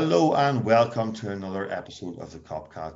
Hello 0.00 0.32
and 0.36 0.64
welcome 0.64 1.12
to 1.14 1.32
another 1.32 1.68
episode 1.72 2.20
of 2.20 2.30
the 2.30 2.38
Copcast 2.38 2.94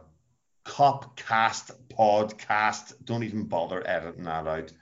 Copcast 0.64 1.72
podcast. 1.98 2.94
Don't 3.04 3.24
even 3.24 3.42
bother 3.42 3.84
editing 3.84 4.22
that 4.22 4.46
out. 4.46 4.72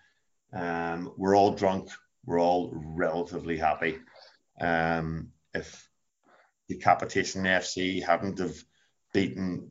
Um, 0.52 1.14
we're 1.16 1.34
all 1.34 1.55
drunk. 1.55 1.88
We're 2.27 2.38
all 2.38 2.73
relatively 2.75 3.56
happy. 3.56 4.01
Um, 4.61 5.33
if 5.55 5.88
Decapitation 6.69 7.45
FC 7.45 8.05
hadn't 8.05 8.39
have 8.39 8.62
beaten 9.14 9.70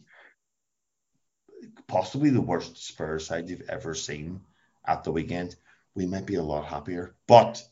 possibly 1.86 2.32
the 2.32 2.42
worst 2.42 2.84
Spurs 2.84 3.28
side 3.28 3.48
you've 3.48 3.70
ever 3.70 3.94
seen 3.94 4.42
at 4.88 5.04
the 5.04 5.12
weekend, 5.12 5.56
we 5.94 6.08
might 6.08 6.26
be 6.26 6.36
a 6.36 6.44
lot 6.44 6.66
happier. 6.66 7.16
But 7.28 7.64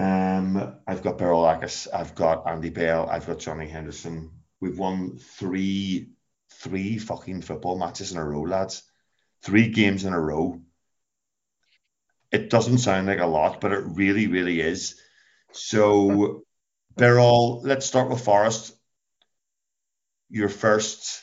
um, 0.00 0.76
I've 0.86 1.02
got 1.02 1.18
Birol 1.18 1.44
Akkus, 1.44 1.86
I've 1.92 2.14
got 2.14 2.48
Andy 2.48 2.70
Bell, 2.70 3.06
I've 3.10 3.26
got 3.26 3.38
Johnny 3.38 3.68
Henderson. 3.68 4.30
We've 4.58 4.78
won 4.78 5.18
three, 5.18 6.12
three 6.54 6.96
fucking 6.96 7.42
football 7.42 7.78
matches 7.78 8.10
in 8.10 8.16
a 8.16 8.24
row, 8.24 8.42
lads. 8.42 8.82
Three 9.42 9.68
games 9.68 10.06
in 10.06 10.14
a 10.14 10.20
row. 10.20 10.60
It 12.32 12.48
doesn't 12.48 12.78
sound 12.78 13.08
like 13.08 13.18
a 13.18 13.26
lot, 13.26 13.60
but 13.60 13.72
it 13.72 13.84
really, 13.84 14.26
really 14.26 14.60
is. 14.60 14.98
So, 15.52 16.44
Birol, 16.98 17.60
let's 17.62 17.84
start 17.84 18.08
with 18.08 18.24
Forest. 18.24 18.74
Your 20.30 20.48
first, 20.48 21.22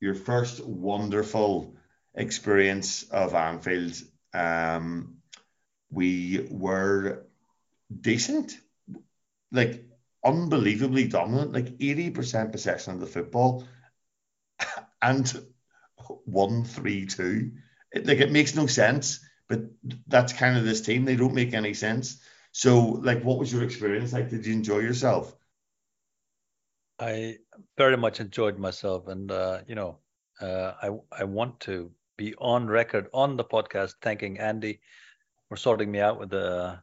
your 0.00 0.14
first 0.14 0.64
wonderful 0.64 1.76
experience 2.14 3.04
of 3.04 3.34
Anfield. 3.34 3.94
Um, 4.34 5.18
we 5.90 6.46
were 6.50 7.25
decent, 8.00 8.58
like 9.52 9.84
unbelievably 10.24 11.08
dominant, 11.08 11.52
like 11.52 11.78
80% 11.78 12.52
possession 12.52 12.94
of 12.94 13.00
the 13.00 13.06
football 13.06 13.64
and 15.02 15.32
1 16.24 16.64
3 16.64 17.06
2. 17.06 17.52
It, 17.92 18.06
like 18.06 18.18
it 18.18 18.32
makes 18.32 18.54
no 18.54 18.66
sense, 18.66 19.20
but 19.48 19.60
that's 20.06 20.32
kind 20.32 20.56
of 20.58 20.64
this 20.64 20.80
team. 20.80 21.04
They 21.04 21.16
don't 21.16 21.34
make 21.34 21.54
any 21.54 21.74
sense. 21.74 22.20
So, 22.52 22.80
like, 22.80 23.22
what 23.22 23.38
was 23.38 23.52
your 23.52 23.62
experience 23.62 24.12
like? 24.12 24.30
Did 24.30 24.46
you 24.46 24.54
enjoy 24.54 24.78
yourself? 24.78 25.36
I 26.98 27.36
very 27.76 27.96
much 27.96 28.20
enjoyed 28.20 28.58
myself, 28.58 29.08
and 29.08 29.30
uh, 29.30 29.60
you 29.66 29.74
know, 29.74 29.98
uh, 30.40 30.72
I 30.82 30.90
I 31.12 31.24
want 31.24 31.60
to 31.60 31.92
be 32.16 32.34
on 32.38 32.66
record 32.66 33.08
on 33.12 33.36
the 33.36 33.44
podcast 33.44 33.94
thanking 34.00 34.38
Andy 34.38 34.80
for 35.48 35.56
sorting 35.56 35.90
me 35.90 36.00
out 36.00 36.18
with 36.18 36.30
the 36.30 36.78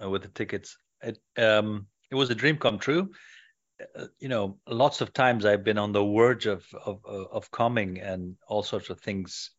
with 0.00 0.22
the 0.22 0.28
tickets. 0.28 0.76
It 1.02 1.18
um, 1.36 1.86
it 2.10 2.14
was 2.14 2.30
a 2.30 2.34
dream 2.34 2.58
come 2.58 2.78
true. 2.78 3.10
Uh, 3.94 4.06
you 4.18 4.28
know, 4.28 4.58
lots 4.66 5.00
of 5.00 5.12
times 5.12 5.44
I've 5.44 5.64
been 5.64 5.78
on 5.78 5.92
the 5.92 6.04
verge 6.04 6.46
of 6.46 6.64
of 6.74 7.04
of 7.04 7.50
coming, 7.50 8.00
and 8.00 8.36
all 8.48 8.62
sorts 8.62 8.90
of 8.90 9.00
things 9.00 9.50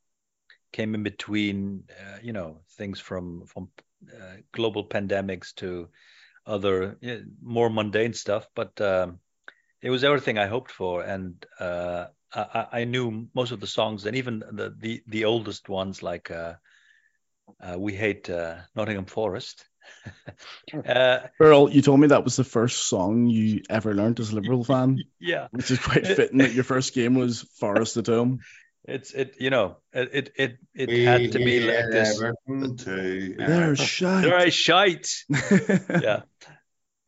came 0.71 0.95
in 0.95 1.03
between. 1.03 1.83
Uh, 1.89 2.17
you 2.21 2.33
know, 2.33 2.61
things 2.77 2.99
from 2.99 3.45
from 3.45 3.69
uh, 4.13 4.37
global 4.51 4.87
pandemics 4.87 5.53
to 5.55 5.89
other 6.45 6.97
more 7.41 7.69
mundane 7.69 8.13
stuff, 8.13 8.47
but. 8.55 8.79
Um, 8.81 9.19
it 9.79 9.91
was 9.91 10.03
everything 10.03 10.39
I 10.39 10.47
hoped 10.47 10.71
for, 10.71 11.03
and 11.03 11.45
uh, 11.59 12.07
I, 12.33 12.67
I, 12.71 12.83
knew 12.85 13.27
most 13.35 13.51
of 13.51 13.59
the 13.59 13.67
songs, 13.67 14.05
and 14.05 14.17
even 14.17 14.39
the 14.39 14.75
the, 14.75 15.03
the 15.07 15.25
oldest 15.25 15.69
ones, 15.69 16.01
like 16.01 16.31
uh, 16.31 16.55
uh, 17.61 17.77
"We 17.77 17.93
Hate 17.93 18.27
Nottingham 18.27 19.05
Forest." 19.05 19.67
uh, 20.85 21.19
Earl, 21.39 21.69
you 21.69 21.81
told 21.81 21.99
me 21.99 22.07
that 22.07 22.23
was 22.23 22.35
the 22.35 22.43
first 22.43 22.87
song 22.87 23.27
you 23.27 23.61
ever 23.69 23.93
learned 23.93 24.19
as 24.19 24.31
a 24.31 24.35
Liverpool 24.35 24.63
fan. 24.63 25.03
Yeah, 25.19 25.47
which 25.51 25.71
is 25.71 25.79
quite 25.79 26.05
fitting 26.07 26.39
that 26.39 26.53
your 26.53 26.63
first 26.63 26.93
game 26.93 27.15
was 27.15 27.41
Forest 27.59 27.97
at 27.97 28.07
home. 28.07 28.39
It's 28.85 29.11
it, 29.11 29.35
you 29.39 29.49
know, 29.49 29.77
it 29.91 30.31
it 30.35 30.57
it, 30.73 30.89
it 30.89 31.05
had 31.05 31.31
to 31.33 31.39
be 31.39 31.59
like 31.59 31.91
this. 31.91 32.17
They're 32.17 33.75
shite. 33.75 34.23
They're 34.23 34.47
a 34.47 34.51
shite. 34.51 35.09
yeah. 35.89 36.21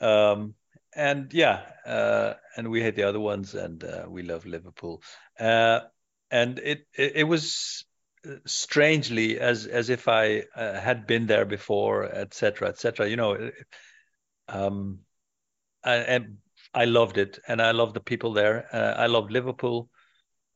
Um, 0.01 0.56
and 0.94 1.34
yeah, 1.34 1.62
uh, 1.85 2.34
and 2.57 2.69
we 2.69 2.84
had 2.84 2.95
the 2.95 3.03
other 3.03 3.19
ones, 3.19 3.56
and 3.56 3.81
uh, 3.84 4.06
we 4.09 4.23
love 4.23 4.45
Liverpool. 4.45 5.01
Uh, 5.39 5.81
and 6.31 6.59
it, 6.59 6.85
it, 6.94 7.13
it 7.16 7.23
was 7.23 7.85
strangely 8.46 9.40
as 9.40 9.66
as 9.66 9.90
if 9.90 10.07
I 10.07 10.44
uh, 10.56 10.80
had 10.80 11.07
been 11.07 11.28
there 11.28 11.46
before, 11.46 12.06
etc., 12.06 12.69
etc. 12.69 13.09
You 13.09 13.16
know, 13.16 13.52
um, 14.47 15.00
and 15.84 16.38
I 16.74 16.85
loved 16.85 17.18
it, 17.18 17.40
and 17.47 17.62
I 17.62 17.72
love 17.72 17.94
the 17.94 18.00
people 18.00 18.34
there. 18.34 18.68
Uh, 18.74 19.02
I 19.02 19.07
love 19.07 19.30
Liverpool, 19.30 19.90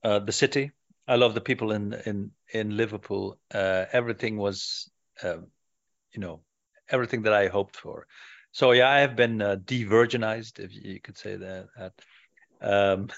uh, 0.04 0.20
the 0.20 0.32
city. 0.32 0.72
I 1.08 1.16
love 1.16 1.34
the 1.34 1.42
people 1.42 1.72
in 1.72 1.94
in 2.06 2.32
in 2.54 2.78
Liverpool. 2.78 3.40
Uh, 3.54 3.86
everything 3.92 4.38
was, 4.38 4.90
um, 5.24 5.48
you 6.14 6.22
know, 6.22 6.42
everything 6.90 7.24
that 7.24 7.34
I 7.34 7.48
hoped 7.48 7.76
for. 7.76 8.08
So 8.52 8.72
yeah, 8.72 8.90
I 8.90 9.00
have 9.00 9.16
been 9.16 9.42
uh, 9.42 9.56
de-virginized, 9.56 10.60
if 10.60 10.74
you 10.74 11.00
could 11.02 11.18
say 11.18 11.38
that. 11.38 11.94
Um, 12.62 13.10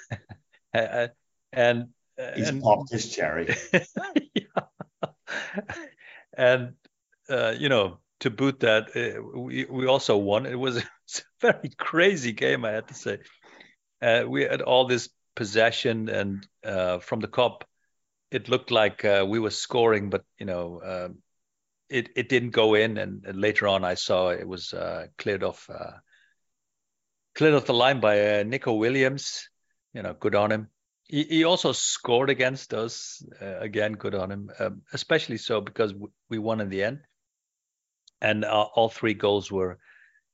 and 1.52 1.90
He's 2.36 2.50
and, 2.50 2.62
popped 2.62 2.92
his 2.92 3.14
cherry. 3.14 3.56
yeah. 4.34 5.12
And 6.38 6.74
uh, 7.30 7.54
you 7.58 7.70
know, 7.70 8.00
to 8.22 8.30
boot 8.30 8.62
that, 8.62 8.90
uh, 8.96 9.40
we 9.40 9.66
we 9.66 9.88
also 9.88 10.18
won. 10.18 10.46
It 10.46 10.60
was 10.60 10.78
a 10.78 10.84
very 11.42 11.70
crazy 11.78 12.32
game, 12.32 12.66
I 12.66 12.72
had 12.72 12.88
to 12.88 12.94
say. 12.94 13.20
Uh, 14.02 14.24
we 14.28 14.44
had 14.44 14.62
all 14.62 14.86
this 14.86 15.10
possession, 15.36 16.10
and 16.10 16.48
uh, 16.64 17.00
from 17.00 17.20
the 17.20 17.28
Kop, 17.28 17.64
it 18.32 18.50
looked 18.50 18.72
like 18.72 19.04
uh, 19.04 19.26
we 19.28 19.40
were 19.40 19.52
scoring, 19.52 20.10
but 20.10 20.24
you 20.38 20.46
know, 20.46 20.82
um, 20.84 21.18
it 21.90 22.10
it 22.16 22.30
didn't 22.30 22.52
go 22.52 22.76
in. 22.76 22.98
And, 22.98 23.26
and, 23.26 23.40
later 23.40 23.68
on, 23.68 23.84
I 23.84 23.96
saw 23.96 24.30
it 24.30 24.48
was 24.48 24.74
uh, 24.74 25.08
cleared 25.18 25.44
off 25.44 25.70
cleared 27.36 27.56
off 27.56 27.66
the 27.66 27.74
line 27.74 28.00
by 28.00 28.44
Neco 28.44 28.74
Williams. 28.74 29.50
You 29.94 30.04
know, 30.04 30.14
good 30.14 30.36
on 30.36 30.52
him. 30.52 30.70
He, 31.08 31.24
he 31.24 31.44
also 31.44 31.72
scored 31.72 32.30
against 32.30 32.74
us 32.74 33.24
uh, 33.42 33.60
again. 33.60 33.94
Good 33.94 34.16
on 34.16 34.32
him, 34.32 34.52
um, 34.60 34.82
especially 34.94 35.38
so 35.38 35.62
because 35.62 35.94
we 36.30 36.40
won 36.40 36.62
in 36.62 36.70
the 36.70 36.84
end, 36.84 37.02
and 38.22 38.44
uh, 38.44 38.68
all 38.76 38.90
three 38.90 39.14
goals 39.14 39.52
were, 39.52 39.78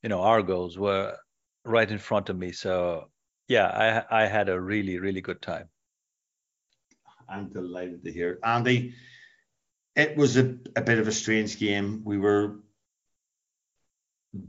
you 0.02 0.10
know, 0.10 0.22
our 0.22 0.42
goals 0.42 0.78
were 0.78 1.18
right 1.66 1.90
in 1.90 1.98
front 1.98 2.30
of 2.30 2.38
me. 2.38 2.52
So 2.52 3.10
yeah, 3.48 4.06
I 4.10 4.24
I 4.24 4.28
had 4.28 4.50
a 4.50 4.60
really 4.60 5.00
really 5.00 5.22
good 5.22 5.42
time. 5.42 5.70
I'm 7.28 7.50
delighted 7.50 8.04
to 8.04 8.12
hear, 8.12 8.40
Andy. 8.44 8.94
It 9.94 10.16
was 10.16 10.38
a, 10.38 10.56
a 10.78 10.82
bit 10.82 11.00
of 11.00 11.08
a 11.10 11.12
strange 11.12 11.60
game. 11.60 12.02
We 12.06 12.18
were 12.18 12.60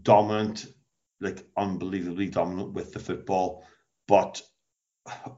dominant, 0.03 0.67
like 1.21 1.45
unbelievably 1.57 2.29
dominant 2.29 2.75
with 2.75 2.93
the 2.93 3.01
football, 3.01 3.67
but 4.07 4.41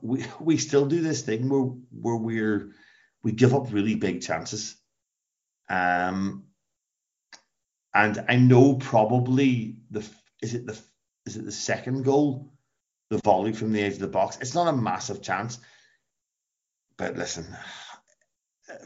we 0.03 0.25
we 0.41 0.57
still 0.57 0.87
do 0.87 1.01
this 1.01 1.23
thing 1.23 1.49
where 1.49 1.63
where 1.91 2.17
we're 2.17 2.73
we 3.23 3.33
give 3.33 3.55
up 3.55 3.73
really 3.73 3.95
big 3.95 4.23
chances. 4.23 4.77
Um, 5.69 6.45
and 7.95 8.25
I 8.29 8.37
know 8.37 8.75
probably 8.75 9.79
the 9.91 10.07
is 10.43 10.55
it 10.55 10.67
the 10.67 10.79
is 11.27 11.37
it 11.37 11.45
the 11.45 11.53
second 11.53 12.05
goal, 12.05 12.53
the 13.11 13.21
volley 13.25 13.53
from 13.53 13.73
the 13.73 13.83
edge 13.83 13.95
of 13.95 14.01
the 14.01 14.09
box. 14.09 14.39
It's 14.41 14.55
not 14.55 14.69
a 14.69 14.77
massive 14.77 15.23
chance, 15.23 15.59
but 16.99 17.17
listen, 17.17 17.47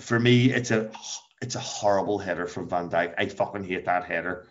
for 0.00 0.18
me, 0.18 0.52
it's 0.52 0.70
a 0.70 0.90
it's 1.40 1.56
a 1.56 1.60
horrible 1.60 2.18
header 2.18 2.46
from 2.46 2.68
Van 2.68 2.90
Dijk. 2.90 3.14
I 3.18 3.26
fucking 3.26 3.64
hate 3.64 3.86
that 3.86 4.04
header. 4.04 4.46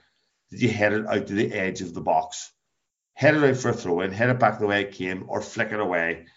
Did 0.49 0.61
you 0.61 0.69
head 0.69 0.93
it 0.93 1.07
out 1.07 1.27
to 1.27 1.33
the 1.33 1.53
edge 1.53 1.81
of 1.81 1.93
the 1.93 2.01
box? 2.01 2.51
Head 3.17 3.33
it 3.33 3.43
out 3.43 3.57
for 3.57 3.69
a 3.69 3.73
throw 3.73 4.01
in, 4.01 4.11
head 4.11 4.29
it 4.29 4.37
back 4.37 4.59
the 4.59 4.67
way 4.67 4.81
it 4.81 4.91
came, 4.91 5.25
or 5.27 5.41
flick 5.41 5.71
it 5.71 5.79
away. 5.79 6.27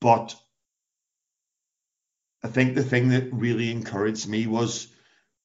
But 0.00 0.34
I 2.42 2.48
think 2.48 2.74
the 2.74 2.82
thing 2.82 3.10
that 3.10 3.30
really 3.30 3.70
encouraged 3.70 4.26
me 4.26 4.46
was 4.46 4.88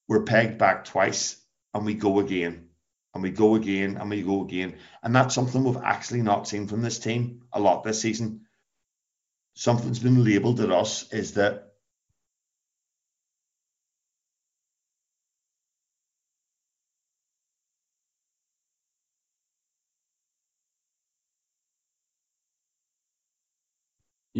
we're 0.08 0.22
pegged 0.22 0.56
back 0.56 0.86
twice 0.86 1.36
and 1.74 1.84
we 1.84 1.92
go 1.92 2.20
again 2.20 2.70
and 3.12 3.22
we 3.22 3.30
go 3.30 3.54
again 3.54 3.98
and 3.98 4.08
we 4.08 4.22
go 4.22 4.42
again. 4.44 4.76
And 5.02 5.14
that's 5.14 5.34
something 5.34 5.62
we've 5.62 5.76
actually 5.76 6.22
not 6.22 6.48
seen 6.48 6.66
from 6.66 6.80
this 6.80 6.98
team 6.98 7.42
a 7.52 7.60
lot 7.60 7.84
this 7.84 8.00
season. 8.00 8.46
Something's 9.52 9.98
been 9.98 10.24
labelled 10.24 10.60
at 10.60 10.70
us 10.70 11.12
is 11.12 11.34
that 11.34 11.69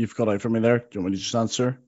you've 0.00 0.16
got 0.16 0.28
out 0.28 0.42
for 0.42 0.48
me 0.48 0.60
there. 0.60 0.78
Do 0.78 0.86
you 0.92 1.00
want 1.00 1.12
me 1.12 1.16
to 1.18 1.22
just 1.22 1.34
answer? 1.34 1.78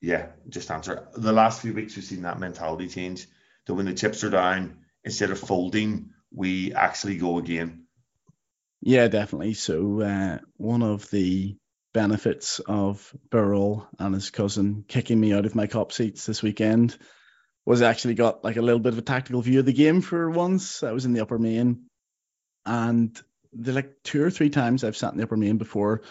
Yeah, 0.00 0.26
just 0.48 0.70
answer. 0.70 1.08
The 1.14 1.32
last 1.32 1.62
few 1.62 1.72
weeks 1.72 1.96
we've 1.96 2.04
seen 2.04 2.22
that 2.22 2.38
mentality 2.38 2.88
change. 2.88 3.26
That 3.66 3.74
when 3.74 3.86
the 3.86 3.94
chips 3.94 4.22
are 4.24 4.30
down, 4.30 4.84
instead 5.02 5.30
of 5.30 5.38
folding, 5.38 6.10
we 6.30 6.74
actually 6.74 7.16
go 7.16 7.38
again. 7.38 7.86
Yeah, 8.82 9.08
definitely. 9.08 9.54
So 9.54 10.02
uh, 10.02 10.38
one 10.58 10.82
of 10.82 11.10
the 11.10 11.56
benefits 11.94 12.58
of 12.60 13.16
Birol 13.30 13.86
and 13.98 14.14
his 14.14 14.30
cousin 14.30 14.84
kicking 14.86 15.18
me 15.18 15.32
out 15.32 15.46
of 15.46 15.54
my 15.54 15.66
cop 15.66 15.92
seats 15.92 16.26
this 16.26 16.42
weekend 16.42 16.98
was 17.64 17.80
I 17.80 17.88
actually 17.88 18.14
got 18.14 18.44
like 18.44 18.56
a 18.56 18.62
little 18.62 18.80
bit 18.80 18.92
of 18.92 18.98
a 18.98 19.02
tactical 19.02 19.40
view 19.40 19.60
of 19.60 19.66
the 19.66 19.72
game 19.72 20.02
for 20.02 20.28
once. 20.28 20.82
I 20.82 20.92
was 20.92 21.06
in 21.06 21.14
the 21.14 21.22
upper 21.22 21.38
main, 21.38 21.86
and 22.66 23.18
the 23.54 23.72
like 23.72 24.02
two 24.02 24.22
or 24.22 24.30
three 24.30 24.50
times 24.50 24.84
I've 24.84 24.96
sat 24.96 25.12
in 25.12 25.18
the 25.18 25.24
upper 25.24 25.36
main 25.36 25.56
before. 25.56 26.02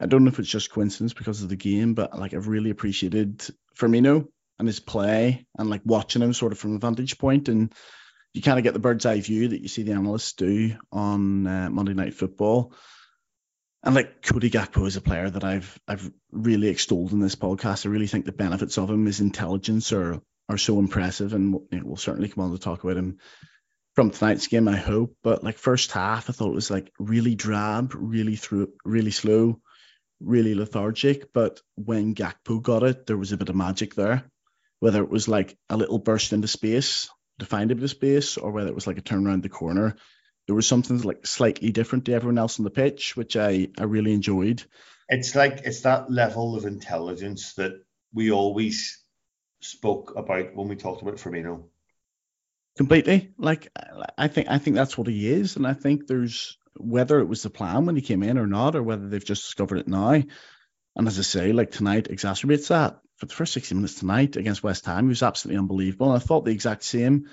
I 0.00 0.06
don't 0.06 0.24
know 0.24 0.28
if 0.28 0.38
it's 0.38 0.48
just 0.48 0.70
coincidence 0.70 1.14
because 1.14 1.42
of 1.42 1.48
the 1.48 1.56
game, 1.56 1.94
but 1.94 2.18
like 2.18 2.34
I've 2.34 2.48
really 2.48 2.70
appreciated 2.70 3.46
Firmino 3.78 4.28
and 4.58 4.68
his 4.68 4.80
play 4.80 5.46
and 5.58 5.70
like 5.70 5.82
watching 5.84 6.22
him 6.22 6.32
sort 6.32 6.52
of 6.52 6.58
from 6.58 6.76
a 6.76 6.78
vantage 6.78 7.18
point 7.18 7.48
and 7.48 7.72
you 8.34 8.42
kind 8.42 8.58
of 8.58 8.64
get 8.64 8.74
the 8.74 8.78
bird's 8.78 9.06
eye 9.06 9.20
view 9.20 9.48
that 9.48 9.62
you 9.62 9.68
see 9.68 9.82
the 9.82 9.92
analysts 9.92 10.34
do 10.34 10.76
on 10.92 11.46
uh, 11.46 11.70
Monday 11.70 11.94
Night 11.94 12.14
Football. 12.14 12.74
And 13.82 13.94
like 13.94 14.20
Cody 14.22 14.50
Gakpo 14.50 14.86
is 14.86 14.96
a 14.96 15.00
player 15.00 15.30
that 15.30 15.44
I've 15.44 15.78
I've 15.88 16.10
really 16.32 16.68
extolled 16.68 17.12
in 17.12 17.20
this 17.20 17.36
podcast. 17.36 17.86
I 17.86 17.88
really 17.88 18.08
think 18.08 18.26
the 18.26 18.32
benefits 18.32 18.78
of 18.78 18.90
him, 18.90 19.06
his 19.06 19.20
intelligence 19.20 19.92
are 19.92 20.20
are 20.48 20.58
so 20.58 20.78
impressive, 20.78 21.32
and 21.34 21.54
you 21.70 21.78
know, 21.78 21.86
we'll 21.86 21.96
certainly 21.96 22.28
come 22.28 22.44
on 22.44 22.52
to 22.52 22.58
talk 22.58 22.84
about 22.84 22.96
him 22.96 23.18
from 23.94 24.10
tonight's 24.10 24.48
game. 24.48 24.68
I 24.68 24.76
hope, 24.76 25.16
but 25.22 25.44
like 25.44 25.56
first 25.56 25.92
half, 25.92 26.28
I 26.28 26.32
thought 26.32 26.50
it 26.50 26.54
was 26.54 26.70
like 26.70 26.92
really 26.98 27.36
drab, 27.36 27.92
really 27.94 28.36
through, 28.36 28.72
really 28.84 29.12
slow, 29.12 29.60
really 30.20 30.54
lethargic. 30.54 31.32
But 31.32 31.60
when 31.74 32.14
Gakpo 32.14 32.62
got 32.62 32.82
it, 32.82 33.06
there 33.06 33.16
was 33.16 33.32
a 33.32 33.36
bit 33.36 33.48
of 33.48 33.56
magic 33.56 33.94
there. 33.94 34.24
Whether 34.80 35.02
it 35.02 35.10
was 35.10 35.28
like 35.28 35.56
a 35.68 35.76
little 35.76 35.98
burst 35.98 36.32
into 36.32 36.48
space 36.48 37.08
to 37.38 37.46
find 37.46 37.70
a 37.70 37.74
bit 37.74 37.84
of 37.84 37.90
space, 37.90 38.36
or 38.36 38.50
whether 38.50 38.68
it 38.68 38.74
was 38.74 38.86
like 38.86 38.98
a 38.98 39.02
turn 39.02 39.26
around 39.26 39.42
the 39.42 39.48
corner, 39.48 39.96
there 40.46 40.54
was 40.54 40.66
something 40.66 41.00
like 41.02 41.26
slightly 41.26 41.72
different 41.72 42.04
to 42.06 42.12
everyone 42.12 42.38
else 42.38 42.58
on 42.58 42.64
the 42.64 42.70
pitch, 42.70 43.16
which 43.16 43.36
I 43.36 43.68
I 43.78 43.84
really 43.84 44.12
enjoyed. 44.12 44.62
It's 45.08 45.34
like 45.34 45.62
it's 45.64 45.82
that 45.82 46.10
level 46.10 46.56
of 46.56 46.64
intelligence 46.64 47.54
that 47.54 47.72
we 48.12 48.30
always 48.30 49.02
spoke 49.60 50.14
about 50.16 50.54
when 50.54 50.68
we 50.68 50.76
talked 50.76 51.02
about 51.02 51.16
Firmino. 51.16 51.64
Completely. 52.76 53.32
Like 53.38 53.68
I 54.16 54.28
think 54.28 54.48
I 54.48 54.58
think 54.58 54.76
that's 54.76 54.96
what 54.96 55.08
he 55.08 55.30
is, 55.30 55.56
and 55.56 55.66
I 55.66 55.72
think 55.72 56.06
there's 56.06 56.58
whether 56.78 57.20
it 57.20 57.28
was 57.28 57.42
the 57.42 57.50
plan 57.50 57.86
when 57.86 57.96
he 57.96 58.02
came 58.02 58.22
in 58.22 58.38
or 58.38 58.46
not, 58.46 58.76
or 58.76 58.82
whether 58.82 59.08
they've 59.08 59.24
just 59.24 59.44
discovered 59.44 59.78
it 59.78 59.88
now. 59.88 60.22
And 60.96 61.08
as 61.08 61.18
I 61.18 61.22
say, 61.22 61.52
like 61.52 61.70
tonight 61.70 62.08
exacerbates 62.10 62.68
that. 62.68 62.98
For 63.16 63.26
the 63.26 63.34
first 63.34 63.54
60 63.54 63.74
minutes 63.74 64.00
tonight 64.00 64.36
against 64.36 64.62
West 64.62 64.84
Ham, 64.86 65.04
he 65.04 65.08
was 65.08 65.22
absolutely 65.22 65.58
unbelievable. 65.58 66.12
And 66.12 66.22
I 66.22 66.24
thought 66.24 66.44
the 66.44 66.50
exact 66.50 66.84
same 66.84 67.26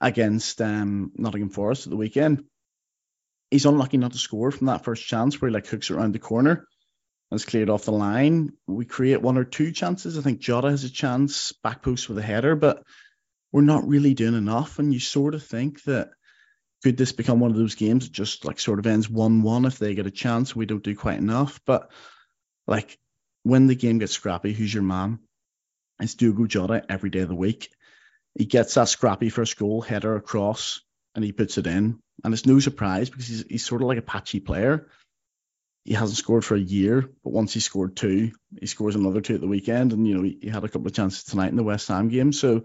against 0.00 0.60
um, 0.62 1.12
Nottingham 1.16 1.50
Forest 1.50 1.86
at 1.86 1.90
the 1.90 1.96
weekend. 1.96 2.44
He's 3.50 3.66
unlucky 3.66 3.96
not 3.96 4.12
to 4.12 4.18
score 4.18 4.50
from 4.50 4.68
that 4.68 4.84
first 4.84 5.06
chance 5.06 5.40
where 5.40 5.50
he 5.50 5.54
like 5.54 5.66
hooks 5.66 5.90
around 5.90 6.12
the 6.12 6.18
corner 6.18 6.66
and 7.30 7.38
it's 7.38 7.48
cleared 7.48 7.70
off 7.70 7.84
the 7.84 7.92
line. 7.92 8.52
We 8.66 8.86
create 8.86 9.20
one 9.20 9.36
or 9.36 9.44
two 9.44 9.72
chances. 9.72 10.18
I 10.18 10.22
think 10.22 10.40
Jota 10.40 10.70
has 10.70 10.84
a 10.84 10.90
chance, 10.90 11.52
back 11.62 11.82
post 11.82 12.08
with 12.08 12.18
a 12.18 12.22
header, 12.22 12.56
but 12.56 12.82
we're 13.52 13.60
not 13.60 13.86
really 13.86 14.14
doing 14.14 14.34
enough. 14.34 14.78
And 14.78 14.92
you 14.92 15.00
sort 15.00 15.34
of 15.34 15.42
think 15.42 15.82
that 15.84 16.10
could 16.82 16.96
this 16.96 17.12
become 17.12 17.40
one 17.40 17.50
of 17.50 17.56
those 17.56 17.74
games 17.74 18.04
that 18.04 18.12
just 18.12 18.44
like 18.44 18.60
sort 18.60 18.78
of 18.78 18.86
ends 18.86 19.10
1 19.10 19.42
1 19.42 19.64
if 19.64 19.78
they 19.78 19.94
get 19.94 20.06
a 20.06 20.10
chance? 20.10 20.54
We 20.54 20.66
don't 20.66 20.82
do 20.82 20.94
quite 20.94 21.18
enough. 21.18 21.60
But 21.66 21.90
like 22.66 22.98
when 23.42 23.66
the 23.66 23.74
game 23.74 23.98
gets 23.98 24.12
scrappy, 24.12 24.52
who's 24.52 24.72
your 24.72 24.82
man? 24.82 25.18
It's 26.00 26.14
Diogo 26.14 26.46
Jota 26.46 26.84
every 26.88 27.10
day 27.10 27.20
of 27.20 27.28
the 27.28 27.34
week. 27.34 27.70
He 28.36 28.44
gets 28.44 28.74
that 28.74 28.88
scrappy 28.88 29.30
first 29.30 29.56
goal, 29.56 29.80
header 29.80 30.14
across, 30.14 30.80
and 31.14 31.24
he 31.24 31.32
puts 31.32 31.58
it 31.58 31.66
in. 31.66 31.98
And 32.22 32.32
it's 32.32 32.46
no 32.46 32.60
surprise 32.60 33.10
because 33.10 33.26
he's, 33.26 33.44
he's 33.48 33.64
sort 33.64 33.82
of 33.82 33.88
like 33.88 33.98
a 33.98 34.02
patchy 34.02 34.38
player. 34.38 34.88
He 35.84 35.94
hasn't 35.94 36.18
scored 36.18 36.44
for 36.44 36.54
a 36.54 36.60
year, 36.60 37.08
but 37.24 37.32
once 37.32 37.54
he 37.54 37.60
scored 37.60 37.96
two, 37.96 38.32
he 38.60 38.66
scores 38.66 38.94
another 38.94 39.20
two 39.20 39.34
at 39.34 39.40
the 39.40 39.48
weekend. 39.48 39.92
And, 39.92 40.06
you 40.06 40.14
know, 40.14 40.22
he, 40.22 40.38
he 40.42 40.48
had 40.48 40.62
a 40.62 40.68
couple 40.68 40.86
of 40.86 40.92
chances 40.92 41.24
tonight 41.24 41.48
in 41.48 41.56
the 41.56 41.62
West 41.64 41.88
Ham 41.88 42.08
game. 42.08 42.32
So, 42.32 42.64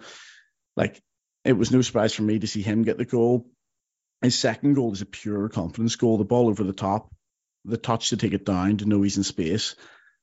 like, 0.76 1.02
it 1.46 1.54
was 1.54 1.72
no 1.72 1.82
surprise 1.82 2.14
for 2.14 2.24
me 2.24 2.40
to 2.40 2.48
see 2.48 2.62
him 2.62 2.84
get 2.84 2.98
the 2.98 3.06
goal. 3.06 3.48
His 4.24 4.40
second 4.40 4.74
goal 4.74 4.94
is 4.94 5.02
a 5.02 5.06
pure 5.06 5.50
confidence 5.50 5.98
goal. 5.98 6.18
The 6.18 6.24
ball 6.24 6.48
over 6.48 6.64
the 6.64 6.74
top, 6.74 7.14
the 7.66 7.78
touch 7.78 8.10
to 8.10 8.18
take 8.18 8.34
it 8.34 8.46
down, 8.46 8.78
to 8.78 8.86
know 8.86 9.02
he's 9.02 9.18
in 9.18 9.24
space 9.24 9.76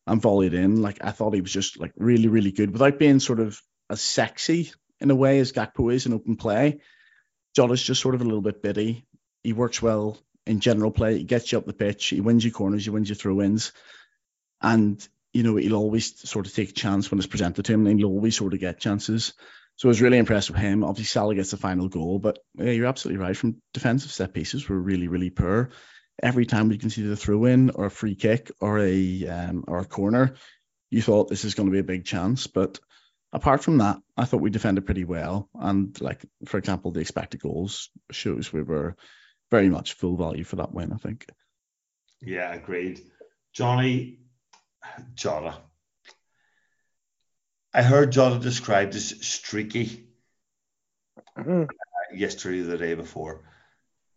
and 0.07 0.23
volleyed 0.23 0.55
in. 0.55 0.81
Like 0.81 1.05
I 1.05 1.11
thought 1.11 1.35
he 1.35 1.43
was 1.43 1.53
just 1.53 1.79
like 1.79 1.93
really, 1.97 2.29
really 2.29 2.51
good 2.51 2.73
without 2.73 2.99
being 2.99 3.21
sort 3.21 3.41
of 3.41 3.61
as 3.91 4.01
sexy 4.01 4.73
in 5.01 5.11
a 5.11 5.15
way 5.15 5.39
as 5.39 5.53
Gakpo 5.53 5.93
is 5.93 6.07
in 6.07 6.15
open 6.15 6.37
play. 6.37 6.81
Jota's 7.55 7.83
just 7.83 8.01
sort 8.01 8.15
of 8.15 8.23
a 8.23 8.25
little 8.25 8.41
bit 8.41 8.63
bitty. 8.63 9.05
He 9.43 9.53
works 9.53 9.83
well 9.83 10.19
in 10.47 10.61
general 10.61 10.91
play. 10.91 11.19
He 11.19 11.25
gets 11.25 11.53
you 11.53 11.59
up 11.59 11.67
the 11.67 11.73
pitch. 11.75 12.07
He 12.07 12.23
wins 12.23 12.45
you 12.45 12.53
corners. 12.53 12.85
He 12.85 12.91
wins 12.91 13.09
you 13.09 13.15
throw 13.15 13.43
ins. 13.43 13.73
And, 14.63 15.07
you 15.33 15.43
know, 15.43 15.57
he'll 15.57 15.77
always 15.77 16.29
sort 16.29 16.47
of 16.47 16.55
take 16.55 16.71
a 16.71 16.73
chance 16.73 17.11
when 17.11 17.19
it's 17.19 17.27
presented 17.27 17.65
to 17.65 17.73
him 17.73 17.87
and 17.87 17.99
he'll 17.99 18.09
always 18.09 18.37
sort 18.37 18.55
of 18.55 18.61
get 18.61 18.81
chances. 18.81 19.35
So 19.81 19.89
I 19.89 19.93
was 19.93 20.03
really 20.03 20.19
impressed 20.19 20.51
with 20.51 20.59
him. 20.59 20.85
Obviously, 20.85 21.07
Salah 21.07 21.35
gets 21.35 21.53
the 21.53 21.57
final 21.57 21.89
goal, 21.89 22.19
but 22.19 22.39
yeah, 22.55 22.71
you're 22.71 22.87
absolutely 22.87 23.25
right. 23.25 23.35
From 23.35 23.63
defensive 23.73 24.13
set 24.13 24.35
pieces, 24.35 24.69
we're 24.69 24.77
really, 24.77 25.09
really 25.09 25.31
poor. 25.31 25.71
Every 26.23 26.45
time 26.45 26.69
we 26.69 26.77
can 26.77 26.91
see 26.91 27.01
the 27.01 27.17
throw 27.17 27.47
in 27.47 27.71
or 27.71 27.87
a 27.87 27.91
free 27.91 28.15
kick 28.15 28.51
or 28.61 28.79
a 28.79 29.27
um, 29.27 29.65
or 29.67 29.79
a 29.79 29.87
corner, 29.87 30.35
you 30.91 31.01
thought 31.01 31.31
this 31.31 31.47
is 31.47 31.55
going 31.55 31.67
to 31.67 31.73
be 31.73 31.79
a 31.79 31.83
big 31.83 32.05
chance. 32.05 32.47
But 32.47 32.79
apart 33.33 33.65
from 33.65 33.79
that, 33.79 33.97
I 34.19 34.27
thought 34.27 34.43
we 34.43 34.51
defended 34.51 34.85
pretty 34.85 35.05
well. 35.05 35.49
And 35.55 35.99
like 35.99 36.27
for 36.45 36.59
example, 36.59 36.91
the 36.91 37.01
expected 37.01 37.41
goals 37.41 37.89
shows 38.11 38.53
we 38.53 38.61
were 38.61 38.97
very 39.51 39.71
much 39.71 39.95
full 39.95 40.19
value 40.19 40.45
for 40.45 40.57
that 40.57 40.75
win. 40.75 40.93
I 40.93 40.99
think. 40.99 41.25
Yeah, 42.21 42.53
agreed. 42.53 43.01
Johnny 43.55 44.19
Jota 45.15 45.55
I 47.73 47.83
heard 47.83 48.13
Jota 48.13 48.39
described 48.41 48.95
as 48.95 49.25
streaky 49.27 50.09
mm-hmm. 51.39 51.63
uh, 51.63 52.15
yesterday, 52.15 52.63
the 52.63 52.77
day 52.77 52.95
before, 52.95 53.45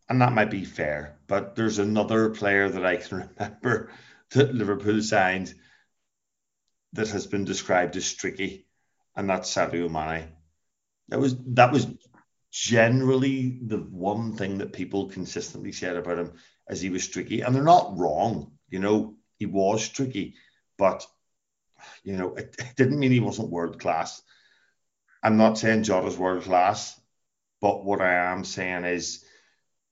and 0.10 0.22
that 0.22 0.34
might 0.34 0.50
be 0.50 0.66
fair. 0.66 1.20
But 1.28 1.56
there's 1.56 1.80
another 1.80 2.32
player 2.32 2.68
that 2.70 2.86
I 2.86 2.98
can 2.98 3.30
remember 3.40 3.92
that 4.32 4.56
Liverpool 4.56 5.02
signed 5.02 5.54
that 6.94 7.10
has 7.10 7.28
been 7.28 7.46
described 7.46 7.96
as 7.96 8.06
streaky, 8.06 8.66
and 9.16 9.30
that's 9.30 9.54
Sadio 9.54 9.90
Mane. 9.90 10.30
That 11.10 11.20
was 11.20 11.36
that 11.54 11.72
was 11.72 11.88
generally 12.52 13.60
the 13.64 13.78
one 13.78 14.36
thing 14.36 14.60
that 14.60 14.74
people 14.74 15.10
consistently 15.10 15.72
said 15.72 15.96
about 15.96 16.20
him 16.20 16.34
as 16.68 16.82
he 16.82 16.90
was 16.90 17.04
streaky, 17.04 17.42
and 17.42 17.54
they're 17.54 17.64
not 17.64 17.98
wrong. 17.98 18.54
You 18.70 18.80
know, 18.80 19.16
he 19.38 19.46
was 19.46 19.84
streaky, 19.84 20.36
but 20.78 21.06
you 22.04 22.18
know, 22.18 22.36
it, 22.36 22.56
it 22.60 22.76
didn't 22.76 23.00
mean 23.00 23.12
he 23.12 23.20
wasn't 23.20 23.50
world 23.50 23.80
class. 23.80 24.22
I'm 25.22 25.38
not 25.38 25.58
saying 25.58 25.84
Jota's 25.84 26.18
world 26.18 26.44
class, 26.44 27.00
but 27.62 27.86
what 27.86 28.02
I 28.02 28.32
am 28.32 28.44
saying 28.44 28.86
is 28.86 29.24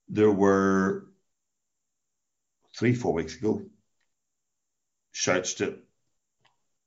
there 0.09 0.31
were 0.31 1.05
three, 2.77 2.93
four 2.93 3.13
weeks 3.13 3.35
ago 3.35 3.61
shouts 5.11 5.55
to 5.55 5.77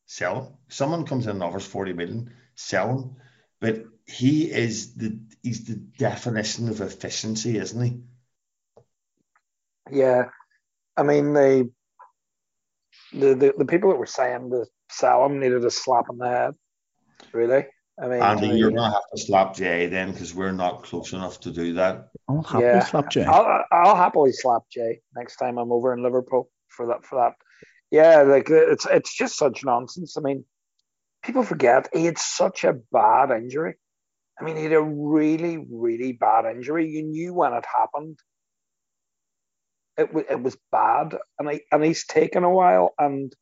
sell 0.06 0.42
him. 0.42 0.52
Someone 0.68 1.06
comes 1.06 1.26
in 1.26 1.32
and 1.32 1.42
offers 1.42 1.66
40 1.66 1.92
million, 1.92 2.34
sell 2.54 2.90
him. 2.90 3.16
But 3.60 3.84
he 4.06 4.50
is 4.50 4.94
the 4.94 5.18
he's 5.42 5.64
the 5.64 5.76
definition 5.76 6.68
of 6.68 6.80
efficiency, 6.80 7.56
isn't 7.56 7.82
he? 7.82 8.00
Yeah. 9.90 10.28
I 10.96 11.02
mean 11.02 11.32
the 11.32 11.70
the, 13.12 13.34
the, 13.34 13.54
the 13.58 13.64
people 13.64 13.90
that 13.90 13.98
were 13.98 14.06
saying 14.06 14.50
the 14.50 14.66
Salem 14.90 15.40
needed 15.40 15.64
a 15.64 15.70
slap 15.70 16.06
in 16.10 16.18
the 16.18 16.28
head. 16.28 16.54
Really? 17.32 17.66
I 18.00 18.08
mean, 18.08 18.22
Andy, 18.22 18.48
you're 18.48 18.70
gonna 18.70 18.90
have 18.90 19.02
to 19.14 19.22
slap 19.22 19.54
Jay 19.54 19.86
then 19.86 20.10
because 20.10 20.34
we're 20.34 20.52
not 20.52 20.82
close 20.82 21.12
enough 21.12 21.38
to 21.40 21.52
do 21.52 21.74
that. 21.74 22.08
I'll 22.28 22.42
happily 22.42 22.64
yeah, 22.64 22.84
slap 22.84 23.10
Jay. 23.10 23.24
I'll, 23.24 23.64
I'll 23.70 23.96
happily 23.96 24.32
slap 24.32 24.62
Jay 24.70 25.00
next 25.14 25.36
time 25.36 25.58
I'm 25.58 25.70
over 25.70 25.94
in 25.94 26.02
Liverpool 26.02 26.50
for 26.68 26.88
that. 26.88 27.04
For 27.04 27.16
that, 27.16 27.34
yeah, 27.92 28.22
like 28.22 28.50
it's 28.50 28.84
it's 28.86 29.16
just 29.16 29.38
such 29.38 29.64
nonsense. 29.64 30.16
I 30.16 30.22
mean, 30.22 30.44
people 31.22 31.44
forget 31.44 31.88
he 31.92 32.04
had 32.06 32.18
such 32.18 32.64
a 32.64 32.74
bad 32.90 33.30
injury. 33.30 33.74
I 34.40 34.44
mean, 34.44 34.56
he 34.56 34.64
had 34.64 34.72
a 34.72 34.82
really, 34.82 35.64
really 35.70 36.12
bad 36.12 36.46
injury. 36.46 36.88
You 36.88 37.04
knew 37.04 37.32
when 37.32 37.52
it 37.52 37.64
happened. 37.64 38.18
It, 39.96 40.10
it 40.28 40.42
was 40.42 40.56
bad, 40.72 41.16
and 41.38 41.48
he, 41.48 41.60
and 41.70 41.84
he's 41.84 42.04
taken 42.04 42.42
a 42.42 42.50
while, 42.50 42.94
and 42.98 43.32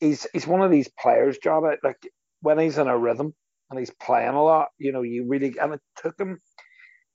he's 0.00 0.26
he's 0.32 0.46
one 0.46 0.62
of 0.62 0.70
these 0.70 0.88
players, 1.00 1.38
job 1.38 1.64
like 1.82 1.96
when 2.40 2.58
he's 2.58 2.78
in 2.78 2.88
a 2.88 2.96
rhythm 2.96 3.34
and 3.70 3.78
he's 3.78 3.90
playing 3.90 4.34
a 4.34 4.42
lot, 4.42 4.68
you 4.78 4.92
know, 4.92 5.02
you 5.02 5.26
really 5.26 5.56
and 5.60 5.74
it 5.74 5.80
took 5.96 6.18
him. 6.18 6.40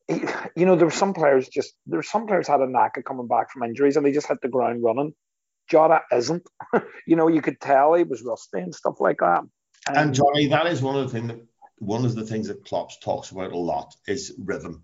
He, 0.08 0.24
you 0.56 0.66
know, 0.66 0.76
there 0.76 0.88
were 0.88 0.92
some 0.92 1.14
players 1.14 1.48
just 1.48 1.74
there 1.86 2.00
were 2.00 2.04
some 2.04 2.28
players 2.28 2.48
had 2.48 2.62
a 2.62 2.68
knack 2.68 2.98
of 2.98 3.06
coming 3.06 3.28
back 3.28 3.52
from 3.52 3.64
injuries 3.64 3.98
and 3.98 4.06
they 4.06 4.12
just 4.12 4.28
hit 4.28 4.40
the 4.42 4.50
ground 4.50 4.84
running. 4.84 5.14
Jota 5.70 6.02
isn't. 6.12 6.44
you 7.08 7.16
know, 7.16 7.28
you 7.28 7.42
could 7.42 7.62
tell 7.62 7.94
he 7.94 8.04
was 8.04 8.24
rusty 8.24 8.60
and 8.60 8.76
stuff 8.76 8.96
like 9.00 9.20
that. 9.20 9.44
And, 9.88 9.98
and 9.98 10.14
Johnny, 10.14 10.48
that 10.48 10.68
is 10.68 10.82
one 10.82 10.98
of 10.98 11.10
the 11.10 11.18
things 11.18 11.28
that 11.30 11.42
one 11.78 12.06
of 12.06 12.14
the 12.14 12.26
things 12.26 12.48
that 12.48 12.64
Klopp 12.66 12.92
talks 13.02 13.32
about 13.32 13.54
a 13.54 13.58
lot 13.58 13.96
is 14.08 14.36
rhythm. 14.38 14.84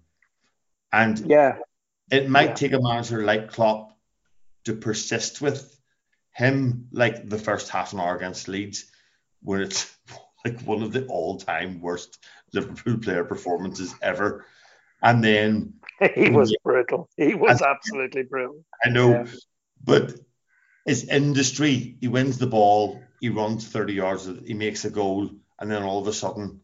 And 0.92 1.20
yeah, 1.20 1.58
it 2.10 2.30
might 2.30 2.50
yeah. 2.50 2.54
take 2.54 2.74
a 2.74 2.82
manager 2.82 3.24
like 3.24 3.52
Klopp 3.52 3.96
to 4.66 4.74
persist 4.74 5.42
with 5.42 5.77
him 6.38 6.88
like 6.92 7.28
the 7.28 7.40
first 7.40 7.70
half 7.70 7.94
an 7.94 8.00
hour 8.00 8.16
against 8.16 8.48
Leeds, 8.48 8.86
where 9.42 9.62
it's 9.62 9.92
like 10.46 10.62
one 10.62 10.84
of 10.84 10.94
the 10.94 11.08
all-time 11.08 11.82
worst 11.82 12.24
Liverpool 12.54 13.00
player 13.00 13.24
performances 13.24 13.94
ever. 14.04 14.46
And 15.02 15.24
then 15.24 15.74
he 16.16 16.30
was 16.30 16.56
brutal. 16.64 17.10
He 17.18 17.34
was 17.34 17.64
absolutely 17.64 18.24
brutal. 18.24 18.64
I 18.86 18.90
know, 18.90 19.10
yeah. 19.10 19.26
but 19.84 20.14
his 20.86 21.06
industry, 21.06 21.98
he 22.00 22.08
wins 22.08 22.38
the 22.38 22.48
ball, 22.48 23.02
he 23.20 23.30
runs 23.30 23.68
30 23.68 23.94
yards, 23.94 24.30
he 24.46 24.54
makes 24.54 24.86
a 24.86 24.92
goal, 24.92 25.32
and 25.60 25.72
then 25.72 25.82
all 25.82 26.00
of 26.00 26.08
a 26.08 26.14
sudden 26.14 26.62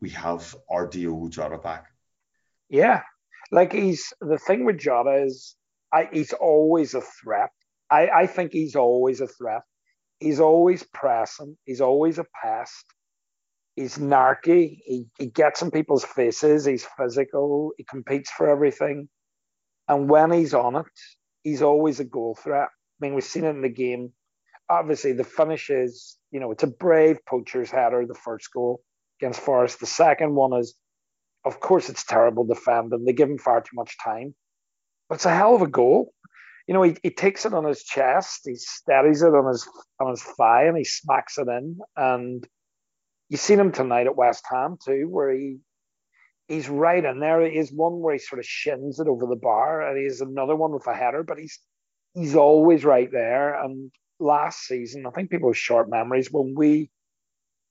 we 0.00 0.08
have 0.10 0.56
our 0.70 0.86
Diogo 0.86 1.28
Jota 1.28 1.58
back. 1.58 1.88
Yeah. 2.70 3.02
Like 3.50 3.74
he's 3.74 4.14
the 4.22 4.38
thing 4.38 4.64
with 4.64 4.78
Jota 4.78 5.24
is 5.24 5.54
I, 5.92 6.08
he's 6.10 6.32
always 6.32 6.94
a 6.94 7.02
threat. 7.02 7.52
I, 7.92 8.22
I 8.22 8.26
think 8.26 8.52
he's 8.52 8.74
always 8.74 9.20
a 9.20 9.26
threat. 9.26 9.62
He's 10.18 10.40
always 10.40 10.82
pressing. 10.82 11.58
He's 11.66 11.82
always 11.82 12.18
a 12.18 12.24
pest. 12.42 12.86
He's 13.76 13.98
narky. 13.98 14.78
He, 14.84 15.06
he 15.18 15.26
gets 15.26 15.60
in 15.62 15.70
people's 15.70 16.04
faces. 16.04 16.64
He's 16.64 16.86
physical. 16.96 17.72
He 17.76 17.84
competes 17.84 18.30
for 18.30 18.48
everything. 18.48 19.08
And 19.88 20.08
when 20.08 20.30
he's 20.30 20.54
on 20.54 20.76
it, 20.76 20.86
he's 21.42 21.60
always 21.60 22.00
a 22.00 22.04
goal 22.04 22.34
threat. 22.34 22.68
I 22.70 23.04
mean, 23.04 23.14
we've 23.14 23.24
seen 23.24 23.44
it 23.44 23.50
in 23.50 23.62
the 23.62 23.68
game. 23.68 24.12
Obviously, 24.70 25.12
the 25.12 25.24
finish 25.24 25.68
is, 25.68 26.16
you 26.30 26.40
know, 26.40 26.50
it's 26.50 26.62
a 26.62 26.68
brave 26.68 27.18
poacher's 27.28 27.70
header, 27.70 28.06
the 28.06 28.14
first 28.14 28.50
goal 28.52 28.82
against 29.20 29.40
Forest. 29.40 29.80
The 29.80 29.86
second 29.86 30.34
one 30.34 30.54
is, 30.58 30.74
of 31.44 31.60
course, 31.60 31.90
it's 31.90 32.04
terrible 32.04 32.44
defending. 32.44 33.04
They 33.04 33.12
give 33.12 33.28
him 33.28 33.38
far 33.38 33.60
too 33.60 33.74
much 33.74 33.96
time. 34.02 34.34
But 35.08 35.16
it's 35.16 35.26
a 35.26 35.34
hell 35.34 35.54
of 35.54 35.62
a 35.62 35.66
goal. 35.66 36.14
You 36.66 36.74
know, 36.74 36.82
he, 36.82 36.96
he 37.02 37.10
takes 37.10 37.44
it 37.44 37.54
on 37.54 37.64
his 37.64 37.82
chest, 37.82 38.42
he 38.44 38.54
steadies 38.54 39.22
it 39.22 39.34
on 39.34 39.48
his 39.48 39.68
on 40.00 40.10
his 40.10 40.22
thigh, 40.22 40.64
and 40.64 40.76
he 40.76 40.84
smacks 40.84 41.38
it 41.38 41.48
in. 41.48 41.78
And 41.96 42.46
you've 43.28 43.40
seen 43.40 43.58
him 43.58 43.72
tonight 43.72 44.06
at 44.06 44.16
West 44.16 44.44
Ham 44.50 44.76
too, 44.84 45.08
where 45.08 45.32
he 45.32 45.58
he's 46.48 46.68
right 46.68 47.04
in 47.04 47.20
there. 47.20 47.40
He 47.42 47.56
is 47.56 47.72
one 47.72 48.00
where 48.00 48.14
he 48.14 48.18
sort 48.18 48.38
of 48.38 48.46
shins 48.46 49.00
it 49.00 49.08
over 49.08 49.26
the 49.26 49.36
bar, 49.36 49.82
and 49.82 49.98
he's 49.98 50.20
another 50.20 50.56
one 50.56 50.72
with 50.72 50.86
a 50.86 50.94
header, 50.94 51.22
but 51.22 51.38
he's 51.38 51.58
he's 52.14 52.36
always 52.36 52.84
right 52.84 53.10
there. 53.10 53.60
And 53.62 53.90
last 54.20 54.60
season, 54.66 55.06
I 55.06 55.10
think 55.10 55.30
people 55.30 55.48
have 55.50 55.58
short 55.58 55.90
memories 55.90 56.30
when 56.30 56.54
we 56.56 56.90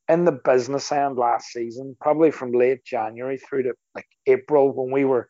in 0.10 0.26
the 0.26 0.32
business 0.32 0.92
end 0.92 1.18
last 1.18 1.48
season, 1.52 1.96
probably 2.02 2.32
from 2.32 2.52
late 2.52 2.84
January 2.84 3.38
through 3.38 3.64
to 3.64 3.74
like 3.96 4.08
April, 4.28 4.72
when 4.72 4.92
we 4.92 5.06
were 5.06 5.30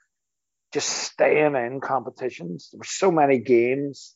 just 0.73 0.89
staying 0.89 1.55
in 1.55 1.81
competitions. 1.81 2.69
There 2.71 2.79
were 2.79 2.85
so 2.85 3.11
many 3.11 3.39
games 3.39 4.15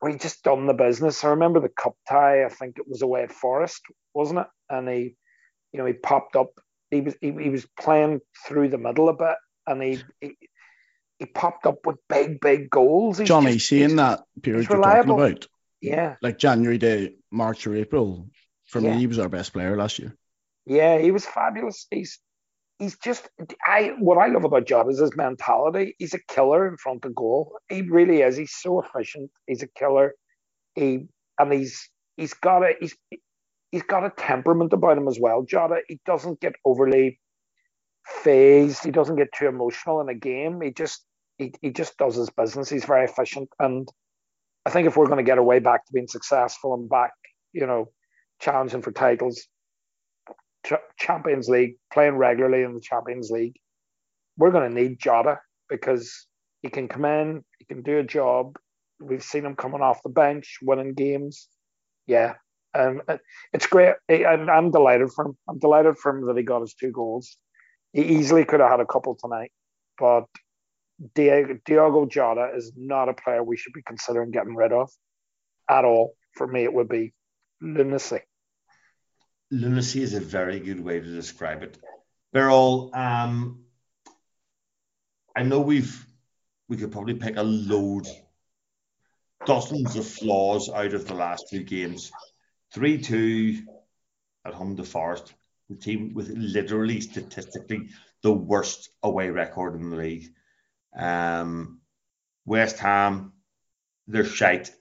where 0.00 0.10
he 0.10 0.18
just 0.18 0.42
done 0.42 0.66
the 0.66 0.74
business. 0.74 1.22
I 1.22 1.28
remember 1.28 1.60
the 1.60 1.68
cup 1.68 1.96
tie. 2.08 2.44
I 2.44 2.48
think 2.48 2.78
it 2.78 2.88
was 2.88 3.02
away 3.02 3.22
at 3.22 3.32
Forest, 3.32 3.82
wasn't 4.14 4.40
it? 4.40 4.46
And 4.68 4.88
he, 4.88 5.16
you 5.72 5.78
know, 5.78 5.86
he 5.86 5.92
popped 5.92 6.36
up. 6.36 6.50
He 6.90 7.00
was 7.00 7.14
he, 7.20 7.32
he 7.32 7.50
was 7.50 7.66
playing 7.78 8.20
through 8.46 8.68
the 8.68 8.78
middle 8.78 9.08
a 9.08 9.14
bit, 9.14 9.36
and 9.66 9.82
he, 9.82 10.02
he 10.20 10.36
he 11.18 11.26
popped 11.26 11.66
up 11.66 11.86
with 11.86 11.96
big, 12.08 12.40
big 12.40 12.68
goals. 12.68 13.18
He's 13.18 13.28
Johnny, 13.28 13.54
just, 13.54 13.68
seeing 13.68 13.96
that 13.96 14.24
period 14.42 14.68
you're 14.68 14.78
reliable. 14.78 15.16
talking 15.16 15.32
about, 15.32 15.46
yeah, 15.80 16.16
like 16.20 16.38
January 16.38 16.78
to 16.80 17.14
March 17.30 17.66
or 17.66 17.76
April, 17.76 18.28
for 18.66 18.80
yeah. 18.80 18.94
me, 18.94 18.98
he 18.98 19.06
was 19.06 19.18
our 19.18 19.28
best 19.28 19.52
player 19.52 19.76
last 19.76 19.98
year. 19.98 20.16
Yeah, 20.66 20.98
he 20.98 21.10
was 21.12 21.24
fabulous. 21.24 21.86
He's 21.90 22.18
he's 22.82 22.98
just 22.98 23.28
I 23.64 23.94
what 24.00 24.18
I 24.18 24.26
love 24.26 24.44
about 24.44 24.66
Jota 24.66 24.88
is 24.88 24.98
his 24.98 25.16
mentality. 25.16 25.94
He's 25.98 26.14
a 26.14 26.18
killer 26.28 26.66
in 26.66 26.76
front 26.76 27.04
of 27.04 27.14
goal. 27.14 27.56
He 27.68 27.82
really 27.82 28.22
is. 28.22 28.36
He's 28.36 28.54
so 28.54 28.82
efficient. 28.82 29.30
He's 29.46 29.62
a 29.62 29.68
killer. 29.68 30.14
He 30.74 31.06
and 31.38 31.52
he's 31.52 31.88
he's 32.16 32.34
got 32.34 32.64
a 32.64 32.72
he's 32.80 32.96
he's 33.70 33.84
got 33.84 34.04
a 34.04 34.10
temperament 34.10 34.72
about 34.72 34.98
him 34.98 35.06
as 35.06 35.18
well. 35.20 35.42
Jota, 35.42 35.80
he 35.88 36.00
doesn't 36.04 36.40
get 36.40 36.54
overly 36.64 37.20
phased. 38.04 38.84
He 38.84 38.90
doesn't 38.90 39.16
get 39.16 39.32
too 39.32 39.46
emotional 39.46 40.00
in 40.00 40.08
a 40.08 40.14
game. 40.14 40.60
He 40.60 40.72
just 40.72 41.04
he, 41.38 41.52
he 41.62 41.70
just 41.70 41.96
does 41.98 42.16
his 42.16 42.30
business. 42.30 42.68
He's 42.68 42.84
very 42.84 43.04
efficient. 43.04 43.48
And 43.60 43.88
I 44.66 44.70
think 44.70 44.88
if 44.88 44.96
we're 44.96 45.06
going 45.06 45.24
to 45.24 45.30
get 45.30 45.38
our 45.38 45.44
way 45.44 45.60
back 45.60 45.86
to 45.86 45.92
being 45.92 46.08
successful 46.08 46.74
and 46.74 46.88
back, 46.88 47.12
you 47.52 47.64
know, 47.64 47.92
challenging 48.40 48.82
for 48.82 48.90
titles, 48.90 49.46
Champions 50.98 51.48
League, 51.48 51.76
playing 51.92 52.16
regularly 52.16 52.62
in 52.62 52.74
the 52.74 52.80
Champions 52.80 53.30
League, 53.30 53.56
we're 54.36 54.50
going 54.50 54.72
to 54.72 54.82
need 54.82 54.98
Jota 54.98 55.38
because 55.68 56.26
he 56.62 56.68
can 56.68 56.88
come 56.88 57.04
in, 57.04 57.44
he 57.58 57.64
can 57.64 57.82
do 57.82 57.98
a 57.98 58.04
job. 58.04 58.56
We've 59.00 59.22
seen 59.22 59.44
him 59.44 59.56
coming 59.56 59.80
off 59.80 60.02
the 60.02 60.10
bench, 60.10 60.58
winning 60.62 60.94
games. 60.94 61.48
Yeah, 62.06 62.34
um, 62.74 63.02
it's 63.52 63.66
great. 63.66 63.94
I'm, 64.08 64.48
I'm 64.48 64.70
delighted 64.70 65.10
for 65.12 65.26
him. 65.26 65.36
I'm 65.48 65.58
delighted 65.58 65.98
for 65.98 66.16
him 66.16 66.26
that 66.26 66.36
he 66.36 66.42
got 66.42 66.60
his 66.60 66.74
two 66.74 66.92
goals. 66.92 67.36
He 67.92 68.02
easily 68.02 68.44
could 68.44 68.60
have 68.60 68.70
had 68.70 68.80
a 68.80 68.86
couple 68.86 69.16
tonight, 69.20 69.52
but 69.98 70.24
Diego, 71.14 71.58
Diogo 71.66 72.06
Jota 72.06 72.52
is 72.56 72.72
not 72.76 73.08
a 73.08 73.14
player 73.14 73.42
we 73.42 73.56
should 73.56 73.72
be 73.72 73.82
considering 73.82 74.30
getting 74.30 74.54
rid 74.54 74.72
of 74.72 74.90
at 75.68 75.84
all. 75.84 76.14
For 76.36 76.46
me, 76.46 76.64
it 76.64 76.72
would 76.72 76.88
be 76.88 77.12
lunacy 77.60 78.20
lunacy 79.52 80.02
is 80.02 80.14
a 80.14 80.20
very 80.20 80.58
good 80.58 80.80
way 80.80 80.98
to 80.98 81.06
describe 81.06 81.62
it. 81.62 81.78
Birol, 82.34 82.92
um, 82.96 83.64
I 85.36 85.42
know 85.42 85.60
we've 85.60 86.06
we 86.68 86.78
could 86.78 86.90
probably 86.90 87.14
pick 87.14 87.36
a 87.36 87.42
load, 87.42 88.08
dozens 89.44 89.94
of 89.96 90.06
flaws 90.06 90.70
out 90.70 90.94
of 90.94 91.06
the 91.06 91.14
last 91.14 91.44
two 91.50 91.62
games. 91.62 92.10
Three 92.72 92.98
two 92.98 93.58
at 94.44 94.54
home 94.54 94.74
to 94.76 94.84
Forest, 94.84 95.34
the 95.68 95.76
team 95.76 96.14
with 96.14 96.30
literally 96.30 97.00
statistically 97.02 97.90
the 98.22 98.32
worst 98.32 98.88
away 99.02 99.28
record 99.28 99.74
in 99.74 99.90
the 99.90 99.96
league. 99.96 100.32
Um, 100.96 101.80
West 102.46 102.78
Ham, 102.78 103.34
they're 104.08 104.24
shite, 104.24 104.72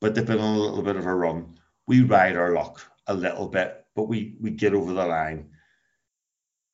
but 0.00 0.14
they've 0.14 0.26
been 0.26 0.38
on 0.38 0.56
a 0.56 0.60
little 0.60 0.82
bit 0.82 0.96
of 0.96 1.06
a 1.06 1.14
run. 1.14 1.58
We 1.86 2.02
ride 2.02 2.36
our 2.36 2.52
luck 2.52 2.82
a 3.06 3.14
little 3.14 3.48
bit 3.48 3.86
but 3.98 4.06
we 4.06 4.36
we 4.40 4.50
get 4.50 4.74
over 4.74 4.92
the 4.92 5.04
line, 5.04 5.50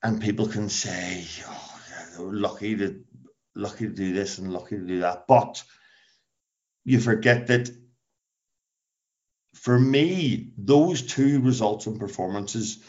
and 0.03 0.21
people 0.21 0.47
can 0.47 0.69
say, 0.69 1.25
"Oh, 1.47 1.81
yeah, 1.91 2.07
lucky 2.19 2.77
to 2.77 3.03
lucky 3.55 3.87
to 3.87 3.95
do 3.95 4.13
this 4.13 4.37
and 4.37 4.53
lucky 4.53 4.77
to 4.77 4.87
do 4.87 5.01
that," 5.01 5.27
but 5.27 5.63
you 6.85 7.01
forget 7.01 7.47
that. 7.47 7.71
For 9.55 9.79
me, 9.79 10.53
those 10.59 11.01
two 11.01 11.41
results 11.41 11.87
and 11.87 11.99
performances 11.99 12.85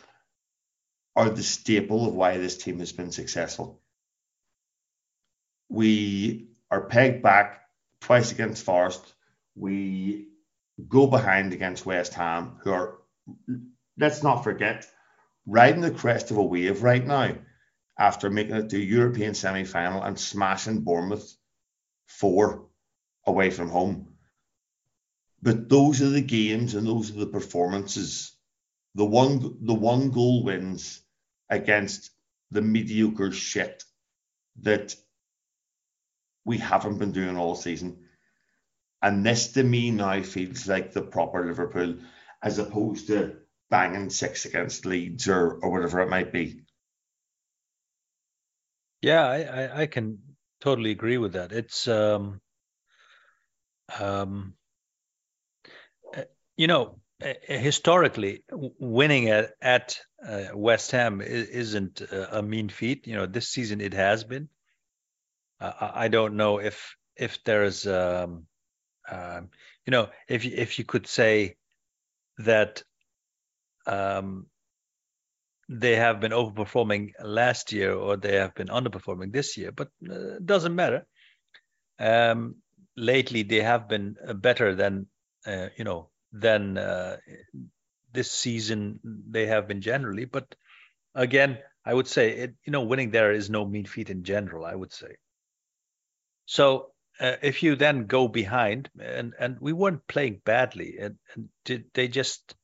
are 1.16 1.30
the 1.30 1.44
staple 1.44 2.06
of 2.06 2.14
why 2.14 2.38
this 2.38 2.58
team 2.58 2.80
has 2.80 2.92
been 2.92 3.14
successful. 3.14 3.82
We 5.70 6.50
are 6.70 6.88
pegged 6.88 7.24
back 7.24 7.62
twice 8.02 8.34
against 8.34 8.66
Forest. 8.66 9.14
We 9.56 10.28
go 10.90 11.08
behind 11.08 11.54
against 11.54 11.86
West 11.86 12.14
Ham, 12.16 12.60
who 12.62 12.72
are 12.74 12.98
let's 13.98 14.24
not 14.24 14.44
forget, 14.44 14.86
riding 15.46 15.82
the 15.82 15.92
crest 15.92 16.32
of 16.32 16.38
a 16.38 16.44
wave 16.44 16.84
right 16.84 17.06
now 17.06 17.36
after 17.98 18.30
making 18.30 18.56
it 18.56 18.70
to 18.70 18.80
European 18.80 19.34
semi 19.34 19.64
final 19.64 20.04
and 20.04 20.20
smashing 20.20 20.82
Bournemouth 20.82 21.36
four 22.06 22.68
away 23.26 23.50
from 23.50 23.70
home. 23.70 24.16
But 25.42 25.70
those 25.70 26.02
are 26.02 26.10
the 26.10 26.22
games 26.22 26.76
and 26.76 26.88
those 26.88 27.12
are 27.12 27.20
the 27.20 27.28
performances. 27.28 28.32
The 28.96 29.06
one 29.06 29.58
the 29.62 29.74
one 29.74 30.12
goal 30.12 30.44
wins 30.44 31.02
against 31.50 32.12
the 32.52 32.62
mediocre 32.62 33.32
shit 33.32 33.84
that 34.62 34.96
we 36.46 36.58
haven't 36.58 36.98
been 36.98 37.12
doing 37.12 37.38
all 37.38 37.56
season. 37.56 38.06
And 39.02 39.26
this 39.26 39.54
to 39.54 39.64
me 39.64 39.92
now 39.92 40.22
feels 40.24 40.68
like 40.68 40.94
the 40.94 41.02
proper 41.02 41.46
Liverpool 41.46 41.98
as 42.42 42.58
opposed 42.58 43.08
to 43.08 43.38
banging 43.76 44.10
six 44.10 44.46
against 44.46 44.86
Leeds 44.86 45.28
or 45.28 45.60
or 45.62 45.70
whatever 45.70 46.00
it 46.02 46.10
might 46.10 46.32
be. 46.32 46.62
Yeah, 49.02 49.26
I, 49.26 49.42
I, 49.42 49.82
I 49.82 49.86
can 49.88 50.20
totally 50.62 50.92
agree 50.92 51.18
with 51.18 51.34
that. 51.34 51.52
It's 51.52 51.88
um 51.88 52.40
um 54.00 54.54
uh, 56.16 56.24
you 56.56 56.68
know 56.68 57.00
historically 57.20 58.44
winning 58.50 59.30
at 59.30 59.52
at 59.62 60.00
uh, 60.26 60.46
West 60.54 60.92
Ham 60.92 61.22
isn't 61.22 62.02
a 62.02 62.42
mean 62.42 62.70
feat. 62.70 63.08
You 63.08 63.16
know, 63.16 63.26
this 63.26 63.50
season 63.50 63.82
it 63.82 63.94
has 63.94 64.24
been. 64.24 64.50
Uh, 65.60 65.92
I 65.94 66.08
don't 66.08 66.36
know 66.36 66.60
if 66.60 66.96
if 67.16 67.44
there's 67.44 67.86
um, 67.88 68.48
um, 69.10 69.50
you 69.86 69.92
know 69.92 70.10
if 70.28 70.46
if 70.46 70.80
you 70.80 70.86
could 70.86 71.08
say 71.08 71.56
that 72.40 72.84
um, 73.88 74.48
they 75.70 75.96
have 75.96 76.20
been 76.20 76.32
overperforming 76.32 77.12
last 77.24 77.72
year 77.72 77.94
or 77.94 78.18
they 78.18 78.36
have 78.36 78.54
been 78.56 78.68
underperforming 78.68 79.32
this 79.34 79.58
year, 79.58 79.72
but 79.72 79.90
uh, 80.10 80.36
it 80.36 80.46
doesn't 80.46 80.76
matter. 80.76 81.06
Um, 82.00 82.58
lately 82.98 83.44
they 83.44 83.62
have 83.62 83.88
been 83.88 84.16
better 84.36 84.76
than 84.76 85.08
uh, 85.48 85.70
you 85.78 85.84
know 85.84 86.10
than 86.32 86.78
uh, 86.78 87.18
this 88.14 88.32
season 88.32 89.00
they 89.30 89.48
have 89.48 89.68
been 89.68 89.82
generally. 89.82 90.26
But 90.26 90.56
again, 91.16 91.60
I 91.86 91.94
would 91.94 92.08
say 92.08 92.32
it, 92.32 92.56
you 92.66 92.72
know 92.72 92.84
winning 92.84 93.12
there 93.12 93.32
is 93.34 93.50
no 93.50 93.66
mean 93.66 93.86
feat 93.86 94.10
in 94.10 94.24
general. 94.24 94.66
I 94.66 94.76
would 94.76 94.94
say. 94.94 95.16
So 96.48 96.92
uh, 97.20 97.38
if 97.44 97.62
you 97.64 97.76
then 97.76 98.08
go 98.08 98.28
behind 98.28 98.90
and 99.00 99.34
and 99.40 99.60
we 99.60 99.74
weren't 99.74 100.08
playing 100.08 100.42
badly 100.44 100.98
and, 101.00 101.18
and 101.34 101.50
did 101.64 101.86
they 101.94 102.08
just 102.08 102.56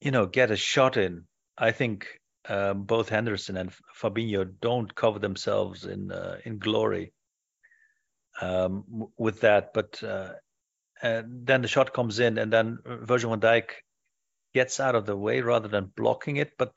you 0.00 0.10
know 0.10 0.26
get 0.26 0.50
a 0.50 0.56
shot 0.56 0.96
in. 0.96 1.24
I 1.58 1.72
think 1.72 2.06
um, 2.48 2.84
both 2.84 3.10
henderson 3.10 3.56
and 3.56 3.70
fabinho 4.00 4.50
don't 4.60 4.94
cover 4.94 5.18
themselves 5.18 5.84
in 5.84 6.10
uh, 6.10 6.38
in 6.44 6.58
glory 6.58 7.12
um, 8.40 8.84
with 9.18 9.40
that 9.40 9.74
but 9.74 10.02
uh, 10.02 10.32
then 11.02 11.62
the 11.62 11.68
shot 11.68 11.92
comes 11.92 12.18
in 12.18 12.38
and 12.38 12.52
then 12.52 12.78
virgil 12.86 13.30
van 13.30 13.40
dijk 13.40 13.70
gets 14.54 14.80
out 14.80 14.94
of 14.94 15.06
the 15.06 15.16
way 15.16 15.42
rather 15.42 15.68
than 15.68 15.92
blocking 15.96 16.36
it. 16.36 16.52
But 16.58 16.72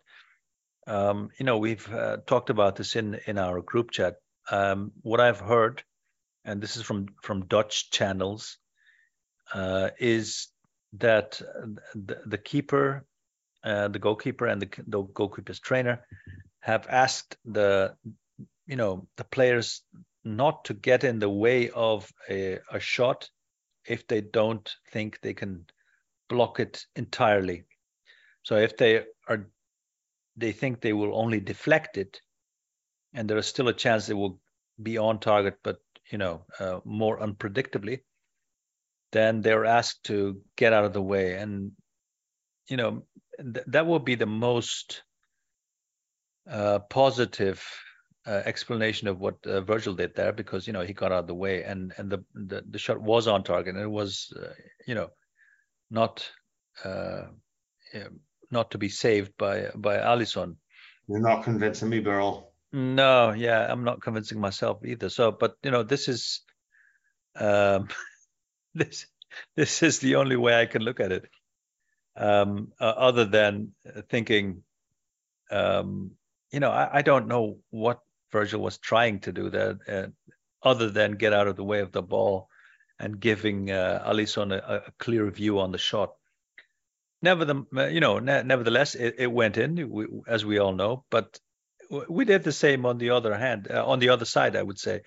um, 0.85 1.29
you 1.39 1.45
know 1.45 1.57
we've 1.57 1.91
uh, 1.91 2.17
talked 2.25 2.49
about 2.49 2.75
this 2.75 2.95
in 2.95 3.19
in 3.25 3.37
our 3.37 3.61
group 3.61 3.91
chat. 3.91 4.15
Um, 4.51 4.91
what 5.01 5.21
i've 5.21 5.39
heard 5.39 5.81
and 6.45 6.61
this 6.61 6.75
is 6.75 6.83
from 6.83 7.07
from 7.21 7.45
Dutch 7.45 7.89
channels, 7.91 8.57
uh, 9.53 9.89
is 9.99 10.47
that 10.93 11.41
the, 11.95 12.21
the 12.25 12.37
keeper, 12.37 13.05
uh, 13.63 13.87
the 13.87 13.99
goalkeeper, 13.99 14.47
and 14.47 14.61
the, 14.61 14.69
the 14.87 15.01
goalkeeper's 15.01 15.59
trainer 15.59 16.05
have 16.59 16.87
asked 16.89 17.37
the 17.45 17.95
you 18.67 18.75
know 18.75 19.07
the 19.17 19.23
players 19.23 19.81
not 20.23 20.65
to 20.65 20.73
get 20.73 21.03
in 21.03 21.19
the 21.19 21.29
way 21.29 21.69
of 21.69 22.09
a, 22.29 22.59
a 22.71 22.79
shot 22.79 23.29
if 23.85 24.07
they 24.07 24.21
don't 24.21 24.75
think 24.91 25.19
they 25.21 25.33
can 25.33 25.65
block 26.29 26.59
it 26.59 26.85
entirely. 26.95 27.65
So 28.43 28.55
if 28.55 28.77
they 28.77 29.03
are 29.27 29.47
they 30.35 30.51
think 30.51 30.81
they 30.81 30.93
will 30.93 31.15
only 31.15 31.39
deflect 31.39 31.97
it, 31.97 32.21
and 33.13 33.29
there 33.29 33.37
is 33.37 33.45
still 33.45 33.67
a 33.67 33.73
chance 33.73 34.07
they 34.07 34.13
will 34.13 34.39
be 34.81 34.97
on 34.97 35.19
target, 35.19 35.57
but 35.63 35.77
you 36.09 36.17
know 36.17 36.45
uh, 36.59 36.79
more 36.85 37.19
unpredictably, 37.19 37.99
then 39.11 39.41
they're 39.41 39.65
asked 39.65 40.03
to 40.05 40.41
get 40.55 40.73
out 40.73 40.85
of 40.85 40.93
the 40.93 41.01
way, 41.01 41.35
and 41.35 41.71
you 42.67 42.77
know 42.77 43.03
th- 43.37 43.65
that 43.67 43.85
will 43.85 43.99
be 43.99 44.15
the 44.15 44.25
most 44.25 45.03
uh, 46.49 46.79
positive 46.79 47.65
uh, 48.25 48.41
explanation 48.45 49.07
of 49.07 49.19
what 49.19 49.35
uh, 49.45 49.61
Virgil 49.61 49.93
did 49.93 50.15
there, 50.15 50.31
because 50.31 50.67
you 50.67 50.73
know 50.73 50.81
he 50.81 50.93
got 50.93 51.11
out 51.11 51.19
of 51.19 51.27
the 51.27 51.35
way, 51.35 51.63
and 51.63 51.93
and 51.97 52.09
the 52.09 52.23
the, 52.33 52.63
the 52.69 52.79
shot 52.79 53.01
was 53.01 53.27
on 53.27 53.43
target, 53.43 53.75
and 53.75 53.83
it 53.83 53.87
was 53.87 54.33
uh, 54.41 54.53
you 54.87 54.95
know 54.95 55.09
not 55.91 56.29
uh, 56.83 57.23
not 58.51 58.71
to 58.71 58.77
be 58.77 58.89
saved 58.89 59.33
by 59.37 59.69
by 59.75 59.97
Alisson. 59.97 60.55
You're 61.07 61.19
not 61.19 61.43
convincing 61.43 61.89
me, 61.89 62.01
Birol. 62.01 62.45
No, 62.71 63.33
yeah, 63.33 63.71
I'm 63.71 63.83
not 63.83 64.01
convincing 64.01 64.39
myself 64.39 64.83
either. 64.85 65.09
So, 65.09 65.31
but 65.31 65.55
you 65.63 65.71
know, 65.71 65.83
this 65.83 66.07
is 66.07 66.41
um, 67.35 67.87
this 68.73 69.05
this 69.55 69.83
is 69.83 69.99
the 69.99 70.15
only 70.15 70.35
way 70.35 70.59
I 70.59 70.65
can 70.65 70.81
look 70.81 70.99
at 70.99 71.11
it. 71.11 71.25
Um, 72.15 72.71
uh, 72.79 72.83
other 72.83 73.25
than 73.25 73.73
thinking, 74.09 74.63
um, 75.49 76.11
you 76.51 76.59
know, 76.59 76.69
I, 76.69 76.99
I, 76.99 77.01
don't 77.01 77.27
know 77.27 77.57
what 77.71 78.01
Virgil 78.31 78.61
was 78.61 78.77
trying 78.77 79.19
to 79.21 79.31
do 79.31 79.49
there, 79.49 79.79
uh, 79.87 80.07
other 80.61 80.91
than 80.91 81.13
get 81.13 81.33
out 81.33 81.47
of 81.47 81.55
the 81.55 81.63
way 81.63 81.79
of 81.79 81.91
the 81.91 82.03
ball 82.03 82.49
and 82.99 83.19
giving 83.19 83.71
uh, 83.71 84.03
Alisson 84.07 84.51
a, 84.53 84.83
a 84.87 84.91
clear 84.99 85.29
view 85.31 85.59
on 85.59 85.71
the 85.71 85.77
shot. 85.79 86.13
Nevertheless, 87.21 87.91
you 87.91 87.99
know, 87.99 88.19
ne- 88.19 88.43
nevertheless, 88.43 88.95
it, 88.95 89.15
it 89.17 89.31
went 89.31 89.57
in, 89.57 89.89
we, 89.89 90.05
as 90.27 90.45
we 90.45 90.59
all 90.59 90.73
know. 90.73 91.05
But 91.09 91.39
we 92.09 92.25
did 92.25 92.43
the 92.43 92.51
same 92.51 92.85
on 92.85 92.97
the 92.97 93.11
other 93.11 93.35
hand, 93.35 93.67
uh, 93.71 93.85
on 93.85 93.99
the 93.99 94.09
other 94.09 94.25
side, 94.25 94.55
I 94.55 94.63
would 94.63 94.79
say. 94.79 95.01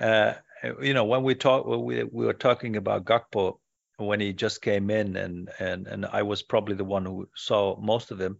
Uh, 0.00 0.34
you 0.80 0.94
know, 0.94 1.04
when 1.04 1.22
we 1.22 1.34
talk, 1.34 1.66
we, 1.66 2.04
we 2.04 2.26
were 2.26 2.32
talking 2.32 2.76
about 2.76 3.04
Gakpo 3.04 3.58
when 3.98 4.20
he 4.20 4.32
just 4.32 4.62
came 4.62 4.90
in, 4.90 5.16
and 5.16 5.50
and 5.58 5.86
and 5.86 6.06
I 6.06 6.22
was 6.22 6.42
probably 6.42 6.76
the 6.76 6.84
one 6.84 7.04
who 7.04 7.28
saw 7.34 7.76
most 7.78 8.10
of 8.10 8.20
him. 8.20 8.38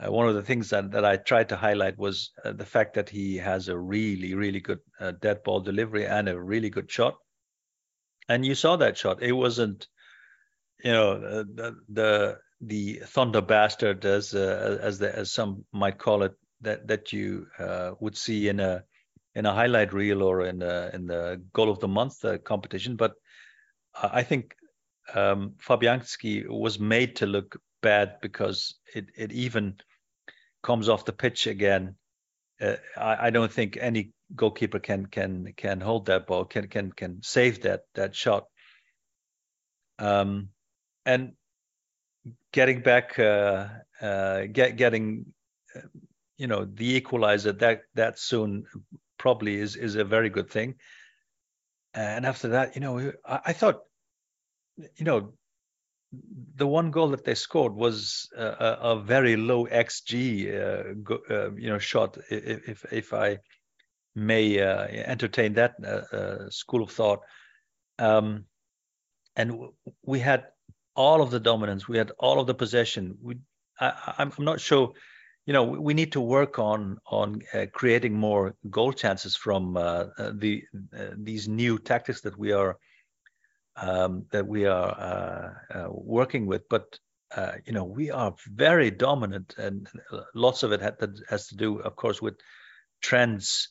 Uh, 0.00 0.12
one 0.12 0.28
of 0.28 0.34
the 0.34 0.42
things 0.42 0.70
that, 0.70 0.92
that 0.92 1.04
I 1.04 1.16
tried 1.16 1.48
to 1.48 1.56
highlight 1.56 1.98
was 1.98 2.30
uh, 2.44 2.52
the 2.52 2.64
fact 2.64 2.94
that 2.94 3.08
he 3.08 3.38
has 3.38 3.66
a 3.68 3.76
really, 3.76 4.34
really 4.34 4.60
good 4.60 4.78
uh, 5.00 5.10
dead 5.10 5.42
ball 5.42 5.60
delivery 5.60 6.06
and 6.06 6.28
a 6.28 6.40
really 6.40 6.70
good 6.70 6.88
shot. 6.88 7.16
And 8.28 8.46
you 8.46 8.54
saw 8.54 8.76
that 8.76 8.96
shot. 8.96 9.22
It 9.22 9.32
wasn't, 9.32 9.88
you 10.84 10.92
know, 10.92 11.12
uh, 11.12 11.44
the 11.52 11.76
the, 11.88 12.38
the 12.60 13.02
thunder 13.06 13.40
bastard 13.40 14.04
as 14.04 14.34
uh, 14.34 14.78
as 14.80 14.98
the, 14.98 15.18
as 15.18 15.32
some 15.32 15.64
might 15.72 15.98
call 15.98 16.22
it 16.22 16.34
that 16.60 16.86
that 16.88 17.12
you 17.12 17.46
uh, 17.58 17.92
would 17.98 18.16
see 18.16 18.48
in 18.48 18.60
a 18.60 18.84
in 19.34 19.46
a 19.46 19.54
highlight 19.54 19.92
reel 19.92 20.22
or 20.22 20.44
in 20.44 20.62
a, 20.62 20.90
in 20.92 21.06
the 21.06 21.42
goal 21.52 21.70
of 21.70 21.80
the 21.80 21.88
month 21.88 22.24
competition. 22.44 22.96
But 22.96 23.14
I 24.00 24.22
think 24.22 24.54
um, 25.14 25.54
Fabianski 25.64 26.46
was 26.48 26.78
made 26.78 27.16
to 27.16 27.26
look 27.26 27.60
bad 27.82 28.16
because 28.20 28.74
it 28.94 29.06
it 29.16 29.32
even 29.32 29.76
comes 30.62 30.88
off 30.88 31.04
the 31.04 31.12
pitch 31.12 31.46
again. 31.46 31.96
Uh, 32.60 32.76
I, 32.96 33.26
I, 33.26 33.30
don't 33.30 33.52
think 33.52 33.78
any 33.80 34.10
goalkeeper 34.34 34.80
can 34.80 35.06
can 35.06 35.52
can 35.56 35.80
hold 35.80 36.06
that 36.06 36.26
ball, 36.26 36.44
can 36.44 36.66
can 36.68 36.92
can 36.92 37.22
save 37.22 37.62
that 37.62 37.82
that 37.94 38.14
shot. 38.14 38.46
Um, 39.98 40.50
and 41.06 41.32
getting 42.52 42.82
back, 42.82 43.18
uh, 43.18 43.68
uh, 44.00 44.46
get, 44.52 44.76
getting 44.76 45.26
you 46.36 46.46
know 46.46 46.64
the 46.64 46.96
equalizer 46.96 47.52
that 47.52 47.82
that 47.94 48.18
soon 48.18 48.64
probably 49.18 49.56
is 49.56 49.76
is 49.76 49.94
a 49.96 50.04
very 50.04 50.30
good 50.30 50.50
thing. 50.50 50.74
And 51.94 52.26
after 52.26 52.48
that, 52.48 52.74
you 52.74 52.80
know, 52.80 53.12
I, 53.24 53.40
I 53.46 53.52
thought, 53.52 53.80
you 54.96 55.04
know, 55.04 55.32
the 56.54 56.66
one 56.66 56.90
goal 56.90 57.08
that 57.08 57.24
they 57.24 57.34
scored 57.34 57.74
was 57.74 58.28
a, 58.36 58.78
a 58.80 59.00
very 59.00 59.36
low 59.36 59.66
xG, 59.66 60.48
uh, 60.48 60.94
go, 61.02 61.18
uh, 61.30 61.52
you 61.54 61.68
know, 61.68 61.78
shot. 61.78 62.16
If 62.30 62.68
if, 62.68 62.92
if 62.92 63.14
I 63.14 63.38
may 64.14 64.60
uh, 64.60 64.86
entertain 64.86 65.54
that 65.54 65.74
uh, 65.84 66.16
uh, 66.16 66.50
school 66.50 66.82
of 66.82 66.90
thought, 66.90 67.20
um, 67.98 68.44
and 69.36 69.60
we 70.02 70.18
had 70.18 70.46
all 70.96 71.20
of 71.20 71.30
the 71.30 71.40
dominance, 71.40 71.86
we 71.86 71.98
had 71.98 72.10
all 72.18 72.40
of 72.40 72.46
the 72.46 72.54
possession. 72.54 73.18
We, 73.22 73.36
I, 73.78 74.14
I'm 74.18 74.32
not 74.38 74.60
sure 74.60 74.92
you 75.46 75.52
know 75.52 75.64
we 75.64 75.94
need 75.94 76.12
to 76.12 76.20
work 76.20 76.58
on 76.58 76.98
on 77.06 77.42
uh, 77.54 77.66
creating 77.72 78.14
more 78.14 78.54
goal 78.70 78.92
chances 78.92 79.36
from 79.36 79.76
uh, 79.76 80.04
uh 80.18 80.32
the 80.34 80.62
uh, 80.98 81.10
these 81.16 81.48
new 81.48 81.78
tactics 81.78 82.20
that 82.22 82.38
we 82.38 82.52
are 82.52 82.78
um, 83.80 84.26
that 84.32 84.46
we 84.46 84.66
are 84.66 84.90
uh, 85.72 85.78
uh, 85.78 85.88
working 85.90 86.46
with 86.46 86.68
but 86.68 86.98
you 87.66 87.72
know 87.72 87.84
we 87.84 88.10
are 88.10 88.34
very 88.46 88.90
dominant 88.90 89.54
and 89.58 89.86
lots 90.34 90.62
of 90.62 90.72
it 90.72 90.80
has 91.28 91.48
to 91.48 91.56
do 91.56 91.78
of 91.78 91.94
course 91.94 92.22
with 92.22 92.34
Trent's 93.02 93.68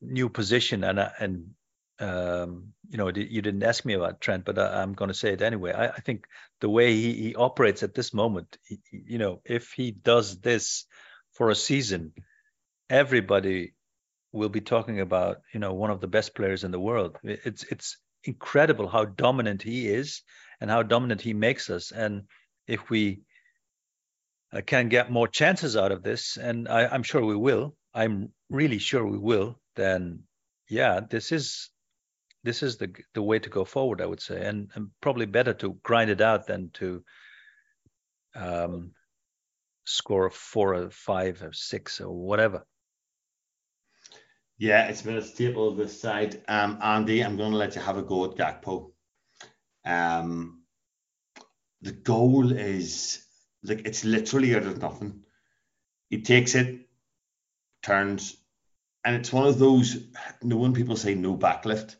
new 0.00 0.28
position 0.28 0.84
and 0.84 1.00
and 1.18 1.54
um, 2.02 2.72
you 2.90 2.98
know, 2.98 3.08
you 3.08 3.42
didn't 3.42 3.62
ask 3.62 3.84
me 3.84 3.94
about 3.94 4.20
Trent, 4.20 4.44
but 4.44 4.58
I, 4.58 4.82
am 4.82 4.94
going 4.94 5.08
to 5.08 5.14
say 5.14 5.32
it 5.32 5.40
anyway. 5.40 5.72
I, 5.72 5.88
I 5.88 6.00
think 6.00 6.26
the 6.60 6.68
way 6.68 6.94
he, 6.94 7.12
he 7.12 7.34
operates 7.36 7.84
at 7.84 7.94
this 7.94 8.12
moment, 8.12 8.58
he, 8.64 8.80
you 8.90 9.18
know, 9.18 9.40
if 9.44 9.72
he 9.72 9.92
does 9.92 10.40
this 10.40 10.86
for 11.34 11.50
a 11.50 11.54
season, 11.54 12.12
everybody 12.90 13.74
will 14.32 14.48
be 14.48 14.60
talking 14.60 15.00
about, 15.00 15.42
you 15.54 15.60
know, 15.60 15.74
one 15.74 15.90
of 15.90 16.00
the 16.00 16.08
best 16.08 16.34
players 16.34 16.64
in 16.64 16.72
the 16.72 16.80
world. 16.80 17.18
It's 17.22 17.64
it's 17.64 17.98
incredible 18.24 18.88
how 18.88 19.04
dominant 19.04 19.62
he 19.62 19.88
is 19.88 20.22
and 20.60 20.70
how 20.70 20.82
dominant 20.82 21.20
he 21.20 21.34
makes 21.34 21.70
us. 21.70 21.90
And 21.90 22.22
if 22.66 22.90
we 22.90 23.22
uh, 24.52 24.60
can 24.60 24.88
get 24.88 25.10
more 25.10 25.28
chances 25.28 25.76
out 25.76 25.92
of 25.92 26.02
this, 26.02 26.36
and 26.36 26.68
I, 26.68 26.86
I'm 26.86 27.02
sure 27.02 27.24
we 27.24 27.36
will, 27.36 27.74
I'm 27.94 28.30
really 28.48 28.78
sure 28.78 29.06
we 29.06 29.18
will, 29.18 29.60
then 29.76 30.24
yeah, 30.68 31.00
this 31.00 31.32
is 31.32 31.70
this 32.44 32.62
is 32.62 32.76
the 32.76 32.92
the 33.14 33.22
way 33.22 33.38
to 33.38 33.48
go 33.48 33.64
forward, 33.64 34.00
I 34.00 34.06
would 34.06 34.20
say, 34.20 34.44
and, 34.44 34.70
and 34.74 34.90
probably 35.00 35.26
better 35.26 35.54
to 35.54 35.78
grind 35.82 36.10
it 36.10 36.20
out 36.20 36.46
than 36.46 36.70
to 36.74 37.04
um, 38.34 38.92
score 39.84 40.30
four 40.30 40.74
or 40.74 40.90
five 40.90 41.42
or 41.42 41.52
six 41.52 42.00
or 42.00 42.12
whatever. 42.12 42.66
Yeah, 44.62 44.86
it's 44.86 45.02
been 45.02 45.16
a 45.16 45.22
staple 45.22 45.68
of 45.68 45.76
this 45.76 46.00
side. 46.00 46.40
Um, 46.46 46.78
Andy, 46.80 47.24
I'm 47.24 47.36
going 47.36 47.50
to 47.50 47.56
let 47.56 47.74
you 47.74 47.80
have 47.80 47.98
a 47.98 48.02
go 48.02 48.26
at 48.26 48.36
Gakpo. 48.36 48.92
Um, 49.84 50.62
the 51.80 51.90
goal 51.90 52.52
is 52.52 53.26
like 53.64 53.84
it's 53.86 54.04
literally 54.04 54.54
out 54.54 54.62
of 54.62 54.80
nothing. 54.80 55.24
He 56.10 56.22
takes 56.22 56.54
it, 56.54 56.86
turns, 57.82 58.36
and 59.04 59.16
it's 59.16 59.32
one 59.32 59.48
of 59.48 59.58
those. 59.58 59.96
No 60.44 60.58
one 60.58 60.74
people 60.74 60.94
say 60.94 61.16
no 61.16 61.36
backlift, 61.36 61.96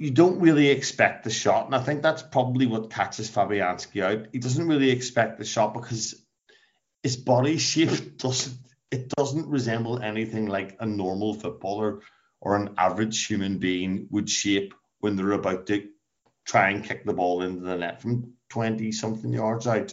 you 0.00 0.10
don't 0.10 0.40
really 0.40 0.70
expect 0.70 1.22
the 1.22 1.30
shot, 1.30 1.66
and 1.66 1.76
I 1.76 1.84
think 1.84 2.02
that's 2.02 2.24
probably 2.24 2.66
what 2.66 2.90
catches 2.90 3.30
Fabianski 3.30 4.02
out. 4.02 4.26
He 4.32 4.40
doesn't 4.40 4.66
really 4.66 4.90
expect 4.90 5.38
the 5.38 5.44
shot 5.44 5.72
because 5.72 6.20
his 7.04 7.16
body 7.16 7.58
shape 7.58 8.18
doesn't 8.18 8.58
it 8.94 9.08
doesn't 9.08 9.48
resemble 9.48 10.00
anything 10.00 10.46
like 10.46 10.76
a 10.78 10.86
normal 10.86 11.34
footballer 11.34 12.00
or 12.40 12.54
an 12.54 12.76
average 12.78 13.26
human 13.26 13.58
being 13.58 14.06
would 14.10 14.30
shape 14.30 14.72
when 15.00 15.16
they're 15.16 15.32
about 15.32 15.66
to 15.66 15.88
try 16.44 16.70
and 16.70 16.84
kick 16.84 17.04
the 17.04 17.12
ball 17.12 17.42
into 17.42 17.62
the 17.62 17.76
net 17.76 18.00
from 18.00 18.34
20 18.50 18.92
something 18.92 19.32
yards 19.32 19.66
out. 19.66 19.92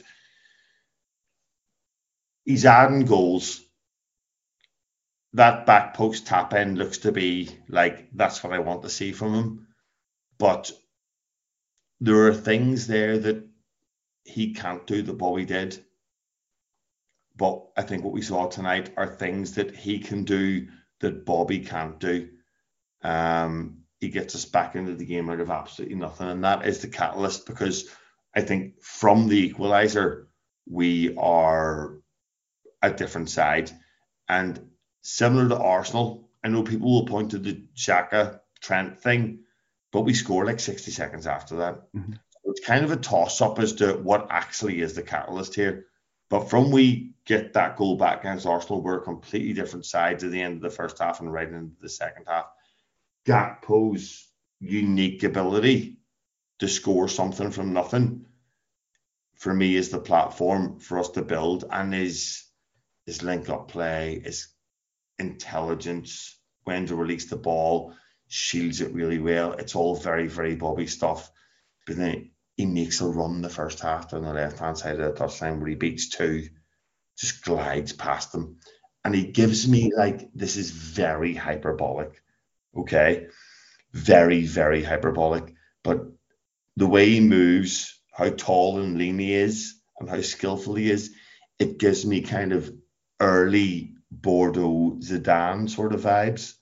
He's 2.45 2.63
adding 2.63 3.05
goals. 3.05 3.61
That 5.33 5.65
back 5.65 5.95
post 5.95 6.27
tap 6.27 6.53
in 6.53 6.75
looks 6.75 6.99
to 6.99 7.11
be 7.11 7.49
like 7.67 8.09
that's 8.13 8.43
what 8.43 8.53
I 8.53 8.59
want 8.59 8.83
to 8.83 8.89
see 8.89 9.13
from 9.13 9.33
him. 9.33 9.67
But 10.37 10.71
there 12.01 12.27
are 12.27 12.35
things 12.35 12.85
there 12.85 13.17
that 13.17 13.47
he 14.25 14.53
can't 14.53 14.85
do 14.85 15.01
that 15.01 15.17
Bobby 15.17 15.45
did. 15.45 15.83
But 17.35 17.63
I 17.77 17.81
think 17.83 18.03
what 18.03 18.13
we 18.13 18.21
saw 18.21 18.47
tonight 18.47 18.91
are 18.97 19.07
things 19.07 19.55
that 19.55 19.75
he 19.75 19.99
can 19.99 20.23
do 20.23 20.67
that 20.99 21.25
Bobby 21.25 21.59
can't 21.59 21.99
do. 21.99 22.29
Um, 23.03 23.83
he 23.99 24.09
gets 24.09 24.35
us 24.35 24.45
back 24.45 24.75
into 24.75 24.95
the 24.95 25.05
game 25.05 25.29
out 25.29 25.39
of 25.39 25.49
absolutely 25.49 25.95
nothing, 25.95 26.27
and 26.27 26.43
that 26.43 26.65
is 26.65 26.79
the 26.79 26.87
catalyst 26.87 27.45
because 27.45 27.89
I 28.35 28.41
think 28.41 28.81
from 28.81 29.27
the 29.27 29.37
equalizer 29.37 30.27
we 30.69 31.15
are 31.17 31.97
a 32.81 32.91
different 32.91 33.29
side, 33.29 33.71
and 34.27 34.59
similar 35.01 35.47
to 35.49 35.57
Arsenal. 35.57 36.29
I 36.43 36.47
know 36.47 36.63
people 36.63 36.91
will 36.91 37.05
point 37.05 37.31
to 37.31 37.37
the 37.37 37.63
Xhaka 37.75 38.39
Trent 38.61 38.99
thing, 38.99 39.43
but 39.91 40.01
we 40.01 40.13
scored 40.13 40.47
like 40.47 40.59
60 40.59 40.89
seconds 40.91 41.27
after 41.27 41.57
that. 41.57 41.91
Mhm. 41.93 42.19
It's 42.45 42.65
kind 42.65 42.83
of 42.83 42.91
a 42.91 42.97
toss 42.97 43.41
up 43.41 43.59
as 43.59 43.73
to 43.73 43.93
what 43.93 44.27
actually 44.31 44.81
is 44.81 44.95
the 44.95 45.03
catalyst 45.03 45.53
here. 45.53 45.85
But 46.31 46.49
from 46.49 46.71
we 46.71 47.11
get 47.25 47.51
that 47.53 47.75
goal 47.75 47.97
back 47.97 48.21
against 48.21 48.45
Arsenal, 48.45 48.81
we're 48.81 49.01
completely 49.01 49.51
different 49.51 49.85
side 49.85 50.19
to 50.19 50.29
the 50.29 50.41
end 50.41 50.55
of 50.55 50.61
the 50.61 50.69
first 50.69 50.97
half 50.97 51.19
and 51.19 51.31
right 51.31 51.47
into 51.47 51.75
the 51.81 51.89
second 51.89 52.25
half. 52.25 52.45
Gakpo's 53.25 54.29
unique 54.61 55.23
ability 55.23 55.97
to 56.59 56.69
score 56.69 57.09
something 57.09 57.51
from 57.51 57.73
nothing 57.73 58.25
for 59.35 59.53
me 59.53 59.75
is 59.75 59.89
the 59.89 59.99
platform 59.99 60.79
for 60.79 60.99
us 60.99 61.09
to 61.09 61.21
build 61.21 61.65
and 61.69 61.93
his 61.93 62.45
his 63.05 63.23
link 63.23 63.49
up 63.49 63.67
play, 63.67 64.21
his 64.23 64.47
intelligence, 65.19 66.39
when 66.63 66.85
to 66.85 66.95
release 66.95 67.25
the 67.25 67.35
ball, 67.35 67.93
shields 68.29 68.79
it 68.79 68.93
really 68.93 69.19
well. 69.19 69.53
It's 69.53 69.75
all 69.75 69.95
very, 69.95 70.27
very 70.27 70.55
Bobby 70.55 70.87
stuff. 70.87 71.29
But 71.85 71.97
then 71.97 72.31
he 72.57 72.65
makes 72.65 73.01
a 73.01 73.07
run 73.07 73.41
the 73.41 73.49
first 73.49 73.79
half 73.79 74.13
on 74.13 74.23
the 74.23 74.33
left 74.33 74.59
hand 74.59 74.77
side 74.77 74.99
of 74.99 75.15
the 75.15 75.19
touchline 75.19 75.59
where 75.59 75.69
he 75.69 75.75
beats 75.75 76.09
two, 76.09 76.49
just 77.17 77.43
glides 77.43 77.93
past 77.93 78.31
them. 78.31 78.57
And 79.03 79.15
he 79.15 79.25
gives 79.25 79.67
me 79.67 79.91
like 79.95 80.29
this 80.33 80.57
is 80.57 80.69
very 80.71 81.33
hyperbolic. 81.33 82.21
Okay. 82.77 83.27
Very, 83.93 84.45
very 84.45 84.83
hyperbolic. 84.83 85.53
But 85.83 86.05
the 86.77 86.87
way 86.87 87.09
he 87.09 87.19
moves, 87.19 87.99
how 88.11 88.29
tall 88.29 88.79
and 88.79 88.97
lean 88.97 89.19
he 89.19 89.33
is, 89.33 89.75
and 89.99 90.09
how 90.09 90.21
skillful 90.21 90.75
he 90.75 90.89
is, 90.89 91.13
it 91.59 91.79
gives 91.79 92.05
me 92.05 92.21
kind 92.21 92.53
of 92.53 92.71
early 93.19 93.95
Bordeaux 94.11 94.97
Zidane 94.99 95.69
sort 95.69 95.93
of 95.93 96.01
vibes. 96.01 96.53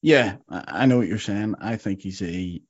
Yeah, 0.00 0.36
I 0.48 0.64
I 0.66 0.86
know 0.86 0.98
what 0.98 1.06
you're 1.06 1.18
saying. 1.18 1.56
I 1.60 1.76
think 1.76 2.02
he's 2.02 2.22
a 2.22 2.60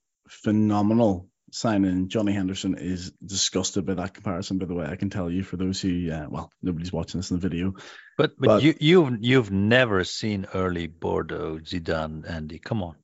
phenomenal 0.42 1.28
signing. 1.50 2.08
Johnny 2.08 2.32
Henderson 2.32 2.76
is 2.78 3.12
disgusted 3.24 3.86
by 3.86 3.94
that 3.94 4.14
comparison, 4.14 4.58
by 4.58 4.66
the 4.66 4.74
way. 4.74 4.86
I 4.86 4.96
can 4.96 5.10
tell 5.10 5.30
you 5.30 5.42
for 5.42 5.56
those 5.56 5.80
who, 5.80 6.10
uh, 6.10 6.26
well, 6.28 6.50
nobody's 6.62 6.92
watching 6.92 7.20
this 7.20 7.30
in 7.30 7.36
the 7.38 7.48
video. 7.48 7.74
But 8.16 8.32
but, 8.38 8.46
But- 8.46 8.62
you 8.62 8.74
you've 8.80 9.18
you've 9.20 9.50
never 9.50 10.04
seen 10.04 10.46
early 10.54 10.86
Bordeaux 10.86 11.58
Zidane, 11.62 12.28
Andy. 12.28 12.58
Come 12.58 12.82
on. 12.82 12.96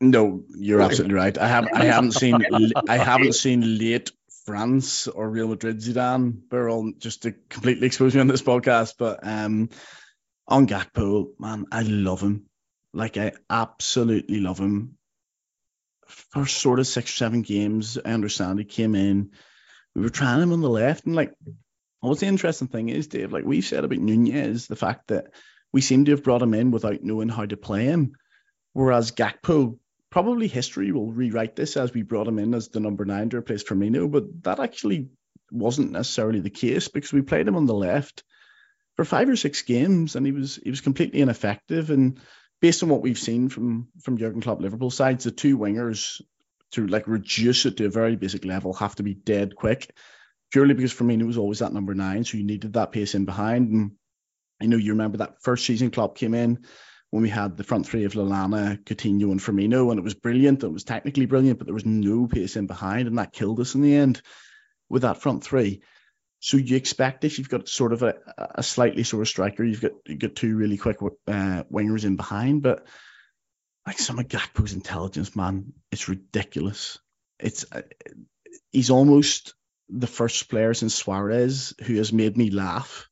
No, 0.00 0.44
you're 0.56 0.80
absolutely 0.80 1.16
right. 1.16 1.36
I 1.36 1.48
haven't, 1.48 1.74
I 1.74 1.84
haven't 1.94 2.12
seen, 2.12 2.40
I 2.88 2.98
haven't 2.98 3.34
seen 3.34 3.78
late 3.78 4.12
France 4.44 5.08
or 5.08 5.28
Real 5.28 5.48
Madrid 5.48 5.78
Zidane. 5.78 6.40
Birol 6.48 6.96
just 6.98 7.22
to 7.22 7.32
completely 7.48 7.88
expose 7.88 8.14
me 8.14 8.20
on 8.20 8.28
this 8.28 8.42
podcast, 8.42 8.94
but 8.96 9.18
um, 9.22 9.70
on 10.46 10.68
Gakpo, 10.68 11.30
man, 11.40 11.66
I 11.72 11.82
love 11.82 12.20
him. 12.20 12.46
Like 12.94 13.16
I 13.16 13.32
absolutely 13.50 14.38
love 14.38 14.58
him. 14.58 14.97
First 16.08 16.58
sort 16.58 16.78
of 16.78 16.86
six 16.86 17.10
or 17.10 17.16
seven 17.16 17.42
games, 17.42 17.98
I 18.02 18.10
understand 18.10 18.58
he 18.58 18.64
came 18.64 18.94
in. 18.94 19.30
We 19.94 20.02
were 20.02 20.08
trying 20.08 20.42
him 20.42 20.52
on 20.52 20.60
the 20.60 20.70
left, 20.70 21.06
and 21.06 21.14
like, 21.14 21.32
what's 22.00 22.20
the 22.20 22.26
interesting 22.26 22.68
thing 22.68 22.88
is, 22.88 23.08
Dave, 23.08 23.32
like 23.32 23.44
we've 23.44 23.64
said 23.64 23.84
about 23.84 23.98
Nunez, 23.98 24.66
the 24.66 24.76
fact 24.76 25.08
that 25.08 25.26
we 25.72 25.80
seem 25.80 26.04
to 26.04 26.12
have 26.12 26.24
brought 26.24 26.42
him 26.42 26.54
in 26.54 26.70
without 26.70 27.02
knowing 27.02 27.28
how 27.28 27.44
to 27.44 27.56
play 27.56 27.84
him. 27.84 28.12
Whereas 28.72 29.12
Gakpo, 29.12 29.78
probably 30.10 30.48
history 30.48 30.92
will 30.92 31.12
rewrite 31.12 31.56
this 31.56 31.76
as 31.76 31.92
we 31.92 32.02
brought 32.02 32.28
him 32.28 32.38
in 32.38 32.54
as 32.54 32.68
the 32.68 32.80
number 32.80 33.04
nine 33.04 33.30
to 33.30 33.38
replace 33.38 33.64
Firmino, 33.64 34.10
but 34.10 34.24
that 34.44 34.60
actually 34.60 35.08
wasn't 35.50 35.92
necessarily 35.92 36.40
the 36.40 36.50
case 36.50 36.88
because 36.88 37.12
we 37.12 37.22
played 37.22 37.48
him 37.48 37.56
on 37.56 37.66
the 37.66 37.74
left 37.74 38.22
for 38.96 39.04
five 39.04 39.28
or 39.28 39.36
six 39.36 39.62
games 39.62 40.16
and 40.16 40.26
he 40.26 40.32
was 40.32 40.58
he 40.62 40.70
was 40.70 40.80
completely 40.80 41.20
ineffective. 41.20 41.90
And 41.90 42.20
based 42.60 42.82
on 42.82 42.88
what 42.88 43.02
we've 43.02 43.18
seen 43.18 43.48
from 43.48 43.88
from 44.02 44.18
Jurgen 44.18 44.40
Klopp 44.40 44.60
Liverpool 44.60 44.90
sides, 44.90 45.24
the 45.24 45.30
two 45.30 45.58
wingers 45.58 46.20
to 46.72 46.86
like 46.86 47.06
reduce 47.06 47.66
it 47.66 47.78
to 47.78 47.86
a 47.86 47.90
very 47.90 48.16
basic 48.16 48.44
level 48.44 48.74
have 48.74 48.94
to 48.96 49.02
be 49.02 49.14
dead 49.14 49.56
quick, 49.56 49.90
purely 50.52 50.74
because 50.74 50.92
Firmino 50.92 51.26
was 51.26 51.38
always 51.38 51.60
that 51.60 51.72
number 51.72 51.94
nine, 51.94 52.24
so 52.24 52.36
you 52.36 52.44
needed 52.44 52.74
that 52.74 52.92
pace 52.92 53.14
in 53.14 53.24
behind. 53.24 53.70
And 53.70 53.92
I 54.60 54.66
know 54.66 54.76
you 54.76 54.92
remember 54.92 55.18
that 55.18 55.42
first 55.42 55.64
season 55.64 55.90
Klopp 55.90 56.16
came 56.16 56.34
in 56.34 56.64
when 57.10 57.22
we 57.22 57.30
had 57.30 57.56
the 57.56 57.64
front 57.64 57.86
three 57.86 58.04
of 58.04 58.12
Lallana, 58.12 58.84
Coutinho, 58.84 59.30
and 59.30 59.40
Firmino, 59.40 59.90
and 59.90 59.98
it 59.98 60.04
was 60.04 60.14
brilliant. 60.14 60.62
It 60.62 60.72
was 60.72 60.84
technically 60.84 61.26
brilliant, 61.26 61.58
but 61.58 61.66
there 61.66 61.74
was 61.74 61.86
no 61.86 62.26
pace 62.26 62.56
in 62.56 62.66
behind, 62.66 63.08
and 63.08 63.18
that 63.18 63.32
killed 63.32 63.60
us 63.60 63.74
in 63.74 63.80
the 63.80 63.94
end 63.94 64.20
with 64.90 65.02
that 65.02 65.22
front 65.22 65.42
three. 65.44 65.82
So 66.40 66.56
you 66.56 66.76
expect 66.76 67.24
if 67.24 67.38
you've 67.38 67.48
got 67.48 67.68
sort 67.68 67.92
of 67.92 68.02
a, 68.02 68.14
a 68.54 68.62
slightly 68.62 69.02
sort 69.02 69.22
of 69.22 69.28
striker, 69.28 69.64
you've 69.64 69.80
got 69.80 69.92
you 70.06 70.16
got 70.16 70.36
two 70.36 70.56
really 70.56 70.76
quick 70.76 70.98
uh, 71.02 71.64
wingers 71.72 72.04
in 72.04 72.16
behind, 72.16 72.62
but 72.62 72.86
like 73.86 73.98
some 73.98 74.18
of 74.18 74.28
Gakpo's 74.28 74.72
intelligence, 74.72 75.34
man, 75.34 75.72
it's 75.90 76.08
ridiculous. 76.08 76.98
It's 77.40 77.64
uh, 77.72 77.82
he's 78.70 78.90
almost 78.90 79.54
the 79.88 80.06
first 80.06 80.48
player 80.48 80.74
since 80.74 80.94
Suarez 80.94 81.74
who 81.84 81.96
has 81.96 82.12
made 82.12 82.36
me 82.36 82.50
laugh. 82.50 83.08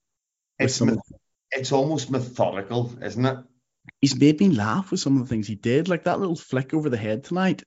It's 0.58 0.80
me- 0.80 0.98
it's 1.52 1.72
almost 1.72 2.10
methodical, 2.10 2.92
isn't 3.02 3.24
it? 3.24 3.38
he's 4.00 4.18
made 4.18 4.40
me 4.40 4.50
laugh 4.50 4.90
with 4.90 5.00
some 5.00 5.16
of 5.16 5.22
the 5.22 5.28
things 5.28 5.46
he 5.46 5.54
did, 5.54 5.88
like 5.88 6.04
that 6.04 6.20
little 6.20 6.36
flick 6.36 6.74
over 6.74 6.90
the 6.90 6.96
head 6.96 7.24
tonight. 7.24 7.62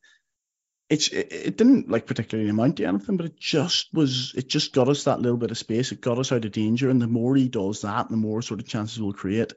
It's 0.89 1.09
it, 1.09 1.27
it 1.31 1.57
didn't 1.57 1.89
like 1.89 2.07
particularly 2.07 2.49
amount 2.49 2.77
to 2.77 2.85
anything, 2.85 3.17
but 3.17 3.27
it 3.27 3.39
just 3.39 3.93
was. 3.93 4.33
It 4.35 4.47
just 4.49 4.73
got 4.73 4.89
us 4.89 5.03
that 5.03 5.21
little 5.21 5.37
bit 5.37 5.51
of 5.51 5.57
space. 5.57 5.91
It 5.91 6.01
got 6.01 6.17
us 6.17 6.31
out 6.31 6.45
of 6.45 6.51
danger, 6.51 6.89
and 6.89 7.01
the 7.01 7.07
more 7.07 7.35
he 7.35 7.47
does 7.47 7.81
that, 7.81 8.09
the 8.09 8.17
more 8.17 8.41
sort 8.41 8.59
of 8.59 8.67
chances 8.67 8.99
we'll 8.99 9.13
create, 9.13 9.53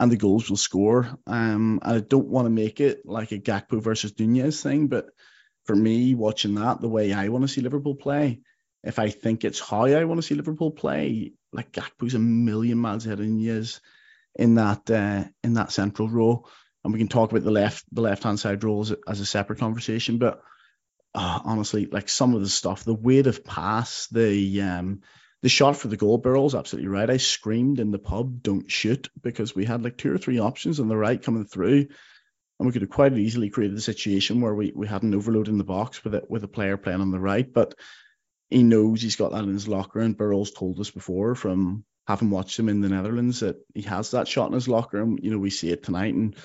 and 0.00 0.10
the 0.10 0.16
goals 0.16 0.50
we'll 0.50 0.56
score. 0.56 1.16
Um, 1.26 1.78
I 1.82 2.00
don't 2.00 2.26
want 2.26 2.46
to 2.46 2.50
make 2.50 2.80
it 2.80 3.06
like 3.06 3.30
a 3.32 3.38
Gakpo 3.38 3.80
versus 3.80 4.18
Nunez 4.18 4.62
thing, 4.62 4.88
but 4.88 5.06
for 5.64 5.76
me, 5.76 6.14
watching 6.14 6.56
that, 6.56 6.80
the 6.80 6.88
way 6.88 7.12
I 7.12 7.28
want 7.28 7.42
to 7.42 7.48
see 7.48 7.60
Liverpool 7.60 7.94
play, 7.94 8.40
if 8.82 8.98
I 8.98 9.10
think 9.10 9.44
it's 9.44 9.60
how 9.60 9.86
I 9.86 10.04
want 10.04 10.18
to 10.18 10.26
see 10.26 10.34
Liverpool 10.34 10.72
play, 10.72 11.32
like 11.52 11.72
Gakpo's 11.72 12.14
a 12.14 12.18
million 12.18 12.78
miles 12.78 13.06
ahead 13.06 13.20
of 13.20 13.26
Nunez 13.26 13.80
in 14.34 14.56
that 14.56 14.90
uh, 14.90 15.24
in 15.44 15.54
that 15.54 15.70
central 15.72 16.08
role, 16.08 16.48
and 16.82 16.92
we 16.92 16.98
can 16.98 17.08
talk 17.08 17.30
about 17.30 17.44
the 17.44 17.50
left 17.52 17.84
the 17.92 18.02
left 18.02 18.24
hand 18.24 18.40
side 18.40 18.64
role 18.64 18.84
as 19.08 19.20
a 19.20 19.26
separate 19.26 19.60
conversation. 19.60 20.18
But 20.18 20.42
uh, 21.14 21.40
honestly, 21.44 21.86
like 21.86 22.08
some 22.08 22.34
of 22.34 22.40
the 22.40 22.48
stuff, 22.48 22.84
the 22.84 22.94
weight 22.94 23.26
of 23.26 23.44
pass, 23.44 24.08
the 24.08 24.62
um, 24.62 25.02
the 25.42 25.48
shot 25.48 25.76
for 25.76 25.88
the 25.88 25.96
goal 25.96 26.20
Birol 26.20 26.46
is 26.46 26.54
absolutely 26.54 26.88
right. 26.88 27.08
I 27.08 27.18
screamed 27.18 27.78
in 27.78 27.90
the 27.90 27.98
pub, 27.98 28.42
"Don't 28.42 28.70
shoot!" 28.70 29.08
because 29.22 29.54
we 29.54 29.64
had 29.64 29.82
like 29.82 29.96
two 29.96 30.12
or 30.12 30.18
three 30.18 30.40
options 30.40 30.80
on 30.80 30.88
the 30.88 30.96
right 30.96 31.22
coming 31.22 31.44
through, 31.44 31.86
and 32.58 32.66
we 32.66 32.72
could 32.72 32.82
have 32.82 32.90
quite 32.90 33.16
easily 33.16 33.50
created 33.50 33.76
a 33.76 33.82
situation 33.82 34.40
where 34.40 34.54
we, 34.54 34.72
we 34.74 34.86
had 34.86 35.02
an 35.02 35.14
overload 35.14 35.48
in 35.48 35.58
the 35.58 35.64
box 35.64 36.02
with 36.02 36.14
it 36.14 36.28
with 36.28 36.42
a 36.44 36.48
player 36.48 36.76
playing 36.76 37.00
on 37.00 37.10
the 37.10 37.20
right, 37.20 37.52
but 37.52 37.74
he 38.50 38.62
knows 38.62 39.00
he's 39.00 39.16
got 39.16 39.32
that 39.32 39.44
in 39.44 39.52
his 39.52 39.68
locker, 39.68 40.00
and 40.00 40.16
Birol's 40.16 40.52
told 40.52 40.80
us 40.80 40.90
before 40.90 41.34
from 41.34 41.84
having 42.06 42.30
watched 42.30 42.58
him 42.58 42.68
in 42.68 42.80
the 42.80 42.88
Netherlands 42.88 43.40
that 43.40 43.56
he 43.74 43.82
has 43.82 44.10
that 44.10 44.28
shot 44.28 44.48
in 44.48 44.54
his 44.54 44.68
locker, 44.68 45.00
and 45.00 45.20
you 45.22 45.30
know 45.30 45.38
we 45.38 45.50
see 45.50 45.70
it 45.70 45.84
tonight. 45.84 46.14
And 46.14 46.36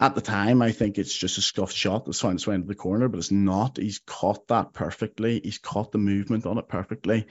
at 0.00 0.14
the 0.14 0.20
time, 0.20 0.62
I 0.62 0.70
think 0.70 0.96
it's 0.96 1.14
just 1.14 1.38
a 1.38 1.42
scuffed 1.42 1.74
shot 1.74 2.04
that's 2.04 2.20
found 2.20 2.36
its 2.36 2.46
way 2.46 2.54
into 2.54 2.68
the 2.68 2.74
corner, 2.74 3.08
but 3.08 3.18
it's 3.18 3.32
not. 3.32 3.78
He's 3.78 3.98
caught 3.98 4.46
that 4.48 4.72
perfectly. 4.72 5.40
He's 5.42 5.58
caught 5.58 5.90
the 5.90 5.98
movement 5.98 6.46
on 6.46 6.58
it 6.58 6.68
perfectly. 6.68 7.26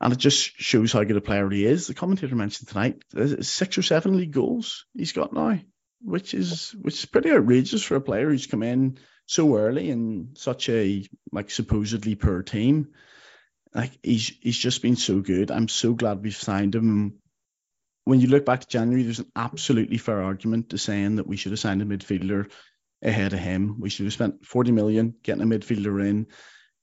And 0.00 0.12
it 0.14 0.18
just 0.18 0.38
shows 0.56 0.92
how 0.92 1.04
good 1.04 1.18
a 1.18 1.20
player 1.20 1.50
he 1.50 1.66
is. 1.66 1.86
The 1.86 1.94
commentator 1.94 2.34
mentioned 2.34 2.68
tonight 2.68 3.04
six 3.42 3.76
or 3.76 3.82
seven 3.82 4.16
league 4.16 4.32
goals 4.32 4.86
he's 4.96 5.12
got 5.12 5.34
now, 5.34 5.60
which 6.00 6.32
is 6.32 6.74
which 6.80 6.94
is 6.94 7.04
pretty 7.04 7.30
outrageous 7.30 7.82
for 7.82 7.96
a 7.96 8.00
player 8.00 8.30
who's 8.30 8.46
come 8.46 8.62
in 8.62 8.98
so 9.26 9.54
early 9.56 9.90
in 9.90 10.30
such 10.36 10.70
a 10.70 11.06
like 11.32 11.50
supposedly 11.50 12.14
poor 12.14 12.42
team. 12.42 12.94
Like 13.74 13.92
he's 14.02 14.32
he's 14.40 14.56
just 14.56 14.80
been 14.80 14.96
so 14.96 15.20
good. 15.20 15.50
I'm 15.50 15.68
so 15.68 15.92
glad 15.92 16.22
we've 16.22 16.34
signed 16.34 16.74
him. 16.74 17.19
When 18.04 18.20
you 18.20 18.28
look 18.28 18.44
back 18.44 18.60
to 18.60 18.66
January, 18.66 19.02
there's 19.02 19.18
an 19.18 19.30
absolutely 19.36 19.98
fair 19.98 20.22
argument 20.22 20.70
to 20.70 20.78
saying 20.78 21.16
that 21.16 21.26
we 21.26 21.36
should 21.36 21.52
have 21.52 21.58
signed 21.58 21.82
a 21.82 21.84
midfielder 21.84 22.50
ahead 23.02 23.32
of 23.32 23.38
him. 23.38 23.80
We 23.80 23.90
should 23.90 24.06
have 24.06 24.12
spent 24.12 24.44
40 24.44 24.72
million 24.72 25.14
getting 25.22 25.42
a 25.42 25.46
midfielder 25.46 26.04
in. 26.06 26.26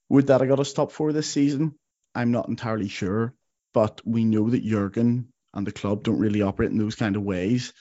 Would 0.08 0.28
that 0.28 0.40
have 0.40 0.48
got 0.48 0.60
us 0.60 0.72
top 0.72 0.92
four 0.92 1.12
this 1.12 1.30
season? 1.30 1.74
I'm 2.14 2.30
not 2.30 2.48
entirely 2.48 2.88
sure, 2.88 3.34
but 3.74 4.00
we 4.04 4.24
know 4.24 4.50
that 4.50 4.64
Jurgen 4.64 5.32
and 5.54 5.66
the 5.66 5.72
club 5.72 6.02
don't 6.02 6.18
really 6.18 6.42
operate 6.42 6.70
in 6.70 6.78
those 6.78 6.94
kind 6.94 7.16
of 7.16 7.22
ways. 7.22 7.72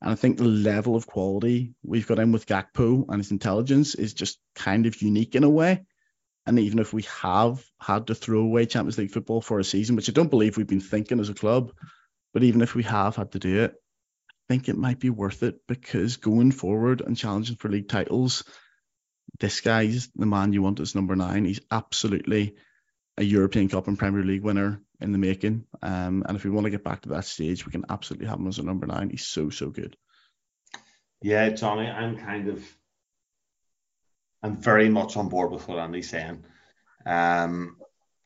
And 0.00 0.10
I 0.10 0.14
think 0.14 0.38
the 0.38 0.44
level 0.44 0.94
of 0.94 1.06
quality 1.06 1.74
we've 1.82 2.06
got 2.06 2.20
in 2.20 2.32
with 2.32 2.46
Gakpo 2.46 3.04
and 3.08 3.18
his 3.18 3.32
intelligence 3.32 3.94
is 3.94 4.14
just 4.14 4.38
kind 4.54 4.86
of 4.86 5.02
unique 5.02 5.34
in 5.34 5.44
a 5.44 5.48
way. 5.48 5.84
And 6.46 6.58
even 6.58 6.78
if 6.78 6.94
we 6.94 7.02
have 7.20 7.62
had 7.80 8.06
to 8.06 8.14
throw 8.14 8.40
away 8.40 8.66
Champions 8.66 8.96
League 8.96 9.10
football 9.10 9.42
for 9.42 9.58
a 9.58 9.64
season, 9.64 9.96
which 9.96 10.08
I 10.08 10.12
don't 10.12 10.30
believe 10.30 10.56
we've 10.56 10.66
been 10.66 10.80
thinking 10.80 11.20
as 11.20 11.28
a 11.28 11.34
club, 11.34 11.72
but 12.32 12.42
even 12.42 12.62
if 12.62 12.74
we 12.74 12.82
have 12.84 13.16
had 13.16 13.32
to 13.32 13.38
do 13.38 13.64
it, 13.64 13.74
I 14.30 14.34
think 14.48 14.68
it 14.68 14.76
might 14.76 14.98
be 14.98 15.10
worth 15.10 15.42
it 15.42 15.66
because 15.66 16.16
going 16.16 16.52
forward 16.52 17.00
and 17.00 17.16
challenging 17.16 17.56
for 17.56 17.68
league 17.68 17.88
titles, 17.88 18.44
this 19.40 19.60
guy's 19.60 20.08
the 20.14 20.26
man 20.26 20.52
you 20.52 20.62
want 20.62 20.80
as 20.80 20.94
number 20.94 21.16
nine. 21.16 21.44
He's 21.44 21.60
absolutely 21.70 22.56
a 23.16 23.22
European 23.22 23.68
Cup 23.68 23.88
and 23.88 23.98
Premier 23.98 24.22
League 24.22 24.42
winner 24.42 24.80
in 25.00 25.12
the 25.12 25.18
making. 25.18 25.64
Um, 25.82 26.24
and 26.26 26.36
if 26.36 26.44
we 26.44 26.50
want 26.50 26.64
to 26.64 26.70
get 26.70 26.84
back 26.84 27.02
to 27.02 27.10
that 27.10 27.24
stage, 27.24 27.66
we 27.66 27.72
can 27.72 27.84
absolutely 27.90 28.28
have 28.28 28.38
him 28.38 28.48
as 28.48 28.58
a 28.58 28.62
number 28.62 28.86
nine. 28.86 29.10
He's 29.10 29.26
so 29.26 29.50
so 29.50 29.70
good. 29.70 29.96
Yeah, 31.20 31.50
Johnny, 31.50 31.86
I'm 31.88 32.16
kind 32.16 32.48
of, 32.48 32.64
I'm 34.42 34.56
very 34.56 34.88
much 34.88 35.16
on 35.16 35.28
board 35.28 35.50
with 35.50 35.66
what 35.66 35.78
Andy's 35.78 36.08
saying. 36.08 36.44
Um, 37.04 37.76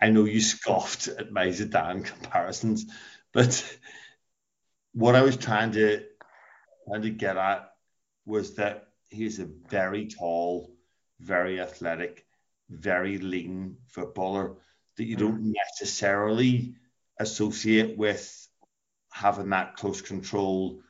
I 0.01 0.11
know 0.11 0.25
you 0.25 0.41
scoffed 0.41 1.09
at 1.09 1.33
my 1.33 1.47
Zidane 1.47 2.05
comparisons, 2.05 2.87
but 3.33 3.79
what 4.93 5.15
I 5.15 5.23
was 5.23 5.37
trying 5.37 5.73
to 5.73 6.05
trying 6.89 7.03
to 7.03 7.11
get 7.11 7.37
at 7.37 7.73
was 8.27 8.55
that 8.55 8.89
he's 9.09 9.39
a 9.39 9.49
very 9.69 10.07
tall, 10.07 10.75
very 11.21 11.61
athletic, 11.61 12.25
very 12.71 13.19
lean 13.19 13.77
footballer 13.89 14.57
that 14.97 15.05
you 15.05 15.17
don't 15.17 15.43
mm. 15.43 15.53
necessarily 15.71 16.75
associate 17.19 17.97
with 17.97 18.49
having 19.11 19.51
that 19.51 19.77
close 19.77 20.01
control, 20.01 20.81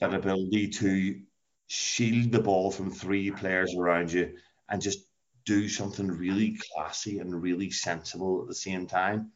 that 0.00 0.14
ability 0.14 0.68
to 0.68 1.20
shield 1.66 2.32
the 2.32 2.40
ball 2.40 2.70
from 2.70 2.90
three 2.90 3.30
players 3.30 3.74
around 3.74 4.12
you 4.12 4.36
and 4.68 4.82
just 4.82 5.06
do 5.46 5.68
something 5.68 6.06
really 6.06 6.58
classy 6.72 7.18
and 7.18 7.42
really 7.42 7.70
sensible 7.70 8.42
at 8.42 8.48
the 8.48 8.54
same 8.54 8.86
time. 8.86 9.30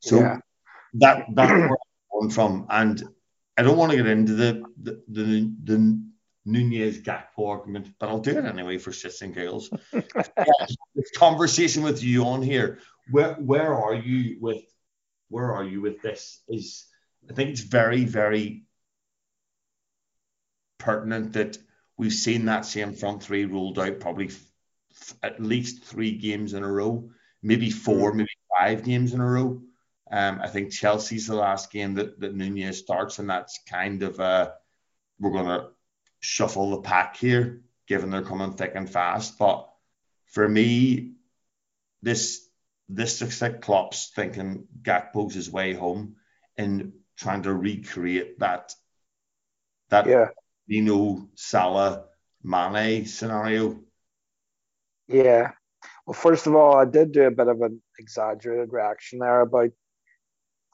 So 0.00 0.20
yeah. 0.20 0.38
that 0.94 1.26
that's 1.34 1.72
where 2.20 2.30
from. 2.30 2.66
And 2.70 3.02
I 3.56 3.62
don't 3.62 3.76
want 3.76 3.92
to 3.92 3.96
get 3.96 4.06
into 4.06 4.34
the 4.34 4.64
the 4.82 5.02
the, 5.08 5.54
the 5.64 6.02
Nunez 6.44 7.00
Gakpo 7.00 7.48
argument, 7.48 7.94
but 7.98 8.08
I'll 8.08 8.20
do 8.20 8.38
it 8.38 8.44
anyway 8.44 8.78
for 8.78 8.90
shits 8.90 9.22
and 9.22 9.34
giggles. 9.34 9.70
conversation 11.16 11.82
with 11.82 12.02
you 12.02 12.24
on 12.24 12.42
here 12.42 12.78
where 13.10 13.34
where 13.34 13.74
are 13.74 13.94
you 13.94 14.38
with 14.40 14.62
where 15.28 15.52
are 15.52 15.64
you 15.64 15.80
with 15.80 16.00
this? 16.02 16.42
Is 16.48 16.86
I 17.28 17.34
think 17.34 17.50
it's 17.50 17.60
very 17.60 18.04
very 18.04 18.64
pertinent 20.78 21.32
that 21.34 21.58
we've 21.96 22.12
seen 22.12 22.46
that 22.46 22.64
same 22.64 22.94
front 22.94 23.22
three 23.22 23.44
ruled 23.44 23.78
out 23.78 24.00
probably 24.00 24.26
f- 24.26 25.14
at 25.22 25.42
least 25.42 25.84
three 25.84 26.16
games 26.16 26.54
in 26.54 26.62
a 26.62 26.72
row, 26.72 27.10
maybe 27.42 27.70
four, 27.70 28.12
mm. 28.12 28.16
maybe 28.16 28.30
five 28.58 28.84
games 28.84 29.14
in 29.14 29.20
a 29.20 29.26
row. 29.26 29.60
Um, 30.10 30.40
I 30.42 30.48
think 30.48 30.72
Chelsea's 30.72 31.26
the 31.26 31.34
last 31.34 31.70
game 31.70 31.94
that, 31.94 32.18
that 32.20 32.34
Nunez 32.34 32.78
starts, 32.78 33.18
and 33.18 33.28
that's 33.28 33.60
kind 33.68 34.02
of 34.02 34.18
uh, 34.20 34.50
we're 35.20 35.30
going 35.30 35.46
to 35.46 35.68
shuffle 36.20 36.70
the 36.70 36.80
pack 36.80 37.16
here, 37.16 37.62
given 37.86 38.10
they're 38.10 38.22
coming 38.22 38.52
thick 38.52 38.72
and 38.74 38.88
fast. 38.88 39.38
But 39.38 39.68
for 40.26 40.48
me, 40.48 41.12
this 42.02 42.46
this 42.88 43.20
looks 43.20 43.42
like 43.42 43.60
Klopp's 43.60 44.10
thinking 44.14 44.66
Gakpo's 44.82 45.34
his 45.34 45.50
way 45.50 45.74
home 45.74 46.16
and 46.56 46.92
trying 47.18 47.42
to 47.42 47.52
recreate 47.52 48.38
that 48.38 48.74
that 49.90 50.06
yeah. 50.06 50.28
you 50.66 50.82
know 50.82 51.28
Salah 51.34 52.04
Mane 52.42 53.06
scenario. 53.06 53.80
Yeah. 55.08 55.52
Well, 56.06 56.14
first 56.14 56.46
of 56.46 56.54
all, 56.54 56.76
I 56.76 56.84
did 56.84 57.12
do 57.12 57.24
a 57.24 57.30
bit 57.30 57.48
of 57.48 57.60
an 57.60 57.82
exaggerated 57.98 58.72
reaction 58.72 59.18
there 59.18 59.40
about 59.40 59.70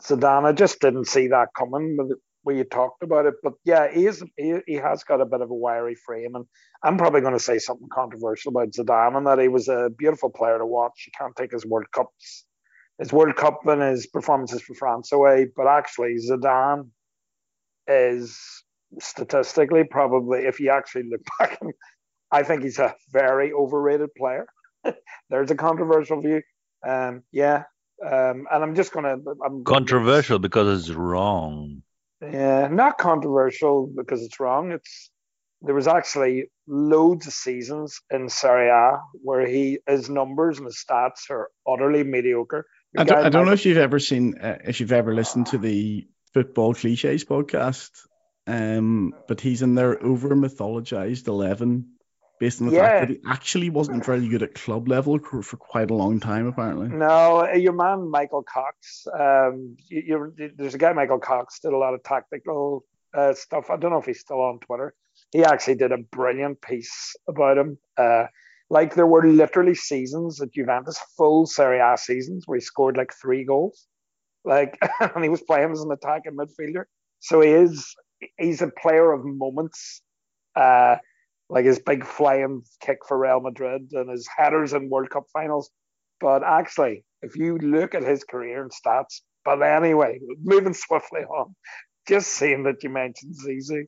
Zidane. 0.07 0.45
I 0.45 0.53
just 0.53 0.81
didn't 0.81 1.07
see 1.07 1.29
that 1.29 1.49
coming 1.57 1.97
where 2.43 2.57
you 2.57 2.65
talked 2.65 3.03
about 3.03 3.27
it. 3.27 3.35
But 3.43 3.55
yeah, 3.65 3.91
he 3.91 4.07
is 4.07 4.23
he, 4.37 4.55
he 4.67 4.75
has 4.75 5.03
got 5.03 5.21
a 5.21 5.27
bit 5.27 5.41
of 5.41 5.51
a 5.51 5.55
wiry 5.55 5.95
frame, 5.95 6.35
and 6.35 6.45
I'm 6.83 6.97
probably 6.97 7.23
going 7.23 7.33
to 7.33 7.41
say 7.41 7.59
something 7.59 7.89
controversial 7.93 8.51
about 8.51 8.73
Zidane 8.73 9.17
and 9.17 9.27
that 9.27 9.39
he 9.39 9.49
was 9.49 9.69
a 9.69 9.91
beautiful 9.97 10.31
player 10.31 10.59
to 10.59 10.67
watch. 10.67 11.05
You 11.07 11.13
can't 11.19 11.35
take 11.37 11.53
his 11.53 11.67
World 11.67 11.87
Cups, 11.93 12.45
his 12.99 13.13
World 13.13 13.37
Cup 13.37 13.67
and 13.67 13.83
his 13.83 14.07
performances 14.07 14.63
for 14.63 14.75
France 14.75 15.11
away, 15.13 15.47
but 15.57 15.67
actually 15.67 16.17
Zidane 16.17 16.89
is 17.89 18.39
statistically 19.01 19.85
probably, 19.85 20.41
if 20.41 20.61
you 20.61 20.71
actually 20.71 21.05
look 21.11 21.21
back, 21.39 21.59
I 22.31 22.43
think 22.43 22.63
he's 22.63 22.79
a 22.79 22.95
very 23.13 23.53
overrated 23.53 24.11
player. 24.17 24.47
There's 25.31 25.51
a 25.51 25.57
controversial 25.57 26.21
view. 26.21 26.43
Um, 26.87 27.23
yeah, 27.33 27.65
um, 28.05 28.47
and 28.51 28.63
I'm 28.63 28.75
just 28.75 28.93
gonna. 28.93 29.17
I'm 29.45 29.65
controversial 29.65 30.39
because 30.39 30.89
it's 30.89 30.97
wrong. 30.97 31.83
Yeah, 32.21 32.69
not 32.69 32.99
controversial 32.99 33.87
because 33.87 34.23
it's 34.23 34.39
wrong. 34.41 34.73
It's 34.73 35.11
there 35.63 35.75
was 35.75 35.89
actually 35.89 36.51
loads 36.67 37.27
of 37.27 37.33
seasons 37.33 38.01
in 38.11 38.29
Serie 38.29 38.69
A 38.69 38.99
where 39.23 39.47
he 39.47 39.79
his 39.87 40.11
numbers 40.11 40.59
and 40.59 40.67
his 40.67 40.85
stats 40.85 41.31
are 41.31 41.51
utterly 41.67 42.05
mediocre. 42.05 42.67
I 42.97 43.05
don't, 43.05 43.25
I 43.25 43.29
don't 43.29 43.47
know 43.47 43.53
if 43.53 43.65
you've 43.65 43.79
ever 43.79 43.99
seen 43.99 44.39
uh, 44.39 44.59
if 44.65 44.81
you've 44.81 44.93
ever 44.93 45.15
listened 45.15 45.49
to 45.49 45.59
the 45.59 46.07
football 46.35 46.75
cliches 46.75 47.25
podcast, 47.25 47.91
um, 48.47 49.15
but 49.27 49.41
he's 49.41 49.63
in 49.63 49.75
their 49.75 50.03
over 50.05 50.37
mythologized 50.37 51.27
eleven 51.27 51.94
based 52.41 52.61
on 52.61 52.69
the 52.69 52.75
yeah. 52.75 52.81
fact 52.81 53.09
that 53.09 53.11
he 53.11 53.21
actually 53.27 53.71
wasn't 53.71 54.05
very 54.05 54.29
good 54.29 54.43
at 54.43 54.55
club 54.55 54.89
level 54.89 55.19
for, 55.19 55.57
quite 55.57 55.91
a 55.91 55.95
long 55.95 56.21
time, 56.21 56.47
apparently. 56.47 56.89
No, 56.89 57.51
your 57.53 57.73
man 57.73 58.11
Michael 58.11 58.43
Cox. 58.43 59.07
Um, 59.19 59.77
you, 59.89 60.35
there's 60.57 60.75
a 60.75 60.79
guy 60.79 60.93
Michael 60.93 61.19
Cox 61.19 61.61
did 61.61 61.73
a 61.73 61.77
lot 61.77 61.95
of 61.95 62.03
tactical 62.03 62.85
uh, 63.15 63.35
stuff. 63.35 63.71
I 63.71 63.77
don't 63.77 63.91
know 63.91 63.99
if 63.99 64.07
he's 64.07 64.21
still 64.21 64.41
on 64.41 64.59
Twitter. 64.61 64.95
He 65.33 65.45
actually 65.45 65.77
did 65.77 65.93
a 65.93 65.99
brilliant 65.99 66.61
piece 66.61 67.15
about 67.29 67.59
him. 67.59 67.79
Uh, 67.97 68.27
like 68.71 68.95
there 68.95 69.07
were 69.07 69.27
literally 69.27 69.75
seasons 69.75 70.41
at 70.41 70.53
Juventus, 70.53 70.99
full 71.17 71.47
Serie 71.47 71.81
A 71.81 71.97
seasons, 71.97 72.45
where 72.47 72.57
he 72.57 72.61
scored 72.61 72.97
like 72.97 73.13
three 73.13 73.45
goals. 73.45 73.87
Like, 74.45 74.79
and 75.01 75.23
he 75.23 75.31
was 75.31 75.43
playing 75.43 75.71
as 75.71 75.81
an 75.81 75.93
attacking 75.93 76.37
midfielder. 76.37 76.85
So 77.21 77.41
he 77.41 77.51
is 77.51 77.95
he's 78.39 78.63
a 78.63 78.69
player 78.69 79.13
of 79.13 79.25
moments. 79.25 80.03
Uh, 80.57 80.97
like 81.49 81.65
his 81.65 81.79
big 81.79 82.05
flying 82.05 82.63
kick 82.81 82.99
for 83.07 83.19
Real 83.19 83.41
Madrid 83.41 83.91
and 83.93 84.11
his 84.11 84.29
headers 84.35 84.73
in 84.73 84.89
World 84.89 85.11
Cup 85.11 85.25
finals. 85.33 85.71
But 86.21 86.43
actually, 86.43 87.05
if 87.23 87.37
you 87.37 87.59
look 87.59 87.95
at 87.95 88.03
his 88.03 88.25
career 88.25 88.63
and 88.63 88.71
stats, 88.71 89.21
but 89.45 89.61
anyway, 89.63 90.21
moving 90.43 90.75
swiftly 90.75 91.23
on, 91.23 91.55
just 92.09 92.29
seeing 92.29 92.65
that 92.65 92.83
you 92.83 92.91
mentioned 92.91 93.35
Zizou. 93.35 93.87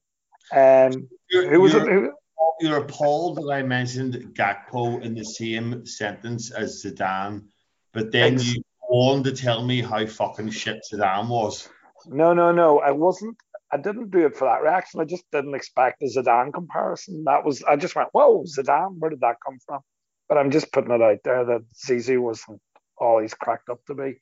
Um, 0.52 1.08
you're, 1.30 1.50
who 1.50 1.60
was 1.60 1.72
you're, 1.72 1.88
it? 1.88 1.92
Who, 1.92 2.12
you're 2.60 2.78
appalled 2.78 3.36
that 3.36 3.50
I 3.52 3.62
mentioned 3.62 4.34
Gakpo 4.34 5.02
in 5.02 5.14
the 5.14 5.24
same 5.24 5.84
sentence 5.86 6.50
as 6.50 6.82
Zidane, 6.84 7.44
but 7.92 8.12
then 8.12 8.34
ex- 8.34 8.54
you 8.54 8.62
go 8.88 8.96
on 8.96 9.24
to 9.24 9.32
tell 9.32 9.64
me 9.64 9.82
how 9.82 10.06
fucking 10.06 10.50
shit 10.50 10.80
Zidane 10.92 11.28
was. 11.28 11.68
No, 12.06 12.32
no, 12.32 12.52
no. 12.52 12.78
I 12.78 12.92
wasn't 12.92 13.36
I 13.72 13.78
didn't 13.78 14.10
do 14.10 14.26
it 14.26 14.36
for 14.36 14.44
that 14.46 14.62
reaction. 14.62 15.00
I 15.00 15.04
just 15.04 15.24
didn't 15.32 15.54
expect 15.54 16.00
the 16.00 16.06
Zidane 16.06 16.54
comparison. 16.54 17.24
That 17.24 17.44
was 17.44 17.62
I 17.64 17.76
just 17.76 17.96
went, 17.96 18.08
whoa, 18.12 18.44
Zidane, 18.44 18.96
where 18.98 19.10
did 19.10 19.20
that 19.20 19.36
come 19.44 19.58
from? 19.66 19.80
But 20.28 20.38
I'm 20.38 20.50
just 20.50 20.72
putting 20.72 20.92
it 20.92 21.02
out 21.02 21.18
there 21.24 21.44
that 21.44 21.62
Zizou 21.74 22.20
wasn't 22.20 22.60
all 22.98 23.20
he's 23.20 23.34
cracked 23.34 23.68
up 23.68 23.84
to 23.86 23.94
be. 23.94 24.18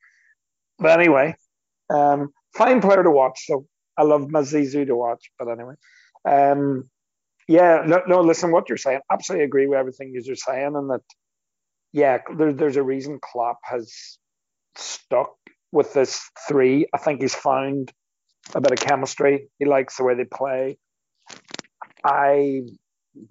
But 0.79 0.99
anyway, 0.99 1.37
um, 1.91 2.31
fine 2.55 2.81
player 2.81 3.03
to 3.03 3.11
watch. 3.11 3.47
So 3.47 3.67
I 3.97 4.03
love 4.03 4.31
my 4.31 4.41
Zizou 4.41 4.87
to 4.87 4.97
watch. 4.97 5.31
But 5.39 5.49
anyway, 5.49 5.75
um, 6.25 6.89
yeah, 7.49 7.83
no, 7.87 8.03
no, 8.07 8.21
listen, 8.23 8.51
what 8.51 8.69
you're 8.69 8.79
saying, 8.79 9.01
absolutely 9.13 9.45
agree 9.45 9.67
with 9.67 9.79
everything 9.79 10.13
you're 10.15 10.35
saying, 10.35 10.75
and 10.75 10.91
that, 10.91 11.03
yeah, 11.93 12.19
there, 12.37 12.53
there's 12.53 12.77
a 12.77 12.83
reason 12.83 13.19
Klopp 13.23 13.59
has 13.65 14.19
stuck 14.77 15.35
with 15.71 15.93
this 15.93 16.31
three. 16.49 16.87
I 16.95 16.99
think 16.99 17.21
he's 17.21 17.35
found 17.35 17.93
a 18.55 18.61
bit 18.61 18.73
of 18.73 18.79
chemistry. 18.79 19.49
He 19.59 19.65
likes 19.65 19.97
the 19.97 20.05
way 20.05 20.15
they 20.15 20.25
play. 20.25 20.79
I 22.05 22.63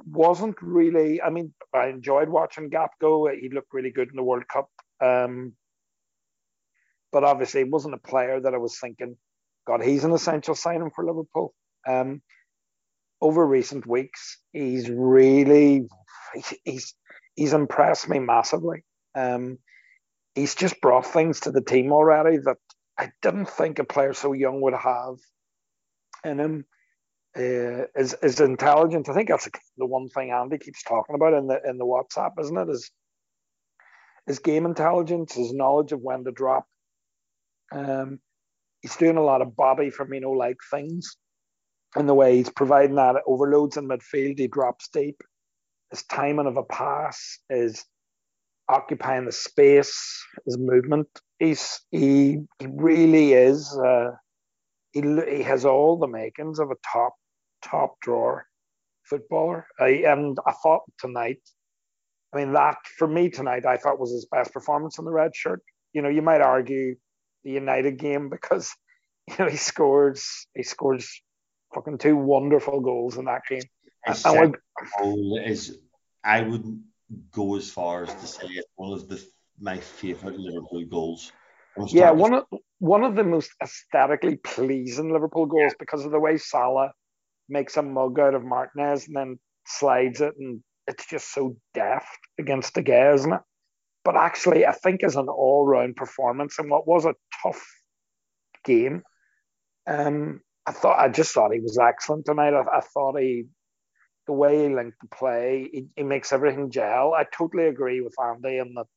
wasn't 0.05 0.55
really. 0.61 1.21
I 1.21 1.29
mean, 1.29 1.53
I 1.73 1.87
enjoyed 1.87 2.29
watching 2.29 2.69
Gakpo. 2.69 3.29
He 3.39 3.49
looked 3.49 3.73
really 3.73 3.91
good 3.91 4.09
in 4.09 4.15
the 4.15 4.23
World 4.23 4.47
Cup. 4.47 4.69
Um, 5.03 5.53
but 7.11 7.23
obviously, 7.23 7.61
it 7.61 7.69
wasn't 7.69 7.93
a 7.93 7.99
player 8.09 8.39
that 8.39 8.53
I 8.53 8.57
was 8.57 8.79
thinking, 8.79 9.17
God, 9.67 9.83
he's 9.83 10.03
an 10.03 10.13
essential 10.13 10.55
signing 10.55 10.91
for 10.95 11.05
Liverpool. 11.05 11.53
Um, 11.87 12.21
over 13.21 13.45
recent 13.45 13.85
weeks, 13.85 14.39
he's 14.51 14.89
really 14.89 15.87
he's 16.63 16.95
he's 17.35 17.53
impressed 17.53 18.09
me 18.09 18.19
massively. 18.19 18.83
Um, 19.15 19.59
he's 20.35 20.55
just 20.55 20.81
brought 20.81 21.05
things 21.05 21.41
to 21.41 21.51
the 21.51 21.61
team 21.61 21.91
already 21.91 22.37
that 22.37 22.57
I 22.97 23.11
didn't 23.21 23.49
think 23.49 23.79
a 23.79 23.83
player 23.83 24.13
so 24.13 24.33
young 24.33 24.61
would 24.61 24.73
have 24.73 25.15
in 26.23 26.39
him. 26.39 26.65
Uh, 27.35 27.89
is 27.95 28.15
is 28.21 28.39
intelligent. 28.39 29.09
I 29.09 29.13
think 29.13 29.29
that's 29.29 29.49
the 29.77 29.87
one 29.87 30.07
thing 30.09 30.29
Andy 30.29 30.59
keeps 30.59 30.83
talking 30.83 31.15
about 31.15 31.33
in 31.33 31.47
the 31.47 31.59
in 31.67 31.79
the 31.79 31.85
WhatsApp, 31.85 32.39
isn't 32.39 32.57
it? 32.57 32.69
Is 32.69 32.91
his 34.27 34.39
game 34.39 34.65
intelligence, 34.65 35.33
his 35.33 35.53
knowledge 35.53 35.91
of 35.91 36.01
when 36.01 36.23
to 36.23 36.31
drop. 36.31 36.65
Um, 37.71 38.19
he's 38.81 38.95
doing 38.95 39.17
a 39.17 39.23
lot 39.23 39.41
of 39.41 39.55
Bobby 39.55 39.89
Firmino 39.89 40.35
like 40.35 40.57
things 40.69 41.17
in 41.95 42.05
the 42.05 42.13
way 42.13 42.37
he's 42.37 42.49
providing 42.49 42.95
that 42.95 43.21
overloads 43.25 43.77
in 43.77 43.87
midfield. 43.87 44.39
He 44.39 44.47
drops 44.47 44.89
deep. 44.89 45.21
His 45.91 46.03
timing 46.03 46.47
of 46.47 46.57
a 46.57 46.63
pass 46.63 47.39
is 47.49 47.83
occupying 48.69 49.25
the 49.25 49.31
space, 49.31 50.23
his 50.45 50.57
movement. 50.57 51.07
He's 51.39 51.81
he 51.91 52.39
he 52.59 52.67
really 52.67 53.33
is. 53.33 53.75
Uh, 53.77 54.11
he 54.91 55.01
he 55.01 55.43
has 55.43 55.65
all 55.65 55.97
the 55.97 56.07
makings 56.07 56.59
of 56.59 56.71
a 56.71 56.75
top 56.91 57.13
top 57.63 57.99
drawer 58.01 58.45
footballer. 59.03 59.67
I, 59.79 60.03
and 60.07 60.37
I 60.45 60.53
thought 60.53 60.83
tonight, 60.99 61.41
I 62.33 62.37
mean 62.37 62.53
that 62.53 62.77
for 62.97 63.07
me 63.07 63.29
tonight, 63.29 63.65
I 63.65 63.77
thought 63.77 63.99
was 63.99 64.11
his 64.11 64.25
best 64.31 64.53
performance 64.53 64.97
in 64.99 65.05
the 65.05 65.11
red 65.11 65.35
shirt. 65.35 65.61
You 65.93 66.01
know, 66.01 66.09
you 66.09 66.21
might 66.21 66.41
argue 66.41 66.95
the 67.43 67.51
United 67.51 67.97
game 67.97 68.29
because 68.35 68.73
you 69.27 69.35
know 69.39 69.49
he 69.49 69.57
scores 69.57 70.47
he 70.55 70.63
scores 70.63 71.21
fucking 71.73 71.97
two 71.97 72.15
wonderful 72.15 72.79
goals 72.81 73.17
in 73.17 73.25
that 73.25 73.41
game. 73.49 73.63
His 74.05 74.25
And 74.25 74.35
we're- 74.39 74.53
goal 74.99 75.39
is, 75.43 75.77
I 76.23 76.41
would 76.41 76.83
go 77.31 77.55
as 77.55 77.69
far 77.69 78.03
as 78.03 78.13
to 78.15 78.27
say 78.27 78.47
it's 78.47 78.67
one 78.75 78.93
of 78.93 79.07
the 79.07 79.23
my 79.59 79.77
favourite 79.77 80.37
Liverpool 80.37 80.85
goals. 80.85 81.31
Yeah, 81.87 82.11
one 82.11 82.33
of 82.33 82.45
one 82.79 83.03
of 83.03 83.15
the 83.15 83.23
most 83.23 83.51
aesthetically 83.61 84.37
pleasing 84.37 85.11
Liverpool 85.11 85.45
goals 85.45 85.73
because 85.79 86.05
of 86.05 86.11
the 86.11 86.19
way 86.19 86.37
Salah 86.37 86.91
makes 87.49 87.77
a 87.77 87.81
mug 87.81 88.19
out 88.19 88.35
of 88.35 88.43
Martinez 88.43 89.07
and 89.07 89.15
then 89.15 89.39
slides 89.65 90.21
it, 90.21 90.33
and 90.37 90.61
it's 90.87 91.07
just 91.07 91.33
so 91.33 91.55
deft 91.73 92.19
against 92.39 92.73
De 92.73 92.83
Gea, 92.83 93.15
isn't 93.15 93.33
it? 93.33 93.41
But 94.03 94.17
actually, 94.17 94.65
I 94.65 94.73
think 94.73 95.03
as 95.03 95.15
an 95.15 95.29
all-round 95.29 95.95
performance 95.95 96.59
in 96.59 96.69
what 96.69 96.87
was 96.87 97.05
a 97.05 97.15
tough 97.41 97.65
game, 98.65 99.01
um, 99.87 100.41
I 100.65 100.71
thought 100.73 100.99
I 100.99 101.09
just 101.09 101.33
thought 101.33 101.53
he 101.53 101.59
was 101.59 101.77
excellent 101.77 102.25
tonight. 102.25 102.53
I, 102.53 102.63
I 102.77 102.81
thought 102.81 103.19
he, 103.19 103.45
the 104.27 104.33
way 104.33 104.63
he 104.67 104.73
linked 104.73 104.99
the 105.01 105.07
play, 105.07 105.69
he, 105.71 105.87
he 105.95 106.03
makes 106.03 106.31
everything 106.31 106.71
gel. 106.71 107.13
I 107.13 107.25
totally 107.35 107.67
agree 107.67 108.01
with 108.01 108.15
Andy 108.19 108.57
in 108.57 108.73
that 108.75 108.87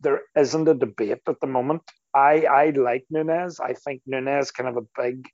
there 0.00 0.22
isn't 0.36 0.68
a 0.68 0.74
debate 0.74 1.20
at 1.26 1.40
the 1.40 1.46
moment. 1.46 1.82
I 2.14 2.46
I 2.46 2.70
like 2.70 3.04
Nunez. 3.10 3.60
I 3.60 3.74
think 3.74 4.02
Nunez 4.06 4.50
can 4.50 4.66
have 4.66 4.76
a 4.76 4.86
big. 5.00 5.28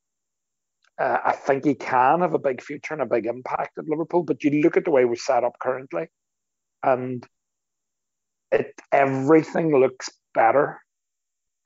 Uh, 0.98 1.18
I 1.24 1.32
think 1.32 1.64
he 1.64 1.74
can 1.74 2.20
have 2.20 2.32
a 2.34 2.38
big 2.38 2.62
future 2.62 2.94
and 2.94 3.02
a 3.02 3.06
big 3.06 3.26
impact 3.26 3.76
at 3.78 3.88
Liverpool. 3.88 4.22
But 4.22 4.42
you 4.42 4.62
look 4.62 4.76
at 4.76 4.84
the 4.84 4.90
way 4.90 5.04
we're 5.04 5.16
set 5.16 5.44
up 5.44 5.58
currently, 5.60 6.08
and 6.82 7.24
it 8.50 8.72
everything 8.92 9.78
looks 9.78 10.10
better 10.34 10.80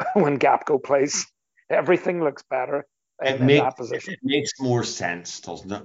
when 0.15 0.39
Gakpo 0.39 0.83
plays. 0.83 1.27
Everything 1.71 2.23
looks 2.23 2.43
better 2.51 2.87
It 3.23 3.41
in 3.41 3.47
makes, 3.47 3.63
that 3.63 3.77
position. 3.77 4.15
it 4.15 4.21
makes 4.23 4.51
more 4.59 4.83
sense, 4.85 5.41
doesn't 5.41 5.71
it? 5.71 5.83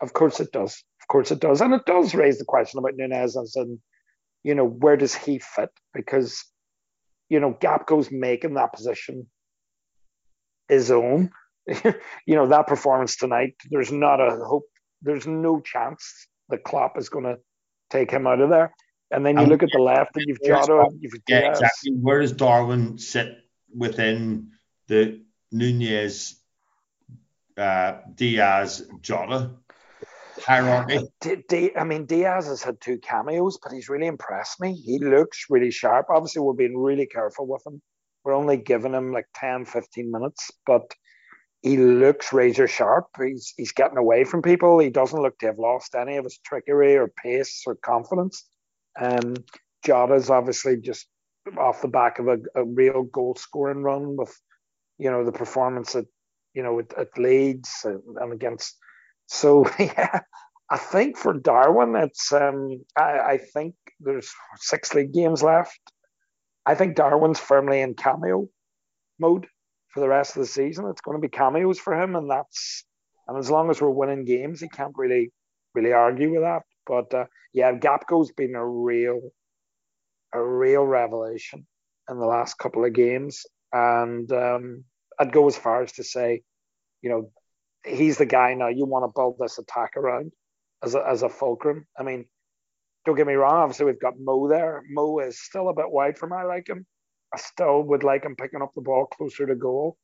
Of 0.00 0.12
course 0.12 0.40
it 0.40 0.52
does. 0.52 0.82
Of 1.00 1.08
course 1.08 1.30
it 1.30 1.40
does. 1.40 1.60
And 1.60 1.74
it 1.74 1.86
does 1.86 2.14
raise 2.14 2.38
the 2.38 2.44
question 2.44 2.78
about 2.78 2.96
Nunez 2.96 3.36
as 3.36 3.54
in, 3.56 3.80
you 4.42 4.54
know, 4.54 4.66
where 4.66 4.96
does 4.96 5.14
he 5.14 5.38
fit? 5.38 5.70
Because, 5.94 6.44
you 7.28 7.40
know, 7.40 7.52
Gakpo's 7.54 8.10
making 8.10 8.54
that 8.54 8.72
position 8.72 9.28
his 10.68 10.90
own. 10.90 11.30
you 11.66 12.34
know, 12.36 12.48
that 12.48 12.66
performance 12.66 13.16
tonight, 13.16 13.54
there's 13.70 13.90
not 13.90 14.20
a 14.20 14.36
hope, 14.44 14.66
there's 15.02 15.26
no 15.26 15.60
chance 15.60 16.28
that 16.48 16.62
Klopp 16.62 16.96
is 16.98 17.08
going 17.08 17.24
to 17.24 17.38
take 17.90 18.10
him 18.10 18.26
out 18.26 18.40
of 18.40 18.50
there. 18.50 18.72
And 19.10 19.24
then 19.24 19.36
you 19.36 19.42
And 19.42 19.50
look 19.50 19.62
at 19.62 19.70
the 19.72 19.80
left 19.80 20.16
and 20.16 20.24
you've 20.26 20.42
Jota, 20.42 20.88
you've 21.00 21.14
Yeah, 21.28 21.40
Diaz. 21.40 21.60
exactly. 21.60 21.92
Where 21.92 22.20
does 22.20 22.32
Darwin 22.32 22.98
sit 22.98 23.36
within 23.74 24.52
the 24.88 25.22
Nunez, 25.52 26.36
uh, 27.56 27.98
Diaz, 28.14 28.88
Jota 29.00 29.50
hierarchy? 30.44 31.06
D- 31.20 31.42
D- 31.48 31.76
I 31.76 31.84
mean, 31.84 32.06
Diaz 32.06 32.46
has 32.46 32.62
had 32.62 32.80
two 32.80 32.98
cameos, 32.98 33.58
but 33.62 33.72
he's 33.72 33.88
really 33.88 34.06
impressed 34.06 34.60
me. 34.60 34.74
He 34.74 34.98
looks 34.98 35.46
really 35.48 35.70
sharp. 35.70 36.06
Obviously, 36.10 36.42
we're 36.42 36.54
being 36.54 36.78
really 36.78 37.06
careful 37.06 37.46
with 37.46 37.66
him. 37.66 37.80
We're 38.24 38.34
only 38.34 38.56
giving 38.56 38.94
him 38.94 39.12
like 39.12 39.26
10, 39.36 39.66
15 39.66 40.10
minutes, 40.10 40.50
but 40.66 40.92
he 41.62 41.76
looks 41.76 42.32
razor 42.32 42.68
sharp. 42.68 43.06
He's 43.20 43.54
he's 43.56 43.72
getting 43.72 43.98
away 43.98 44.24
from 44.24 44.42
people. 44.42 44.78
He 44.78 44.90
doesn't 44.90 45.20
look 45.20 45.38
to 45.38 45.46
have 45.46 45.58
lost 45.58 45.94
any 45.94 46.16
of 46.16 46.24
his 46.24 46.38
trickery 46.38 46.96
or 46.96 47.08
pace 47.08 47.62
or 47.66 47.74
confidence. 47.74 48.44
Um, 49.00 49.34
Jota's 49.84 50.30
obviously 50.30 50.76
just 50.76 51.06
off 51.58 51.82
the 51.82 51.88
back 51.88 52.18
of 52.18 52.28
a, 52.28 52.38
a 52.54 52.64
real 52.64 53.04
goal 53.04 53.36
scoring 53.36 53.82
run 53.82 54.16
with, 54.16 54.34
you 54.98 55.10
know, 55.10 55.24
the 55.24 55.32
performance 55.32 55.94
at, 55.94 56.06
you 56.54 56.62
know, 56.62 56.78
at, 56.78 56.96
at 56.98 57.18
Leeds 57.18 57.70
and, 57.84 58.02
and 58.16 58.32
against. 58.32 58.76
So 59.26 59.68
yeah, 59.78 60.20
I 60.70 60.78
think 60.78 61.16
for 61.16 61.32
Darwin, 61.32 61.94
it's 61.96 62.32
um, 62.32 62.84
I, 62.96 63.18
I 63.18 63.38
think 63.38 63.74
there's 64.00 64.32
six 64.56 64.94
league 64.94 65.12
games 65.12 65.42
left. 65.42 65.80
I 66.64 66.74
think 66.74 66.96
Darwin's 66.96 67.38
firmly 67.38 67.80
in 67.80 67.94
cameo 67.94 68.48
mode 69.18 69.46
for 69.90 70.00
the 70.00 70.08
rest 70.08 70.36
of 70.36 70.42
the 70.42 70.48
season. 70.48 70.86
It's 70.90 71.00
going 71.00 71.16
to 71.16 71.22
be 71.22 71.28
cameos 71.28 71.78
for 71.78 72.00
him, 72.00 72.16
and 72.16 72.30
that's 72.30 72.84
and 73.28 73.38
as 73.38 73.50
long 73.50 73.70
as 73.70 73.80
we're 73.80 73.90
winning 73.90 74.24
games, 74.24 74.60
he 74.60 74.68
can't 74.68 74.94
really 74.96 75.32
really 75.74 75.92
argue 75.92 76.32
with 76.32 76.42
that. 76.42 76.62
But 76.86 77.14
uh, 77.14 77.26
yeah, 77.52 77.72
Gakpo's 77.72 78.32
been 78.32 78.54
a 78.54 78.66
real 78.66 79.20
a 80.32 80.42
real 80.42 80.84
revelation 80.84 81.66
in 82.10 82.18
the 82.18 82.26
last 82.26 82.58
couple 82.58 82.84
of 82.84 82.92
games, 82.92 83.46
and 83.72 84.30
um, 84.32 84.84
I'd 85.18 85.32
go 85.32 85.46
as 85.46 85.56
far 85.56 85.82
as 85.82 85.92
to 85.92 86.04
say, 86.04 86.42
you 87.02 87.10
know, 87.10 87.30
he's 87.86 88.18
the 88.18 88.26
guy 88.26 88.54
now 88.54 88.68
you 88.68 88.84
want 88.84 89.04
to 89.04 89.12
build 89.14 89.36
this 89.38 89.58
attack 89.58 89.96
around 89.96 90.32
as 90.82 90.94
a, 90.94 91.06
as 91.06 91.22
a 91.22 91.28
fulcrum. 91.28 91.86
I 91.98 92.02
mean, 92.02 92.26
don't 93.04 93.16
get 93.16 93.26
me 93.26 93.34
wrong. 93.34 93.56
Obviously, 93.56 93.86
we've 93.86 94.00
got 94.00 94.18
Mo 94.18 94.48
there. 94.48 94.82
Mo 94.90 95.20
is 95.20 95.40
still 95.40 95.68
a 95.68 95.74
bit 95.74 95.90
wide 95.90 96.18
for 96.18 96.26
my 96.26 96.42
liking. 96.42 96.84
I 97.32 97.38
still 97.38 97.82
would 97.82 98.02
like 98.02 98.24
him 98.24 98.36
picking 98.36 98.62
up 98.62 98.72
the 98.74 98.82
ball 98.82 99.06
closer 99.06 99.46
to 99.46 99.54
goal. 99.54 99.96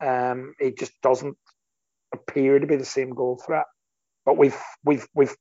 Um, 0.00 0.54
he 0.58 0.72
just 0.72 0.92
doesn't 1.02 1.36
appear 2.12 2.58
to 2.58 2.66
be 2.66 2.76
the 2.76 2.84
same 2.84 3.10
goal 3.14 3.40
threat. 3.44 3.66
But 4.24 4.36
we've 4.36 4.56
we've 4.84 5.06
we've 5.14 5.34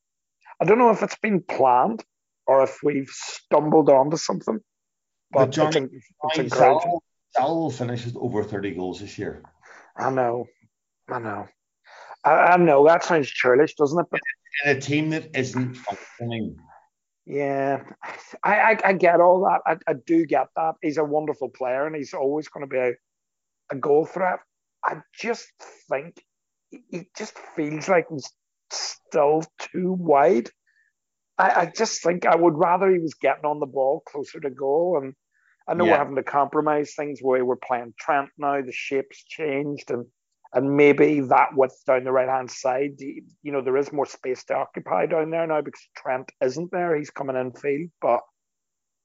I 0.62 0.66
don't 0.66 0.78
know 0.78 0.92
if 0.92 1.04
it's 1.04 1.18
been 1.18 1.42
planned 1.42 2.04
or 2.48 2.64
if 2.64 2.80
we've 2.84 3.10
stumbled 3.10 3.90
onto 3.90 4.18
something. 4.18 4.60
But, 5.32 5.40
But 5.46 5.52
John- 5.52 5.68
it's, 5.76 6.06
it's 6.24 6.40
encouraging. 6.40 7.00
Salah 7.36 7.60
will 7.60 7.72
finish 7.72 8.06
with 8.06 8.16
over 8.18 8.44
30 8.44 8.72
goals 8.72 9.02
this 9.02 9.20
year. 9.20 9.44
I 9.96 10.10
know, 10.10 10.48
I 11.08 11.20
know, 11.20 11.48
I, 12.24 12.32
I 12.32 12.58
know. 12.58 12.86
That 12.86 13.04
sounds 13.04 13.30
churlish, 13.30 13.76
doesn't 13.76 14.00
it? 14.00 14.06
But 14.12 14.20
In 14.66 14.78
a 14.78 14.82
team 14.82 15.10
that 15.12 15.30
isn't 15.36 15.76
functioning, 15.76 16.58
Yeah, 17.26 17.84
I, 18.44 18.56
I, 18.60 18.78
I 18.86 18.94
get 18.94 19.22
all 19.22 19.42
that. 19.42 19.62
I, 19.66 19.92
I 19.92 19.94
do 20.06 20.26
get 20.26 20.48
that. 20.56 20.76
He's 20.82 20.98
a 20.98 21.04
wonderful 21.04 21.50
player 21.50 21.86
and 21.88 21.96
he's 21.96 22.14
always 22.14 22.48
going 22.48 22.66
to 22.66 22.70
be 22.70 22.78
a, 22.78 22.94
a 23.72 23.76
goal 23.76 24.06
threat. 24.06 24.40
I 24.84 24.98
just 25.14 25.48
think 25.90 26.22
he- 26.72 26.84
he 26.90 27.10
just 27.18 27.38
feels 27.56 27.88
like 27.88 28.08
he's 28.10 28.30
still 28.72 29.44
too 29.60 29.94
wide. 29.94 30.50
I, 31.38 31.62
I 31.62 31.66
just 31.76 32.04
think 32.04 32.26
I 32.26 32.36
would 32.36 32.58
rather 32.58 32.90
he 32.92 33.00
was 33.00 33.14
getting 33.14 33.46
on 33.46 33.60
the 33.60 33.66
ball 33.66 34.02
closer 34.06 34.40
to 34.40 34.50
goal. 34.50 35.00
And 35.02 35.14
I 35.68 35.74
know 35.74 35.86
Yeah. 35.86 35.92
we're 35.94 35.98
having 36.00 36.16
to 36.16 36.24
compromise 36.24 36.94
things 36.96 37.20
where 37.22 37.44
we're 37.46 37.56
playing 37.56 37.94
Trent 37.98 38.30
now. 38.38 38.62
The 38.62 38.72
shape's 38.72 39.24
changed 39.24 39.90
and 39.92 40.06
and 40.54 40.76
maybe 40.76 41.22
that 41.22 41.50
width 41.56 41.84
down 41.86 42.04
the 42.04 42.12
right 42.12 42.28
hand 42.28 42.50
side, 42.50 43.00
you 43.00 43.52
know, 43.52 43.62
there 43.62 43.78
is 43.78 43.94
more 43.94 44.06
space 44.06 44.44
to 44.46 44.56
occupy 44.56 45.06
down 45.06 45.30
there 45.30 45.46
now 45.46 45.62
because 45.62 45.88
Trent 45.96 46.32
isn't 46.42 46.72
there. 46.72 46.96
He's 46.96 47.12
coming 47.12 47.36
in 47.36 47.52
field, 47.52 47.92
but 48.02 48.22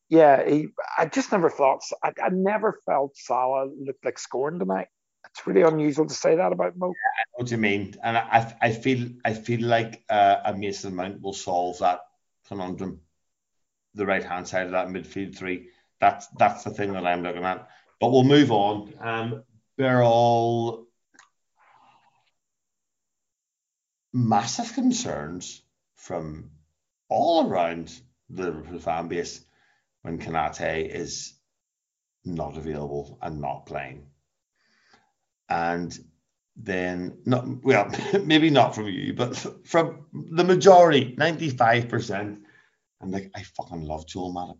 yeah, 0.08 0.48
he, 0.48 0.68
I 0.98 1.06
just 1.06 1.32
never 1.32 1.50
thought 1.50 1.82
I, 2.02 2.12
I 2.22 2.28
never 2.30 2.80
felt 2.86 3.16
Salah 3.16 3.68
looked 3.78 4.04
like 4.04 4.18
scoring 4.18 4.58
tonight. 4.58 4.88
It's 5.30 5.46
really 5.46 5.62
unusual 5.62 6.06
to 6.06 6.14
say 6.14 6.36
that 6.36 6.52
about 6.52 6.76
Mo. 6.76 6.88
I 6.88 6.90
know 6.90 7.42
what 7.42 7.50
you 7.50 7.56
mean, 7.58 7.94
and 8.02 8.16
I, 8.16 8.54
I 8.60 8.72
feel 8.72 9.08
I 9.24 9.34
feel 9.34 9.62
like 9.62 10.04
uh, 10.08 10.36
a 10.44 10.54
Mason 10.54 10.94
Mount 10.94 11.20
will 11.20 11.32
solve 11.32 11.78
that 11.80 12.00
conundrum. 12.46 13.00
The 13.94 14.06
right 14.06 14.24
hand 14.24 14.46
side 14.46 14.66
of 14.66 14.72
that 14.72 14.88
midfield 14.88 15.36
three. 15.36 15.68
That's 16.00 16.26
that's 16.38 16.64
the 16.64 16.70
thing 16.70 16.92
that 16.92 17.06
I'm 17.06 17.22
looking 17.22 17.44
at. 17.44 17.68
But 18.00 18.12
we'll 18.12 18.24
move 18.24 18.52
on. 18.52 18.92
Um, 19.00 19.42
all 19.78 20.86
massive 24.14 24.72
concerns 24.72 25.60
from 25.96 26.52
all 27.10 27.48
around 27.48 27.92
the 28.30 28.52
fan 28.80 29.08
base 29.08 29.44
when 30.02 30.18
Konate 30.18 30.88
is 30.88 31.34
not 32.24 32.56
available 32.56 33.18
and 33.20 33.40
not 33.40 33.66
playing. 33.66 34.06
And 35.48 35.96
then 36.56 37.18
not 37.26 37.44
well, 37.64 37.90
maybe 38.24 38.50
not 38.50 38.74
from 38.74 38.86
you, 38.86 39.12
but 39.14 39.36
from 39.66 40.06
the 40.12 40.44
majority, 40.44 41.16
95%. 41.16 42.38
I'm 43.02 43.10
like, 43.10 43.30
I 43.34 43.42
fucking 43.42 43.82
love 43.82 44.06
Joel 44.06 44.32
Matip. 44.32 44.58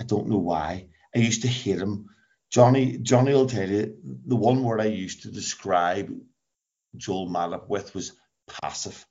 I 0.00 0.04
don't 0.04 0.28
know 0.28 0.38
why. 0.38 0.86
I 1.14 1.18
used 1.18 1.42
to 1.42 1.48
hate 1.48 1.78
him. 1.78 2.06
Johnny, 2.50 2.98
Johnny 2.98 3.32
will 3.32 3.46
tell 3.46 3.68
you 3.68 3.96
the 4.26 4.36
one 4.36 4.62
word 4.62 4.80
I 4.80 4.86
used 4.86 5.22
to 5.22 5.30
describe 5.30 6.14
Joel 6.96 7.28
Matip 7.28 7.68
with 7.68 7.94
was 7.94 8.12
passive. 8.46 9.06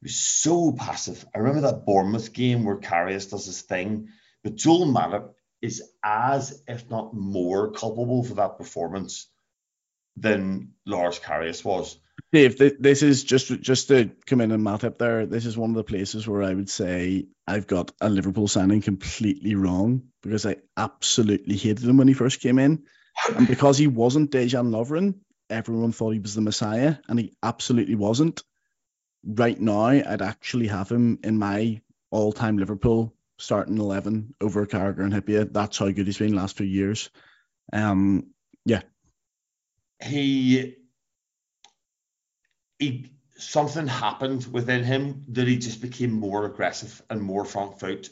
He 0.00 0.06
was 0.06 0.16
so 0.16 0.72
passive. 0.72 1.24
I 1.34 1.38
remember 1.38 1.62
that 1.62 1.86
Bournemouth 1.86 2.32
game 2.32 2.64
where 2.64 2.78
Karius 2.78 3.30
does 3.30 3.46
his 3.46 3.62
thing, 3.62 4.08
but 4.42 4.56
Joel 4.56 4.86
Matip 4.86 5.30
is 5.60 5.82
as, 6.04 6.62
if 6.66 6.90
not 6.90 7.14
more, 7.14 7.70
culpable 7.70 8.24
for 8.24 8.34
that 8.34 8.58
performance 8.58 9.28
than 10.16 10.72
Loris 10.84 11.18
Karius 11.18 11.64
was. 11.64 11.96
Dave, 12.32 12.58
this 12.80 13.02
is 13.02 13.24
just 13.24 13.48
just 13.60 13.88
to 13.88 14.10
come 14.26 14.40
in 14.40 14.52
and 14.52 14.62
mat 14.62 14.84
up 14.84 14.98
there. 14.98 15.26
This 15.26 15.46
is 15.46 15.56
one 15.56 15.70
of 15.70 15.76
the 15.76 15.84
places 15.84 16.26
where 16.26 16.42
I 16.42 16.52
would 16.52 16.70
say 16.70 17.26
I've 17.46 17.66
got 17.66 17.92
a 18.00 18.08
Liverpool 18.08 18.48
signing 18.48 18.80
completely 18.80 19.54
wrong 19.54 20.04
because 20.22 20.46
I 20.46 20.56
absolutely 20.76 21.56
hated 21.56 21.84
him 21.84 21.96
when 21.98 22.08
he 22.08 22.14
first 22.14 22.40
came 22.40 22.58
in, 22.58 22.84
and 23.36 23.46
because 23.46 23.76
he 23.76 23.86
wasn't 23.86 24.30
Dejan 24.30 24.70
Lovren, 24.70 25.20
everyone 25.50 25.92
thought 25.92 26.14
he 26.14 26.20
was 26.20 26.34
the 26.34 26.40
Messiah, 26.40 26.96
and 27.08 27.18
he 27.18 27.34
absolutely 27.42 27.96
wasn't. 27.96 28.42
Right 29.24 29.60
now, 29.60 29.86
I'd 29.86 30.22
actually 30.22 30.66
have 30.66 30.90
him 30.90 31.20
in 31.22 31.38
my 31.38 31.80
all-time 32.10 32.58
Liverpool 32.58 33.14
starting 33.38 33.78
eleven 33.78 34.34
over 34.40 34.66
Carragher 34.66 35.00
and 35.00 35.12
Hyypiä. 35.12 35.52
That's 35.52 35.78
how 35.78 35.90
good 35.90 36.06
he's 36.06 36.18
been 36.18 36.34
last 36.34 36.56
few 36.56 36.66
years. 36.66 37.10
Um, 37.72 38.32
yeah, 38.64 38.82
he 40.02 40.76
he 42.78 43.12
something 43.36 43.86
happened 43.86 44.46
within 44.52 44.84
him 44.84 45.24
that 45.28 45.46
he 45.48 45.56
just 45.56 45.80
became 45.80 46.12
more 46.12 46.44
aggressive 46.44 47.00
and 47.08 47.22
more 47.22 47.44
front 47.44 47.78
foot, 47.78 48.08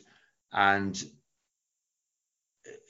and 0.52 1.02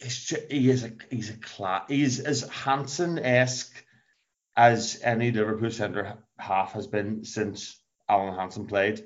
he 0.00 0.70
is 0.70 0.84
a 0.84 0.92
he's 1.10 1.30
a 1.30 1.38
class. 1.38 1.84
He's 1.88 2.20
as 2.20 2.42
Hansen 2.42 3.18
esque 3.18 3.84
as 4.56 5.00
any 5.02 5.32
Liverpool 5.32 5.70
centre 5.70 6.18
half 6.38 6.72
has 6.72 6.86
been 6.86 7.24
since 7.24 7.79
Alan 8.10 8.34
Hansen 8.34 8.66
played. 8.66 9.04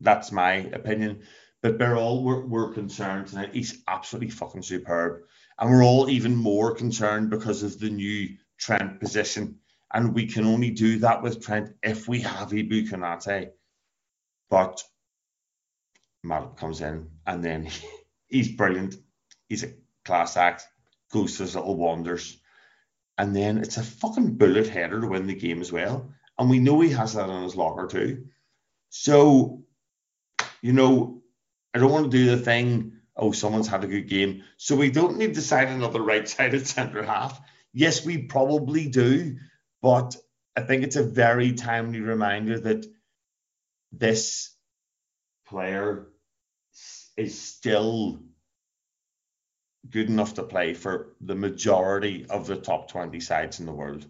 That's 0.00 0.32
my 0.32 0.52
opinion. 0.54 1.22
But 1.62 1.80
all 1.82 2.22
we're, 2.22 2.46
we're 2.46 2.72
concerned 2.72 3.26
tonight. 3.26 3.54
He's 3.54 3.82
absolutely 3.88 4.30
fucking 4.30 4.62
superb, 4.62 5.22
and 5.58 5.70
we're 5.70 5.84
all 5.84 6.10
even 6.10 6.36
more 6.36 6.74
concerned 6.74 7.30
because 7.30 7.62
of 7.62 7.78
the 7.78 7.90
new 7.90 8.36
Trent 8.58 9.00
position 9.00 9.58
and 9.94 10.12
we 10.12 10.26
can 10.26 10.44
only 10.44 10.70
do 10.70 10.98
that 10.98 11.22
with 11.22 11.40
Trent 11.42 11.70
if 11.82 12.08
we 12.08 12.20
have 12.22 12.50
Ibou 12.50 12.90
Konate. 12.90 13.52
But 14.50 14.82
Matip 16.26 16.56
comes 16.56 16.80
in 16.80 17.10
and 17.26 17.42
then 17.42 17.68
he's 18.26 18.50
brilliant. 18.50 18.96
He's 19.48 19.62
a 19.62 19.72
class 20.04 20.36
act, 20.36 20.66
goes 21.12 21.36
to 21.36 21.44
his 21.44 21.54
little 21.54 21.76
wonders. 21.76 22.36
And 23.16 23.34
then 23.36 23.58
it's 23.58 23.76
a 23.76 23.84
fucking 23.84 24.34
bullet 24.34 24.66
header 24.66 25.00
to 25.00 25.06
win 25.06 25.28
the 25.28 25.36
game 25.36 25.60
as 25.60 25.70
well. 25.70 26.12
And 26.38 26.50
we 26.50 26.58
know 26.58 26.80
he 26.80 26.90
has 26.90 27.14
that 27.14 27.28
in 27.28 27.42
his 27.42 27.56
locker 27.56 27.86
too. 27.86 28.26
So, 28.90 29.62
you 30.62 30.72
know, 30.72 31.22
I 31.72 31.78
don't 31.78 31.92
want 31.92 32.10
to 32.10 32.16
do 32.16 32.30
the 32.30 32.42
thing, 32.42 32.92
oh, 33.16 33.32
someone's 33.32 33.68
had 33.68 33.84
a 33.84 33.88
good 33.88 34.08
game. 34.08 34.44
So 34.56 34.76
we 34.76 34.90
don't 34.90 35.18
need 35.18 35.34
to 35.34 35.42
sign 35.42 35.68
another 35.68 36.00
right 36.02 36.28
sided 36.28 36.66
centre 36.66 37.02
half. 37.02 37.40
Yes, 37.72 38.04
we 38.04 38.18
probably 38.18 38.88
do. 38.88 39.36
But 39.82 40.16
I 40.56 40.62
think 40.62 40.84
it's 40.84 40.96
a 40.96 41.02
very 41.02 41.52
timely 41.52 42.00
reminder 42.00 42.58
that 42.60 42.86
this 43.92 44.54
player 45.46 46.08
is 47.16 47.40
still 47.40 48.20
good 49.90 50.08
enough 50.08 50.34
to 50.34 50.42
play 50.42 50.74
for 50.74 51.14
the 51.20 51.34
majority 51.34 52.26
of 52.30 52.46
the 52.46 52.56
top 52.56 52.88
20 52.88 53.20
sides 53.20 53.60
in 53.60 53.66
the 53.66 53.72
world. 53.72 54.06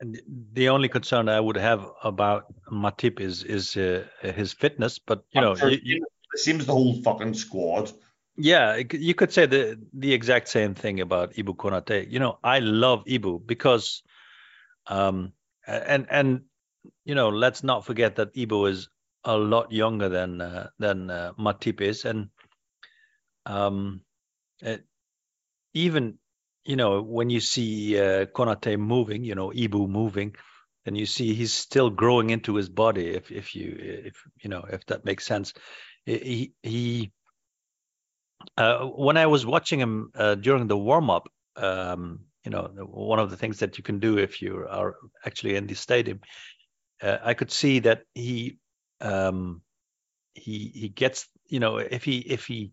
And 0.00 0.20
the 0.52 0.68
only 0.68 0.88
concern 0.88 1.28
I 1.28 1.40
would 1.40 1.56
have 1.56 1.84
about 2.04 2.46
Matip 2.70 3.20
is 3.20 3.42
is 3.42 3.76
uh, 3.76 4.04
his 4.20 4.52
fitness, 4.52 4.98
but 4.98 5.24
you 5.32 5.40
know, 5.40 5.56
you, 5.56 5.78
you, 5.82 6.06
it 6.34 6.38
seems 6.38 6.66
the 6.66 6.72
whole 6.72 7.02
fucking 7.02 7.34
squad 7.34 7.92
yeah, 8.38 8.76
you 8.92 9.14
could 9.14 9.32
say 9.32 9.46
the 9.46 9.78
the 9.92 10.12
exact 10.14 10.48
same 10.48 10.74
thing 10.74 11.00
about 11.00 11.34
Ibou 11.34 11.56
Konate. 11.56 12.08
You 12.08 12.20
know, 12.20 12.38
I 12.44 12.60
love 12.60 13.04
Ibou 13.04 13.44
because, 13.44 14.04
um, 14.86 15.32
and 15.66 16.06
and 16.08 16.42
you 17.04 17.16
know, 17.16 17.30
let's 17.30 17.64
not 17.64 17.84
forget 17.84 18.14
that 18.16 18.32
Ibou 18.34 18.70
is 18.70 18.88
a 19.24 19.36
lot 19.36 19.72
younger 19.72 20.08
than 20.08 20.40
uh, 20.40 20.68
than 20.78 21.10
uh, 21.10 21.32
Matip 21.36 21.80
is, 21.80 22.04
and 22.04 22.28
um, 23.44 24.02
it, 24.60 24.84
even 25.74 26.18
you 26.68 26.76
know 26.76 27.02
when 27.02 27.30
you 27.30 27.40
see 27.40 27.98
uh, 27.98 28.26
Konate 28.26 28.78
moving, 28.78 29.24
you 29.24 29.34
know, 29.34 29.48
Ibou 29.50 29.88
moving, 29.88 30.36
and 30.86 30.96
you 30.98 31.06
see 31.06 31.34
he's 31.34 31.54
still 31.54 31.90
growing 31.90 32.30
into 32.30 32.56
his 32.56 32.68
body. 32.68 33.08
If 33.08 33.32
if 33.32 33.56
you 33.56 33.74
if 33.80 34.22
you 34.42 34.50
know 34.50 34.64
if 34.70 34.84
that 34.86 35.06
makes 35.06 35.26
sense, 35.26 35.54
he 36.04 36.52
he 36.62 37.10
uh, 38.58 38.84
when 38.84 39.16
I 39.16 39.26
was 39.26 39.46
watching 39.46 39.80
him 39.80 40.12
uh, 40.14 40.34
during 40.34 40.68
the 40.68 40.76
warm 40.76 41.08
up, 41.10 41.30
um, 41.56 42.26
you 42.44 42.50
know, 42.50 42.64
one 42.90 43.18
of 43.18 43.30
the 43.30 43.36
things 43.38 43.60
that 43.60 43.78
you 43.78 43.84
can 43.84 43.98
do 43.98 44.18
if 44.18 44.42
you 44.42 44.66
are 44.68 44.96
actually 45.24 45.56
in 45.56 45.66
the 45.66 45.74
stadium, 45.74 46.20
uh, 47.02 47.18
I 47.24 47.34
could 47.34 47.50
see 47.50 47.80
that 47.80 48.02
he 48.14 48.58
um, 49.00 49.62
he 50.34 50.70
he 50.74 50.88
gets, 50.90 51.28
you 51.48 51.60
know, 51.60 51.78
if 51.78 52.04
he 52.04 52.18
if 52.18 52.44
he 52.46 52.72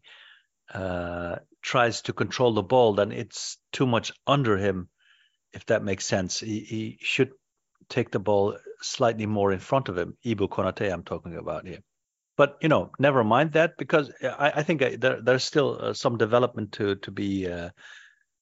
uh, 0.74 1.38
tries 1.66 2.01
to 2.03 2.13
control 2.13 2.53
the 2.53 2.63
ball, 2.63 2.93
then 2.93 3.11
it's 3.11 3.57
too 3.72 3.88
much 3.88 4.11
under 4.28 4.57
him. 4.57 4.89
If 5.53 5.66
that 5.66 5.84
makes 5.84 6.05
sense, 6.05 6.39
he, 6.39 6.59
he 6.59 6.97
should 7.01 7.32
take 7.89 8.11
the 8.11 8.20
ball 8.20 8.57
slightly 8.82 9.26
more 9.26 9.51
in 9.51 9.59
front 9.59 9.89
of 9.89 9.97
him. 9.97 10.18
Ibou 10.26 10.49
Konate, 10.49 10.91
I'm 10.91 11.03
talking 11.03 11.36
about 11.38 11.66
here 11.66 11.80
but 12.38 12.57
you 12.61 12.70
know, 12.70 12.91
never 12.99 13.24
mind 13.24 13.53
that 13.53 13.78
because 13.78 14.11
I, 14.22 14.53
I 14.57 14.63
think 14.63 14.82
uh, 14.82 14.91
there, 14.97 15.22
there's 15.22 15.43
still 15.43 15.78
uh, 15.80 15.93
some 15.93 16.18
development 16.18 16.74
to 16.74 16.95
to 16.95 17.11
be 17.11 17.47
uh, 17.49 17.70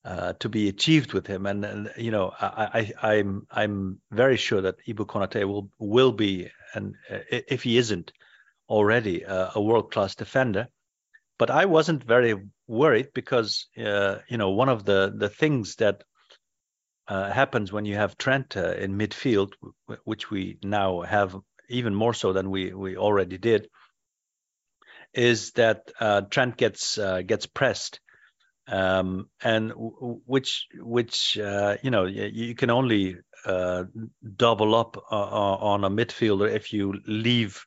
uh, 0.05 0.33
to 0.39 0.49
be 0.49 0.67
achieved 0.67 1.13
with 1.13 1.27
him, 1.27 1.45
and, 1.45 1.63
and 1.63 1.91
you 1.97 2.11
know, 2.11 2.33
I, 2.39 2.93
I 3.01 3.11
I'm 3.17 3.47
I'm 3.51 4.01
very 4.11 4.37
sure 4.37 4.61
that 4.61 4.75
Ibou 4.87 5.05
Konate 5.05 5.47
will 5.47 5.69
will 5.79 6.11
be, 6.11 6.49
and 6.73 6.95
uh, 7.09 7.19
if 7.29 7.63
he 7.63 7.77
isn't 7.77 8.11
already, 8.69 9.25
uh, 9.25 9.51
a 9.55 9.61
world 9.61 9.91
class 9.91 10.15
defender. 10.15 10.67
But 11.37 11.49
I 11.49 11.65
wasn't 11.65 12.03
very 12.03 12.35
worried 12.73 13.09
because 13.13 13.67
you 13.75 14.37
know 14.37 14.51
one 14.51 14.69
of 14.69 14.85
the 14.85 15.13
the 15.15 15.29
things 15.29 15.75
that 15.77 16.03
happens 17.07 17.71
when 17.71 17.85
you 17.85 17.95
have 17.95 18.17
Trent 18.17 18.55
in 18.55 18.97
midfield, 18.97 19.53
which 20.03 20.29
we 20.31 20.57
now 20.63 21.01
have 21.01 21.35
even 21.69 21.95
more 21.95 22.13
so 22.13 22.33
than 22.33 22.49
we 22.51 22.73
we 22.73 22.97
already 22.97 23.37
did 23.37 23.67
is 25.13 25.51
that 25.51 25.91
uh, 25.99 26.21
Trent 26.21 26.57
gets 26.57 26.97
uh, 26.97 27.21
gets 27.21 27.45
pressed, 27.45 27.99
um, 28.67 29.29
and 29.43 29.69
w- 29.69 30.21
which 30.25 30.67
which 30.75 31.37
uh, 31.37 31.77
you 31.83 31.91
know 31.91 32.05
you, 32.05 32.29
you 32.33 32.55
can 32.55 32.69
only 32.69 33.17
uh, 33.45 33.83
double 34.35 34.75
up 34.75 34.97
uh, 35.11 35.15
on 35.15 35.83
a 35.83 35.89
midfielder 35.89 36.49
if 36.49 36.73
you 36.73 36.93
leave 37.07 37.63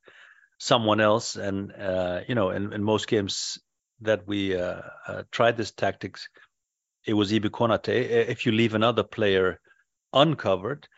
someone 0.58 1.00
else, 1.00 1.36
and 1.36 1.72
uh, 1.72 2.20
you 2.28 2.34
know 2.34 2.50
in, 2.50 2.72
in 2.72 2.82
most 2.82 3.06
games 3.08 3.58
that 4.00 4.26
we 4.26 4.56
tried 5.30 5.56
this 5.56 5.72
tactics, 5.72 6.28
it 7.06 7.14
was 7.14 7.32
Ibou 7.32 7.50
Konate. 7.50 7.88
If 8.28 8.46
you 8.46 8.52
leave 8.52 8.74
another 8.74 9.02
player 9.02 9.60
uncovered. 10.12 10.88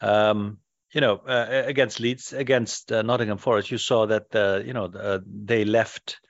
Um, 0.00 0.58
you 0.92 1.00
know, 1.00 1.16
uh, 1.16 1.64
against 1.66 2.00
Leeds, 2.00 2.32
against 2.32 2.92
uh, 2.92 3.02
Nottingham 3.02 3.38
Forest, 3.38 3.70
you 3.70 3.78
saw 3.78 4.06
that 4.06 4.34
uh, 4.34 4.62
you 4.64 4.72
know 4.72 5.20
they 5.26 5.64
left 5.64 6.20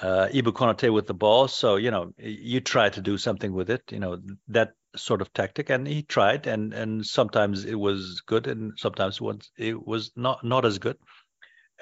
uh, 0.00 0.28
Ibou 0.32 0.52
Konate 0.52 0.92
with 0.92 1.06
the 1.06 1.14
ball. 1.14 1.48
So 1.48 1.76
you 1.76 1.90
know, 1.90 2.12
you 2.18 2.60
try 2.60 2.88
to 2.88 3.00
do 3.00 3.18
something 3.18 3.52
with 3.52 3.70
it. 3.70 3.82
You 3.90 4.00
know 4.00 4.18
that 4.48 4.72
sort 4.96 5.20
of 5.20 5.32
tactic, 5.32 5.70
and 5.70 5.86
he 5.86 6.02
tried, 6.02 6.46
and 6.46 6.72
and 6.72 7.04
sometimes 7.04 7.64
it 7.64 7.74
was 7.74 8.22
good, 8.26 8.46
and 8.46 8.72
sometimes 8.76 9.20
it 9.58 9.86
was 9.86 10.10
not 10.16 10.44
not 10.44 10.64
as 10.64 10.78
good. 10.78 10.96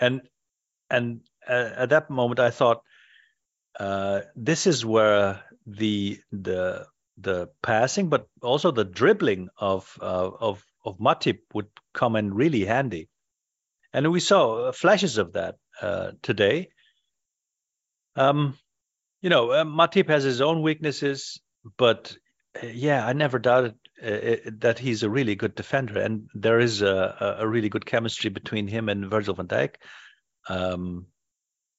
And 0.00 0.22
and 0.90 1.20
uh, 1.48 1.70
at 1.76 1.90
that 1.90 2.10
moment, 2.10 2.40
I 2.40 2.50
thought 2.50 2.82
uh, 3.78 4.20
this 4.36 4.66
is 4.66 4.84
where 4.84 5.42
the 5.66 6.18
the 6.32 6.86
the 7.18 7.48
passing, 7.62 8.08
but 8.08 8.26
also 8.42 8.70
the 8.70 8.84
dribbling 8.84 9.48
of 9.58 9.96
uh, 10.00 10.30
of 10.40 10.64
of 10.84 10.98
Matip 10.98 11.40
would 11.54 11.68
come 11.92 12.16
in 12.16 12.34
really 12.34 12.64
handy, 12.64 13.08
and 13.92 14.10
we 14.10 14.20
saw 14.20 14.72
flashes 14.72 15.18
of 15.18 15.34
that 15.34 15.56
uh, 15.80 16.12
today. 16.22 16.70
Um, 18.16 18.58
you 19.20 19.30
know, 19.30 19.50
uh, 19.50 19.64
Matip 19.64 20.08
has 20.08 20.24
his 20.24 20.40
own 20.40 20.62
weaknesses, 20.62 21.40
but 21.76 22.16
uh, 22.62 22.66
yeah, 22.66 23.06
I 23.06 23.12
never 23.12 23.38
doubted 23.38 23.74
uh, 24.02 24.50
that 24.58 24.78
he's 24.78 25.02
a 25.02 25.10
really 25.10 25.36
good 25.36 25.54
defender, 25.54 26.00
and 26.00 26.28
there 26.34 26.58
is 26.58 26.82
a, 26.82 27.36
a 27.40 27.46
really 27.46 27.68
good 27.68 27.86
chemistry 27.86 28.30
between 28.30 28.66
him 28.66 28.88
and 28.88 29.10
Virgil 29.10 29.34
van 29.34 29.46
Dijk, 29.46 29.74
um, 30.48 31.06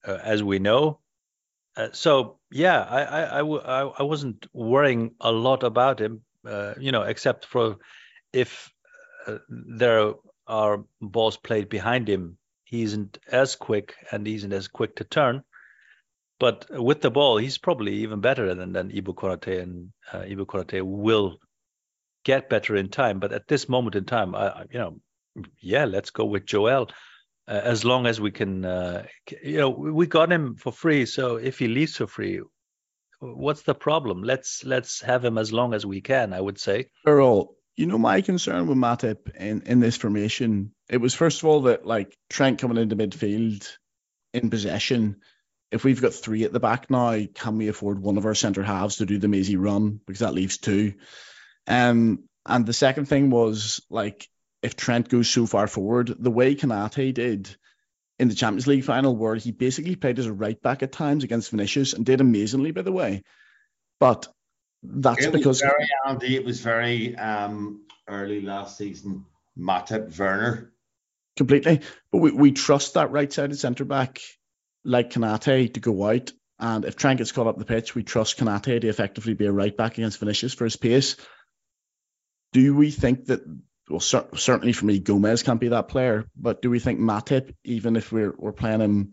uh, 0.08 0.18
as 0.24 0.44
we 0.44 0.60
know. 0.60 1.01
Uh, 1.78 1.90
so 1.94 2.40
yeah, 2.52 2.82
I 2.82 3.02
I, 3.04 3.40
I, 3.42 3.82
I 4.00 4.04
wasn't 4.04 4.48
worrying 4.54 5.16
a 5.22 5.32
lot 5.32 5.64
about 5.64 6.00
him, 6.00 6.22
uh, 6.46 6.74
you 6.80 6.92
know, 6.92 7.04
except 7.04 7.46
for 7.46 7.78
if 8.34 8.72
there 9.50 10.14
are 10.48 10.84
balls 11.02 11.38
played 11.38 11.70
behind 11.70 12.10
him, 12.10 12.38
he 12.64 12.84
isn't 12.84 13.18
as 13.32 13.56
quick 13.56 13.96
and 14.12 14.26
he 14.26 14.36
isn't 14.36 14.54
as 14.54 14.68
quick 14.68 14.96
to 14.98 15.04
turn. 15.04 15.44
But 16.40 16.66
with 16.72 17.02
the 17.02 17.12
ball, 17.12 17.38
he's 17.38 17.60
probably 17.60 17.94
even 17.98 18.20
better 18.20 18.54
than 18.56 18.74
than 18.74 18.92
Ibou 18.92 19.14
Konate, 19.16 19.62
and 19.62 19.92
uh, 20.12 20.22
Ibou 20.24 20.46
Konate 20.46 20.82
will 20.82 21.38
get 22.24 22.50
better 22.50 22.76
in 22.76 22.90
time. 22.90 23.20
But 23.20 23.32
at 23.32 23.48
this 23.48 23.70
moment 23.70 23.96
in 23.96 24.06
time, 24.06 24.34
I, 24.36 24.66
you 24.72 24.80
know, 24.80 25.00
yeah, 25.60 25.86
let's 25.86 26.10
go 26.10 26.26
with 26.26 26.46
Joel. 26.46 26.90
Uh, 27.48 27.62
as 27.64 27.84
long 27.84 28.06
as 28.06 28.22
we 28.22 28.32
can, 28.32 28.64
uh, 28.64 29.06
you 29.44 29.58
know, 29.58 29.70
we 29.70 30.08
got 30.08 30.32
him 30.32 30.56
for 30.56 30.72
free. 30.72 31.06
So 31.06 31.38
if 31.38 31.60
he 31.60 31.68
leaves 31.68 31.98
for 31.98 32.08
free, 32.08 32.42
what's 33.20 33.64
the 33.64 33.76
problem? 33.76 34.24
Let's 34.24 34.64
let's 34.64 35.02
have 35.02 35.26
him 35.26 35.38
as 35.38 35.52
long 35.52 35.74
as 35.74 35.86
we 35.86 36.02
can. 36.02 36.34
I 36.34 36.42
would 36.42 36.60
say. 36.60 36.88
Earl, 37.06 37.56
you 37.76 37.88
know 37.88 37.98
my 37.98 38.22
concern 38.22 38.68
with 38.68 38.78
Matip 38.78 39.36
in 39.36 39.64
in 39.66 39.80
this 39.80 39.98
formation. 39.98 40.74
It 40.90 40.98
was 40.98 41.14
first 41.14 41.42
of 41.42 41.46
all 41.46 41.62
that 41.64 41.86
like 41.86 42.16
Trent 42.30 42.60
coming 42.60 42.78
into 42.78 42.96
midfield 42.96 43.68
in 44.34 44.50
possession 44.50 45.18
if 45.72 45.86
we've 45.86 46.02
got 46.02 46.14
three 46.14 46.44
at 46.44 46.52
the 46.52 46.60
back 46.60 46.90
now, 46.90 47.18
can 47.34 47.58
we 47.58 47.70
afford 47.70 48.00
one 48.00 48.18
of 48.18 48.26
our 48.26 48.36
centre 48.36 48.64
halves 48.64 48.98
to 48.98 49.06
do 49.06 49.18
the 49.18 49.30
mazy 49.30 49.56
run 49.56 50.00
because 50.06 50.20
that 50.20 50.34
leaves 50.34 50.58
two? 50.58 50.94
Um, 51.66 52.26
and 52.46 52.66
the 52.66 52.74
second 52.74 53.06
thing 53.06 53.30
was 53.30 53.82
like 53.90 54.28
if 54.62 54.76
Trent 54.76 55.10
goes 55.10 55.30
so 55.30 55.46
far 55.46 55.68
forward, 55.68 56.14
the 56.20 56.32
way 56.32 56.56
Konate 56.56 57.14
did 57.14 57.56
in 58.20 58.28
the 58.28 58.36
Champions 58.36 58.68
League 58.68 58.84
final, 58.84 59.16
where 59.16 59.36
he 59.36 59.52
basically 59.52 59.96
played 59.96 60.20
as 60.20 60.28
a 60.28 60.34
right 60.34 60.62
back 60.62 60.84
at 60.84 60.92
times 60.92 61.24
against 61.24 61.50
Vinicius 61.50 61.94
and 61.94 62.06
did 62.06 62.22
amazingly, 62.22 62.72
by 62.72 62.84
the 62.84 62.92
way. 62.92 63.24
But 64.00 64.28
that's 64.84 65.26
it 65.26 65.34
because 65.34 65.62
very 65.62 65.88
Andy, 66.08 66.36
it 66.36 66.46
was 66.46 66.60
very 66.60 67.16
um, 67.16 67.82
early 68.08 68.42
last 68.42 68.78
season. 68.78 69.26
Matip 69.58 70.18
Werner 70.18 70.72
completely, 71.36 71.82
but 72.12 72.20
we, 72.20 72.32
we 72.32 72.52
trust 72.52 72.94
that 72.94 73.12
right 73.12 73.32
sided 73.32 73.58
centre 73.58 73.86
back 73.86 74.20
like 74.84 75.12
Konate 75.12 75.74
to 75.74 75.80
go 75.80 76.10
out. 76.10 76.32
And 76.60 76.86
if 76.86 76.96
Trent 76.96 77.18
gets 77.18 77.32
caught 77.32 77.48
up 77.48 77.58
the 77.58 77.66
pitch, 77.66 77.96
we 77.96 78.04
trust 78.04 78.38
Konate 78.38 78.82
to 78.82 78.88
effectively 78.88 79.34
be 79.34 79.48
a 79.48 79.52
right 79.52 79.76
back 79.76 79.98
against 79.98 80.20
Vinicius 80.20 80.54
for 80.54 80.64
his 80.66 80.78
pace. 80.78 81.16
Do 82.54 82.76
we 82.76 82.92
think 82.92 83.26
that, 83.26 83.42
well, 83.92 84.00
cer- 84.00 84.28
certainly 84.36 84.74
for 84.74 84.86
me, 84.86 85.00
Gomez 85.00 85.44
can't 85.44 85.60
be 85.60 85.70
that 85.70 85.88
player, 85.88 86.26
but 86.36 86.62
do 86.62 86.70
we 86.70 86.80
think 86.80 87.00
Matip, 87.00 87.54
even 87.64 87.96
if 87.96 88.12
we're, 88.12 88.34
we're 88.38 88.52
playing 88.52 88.82
him 88.82 89.12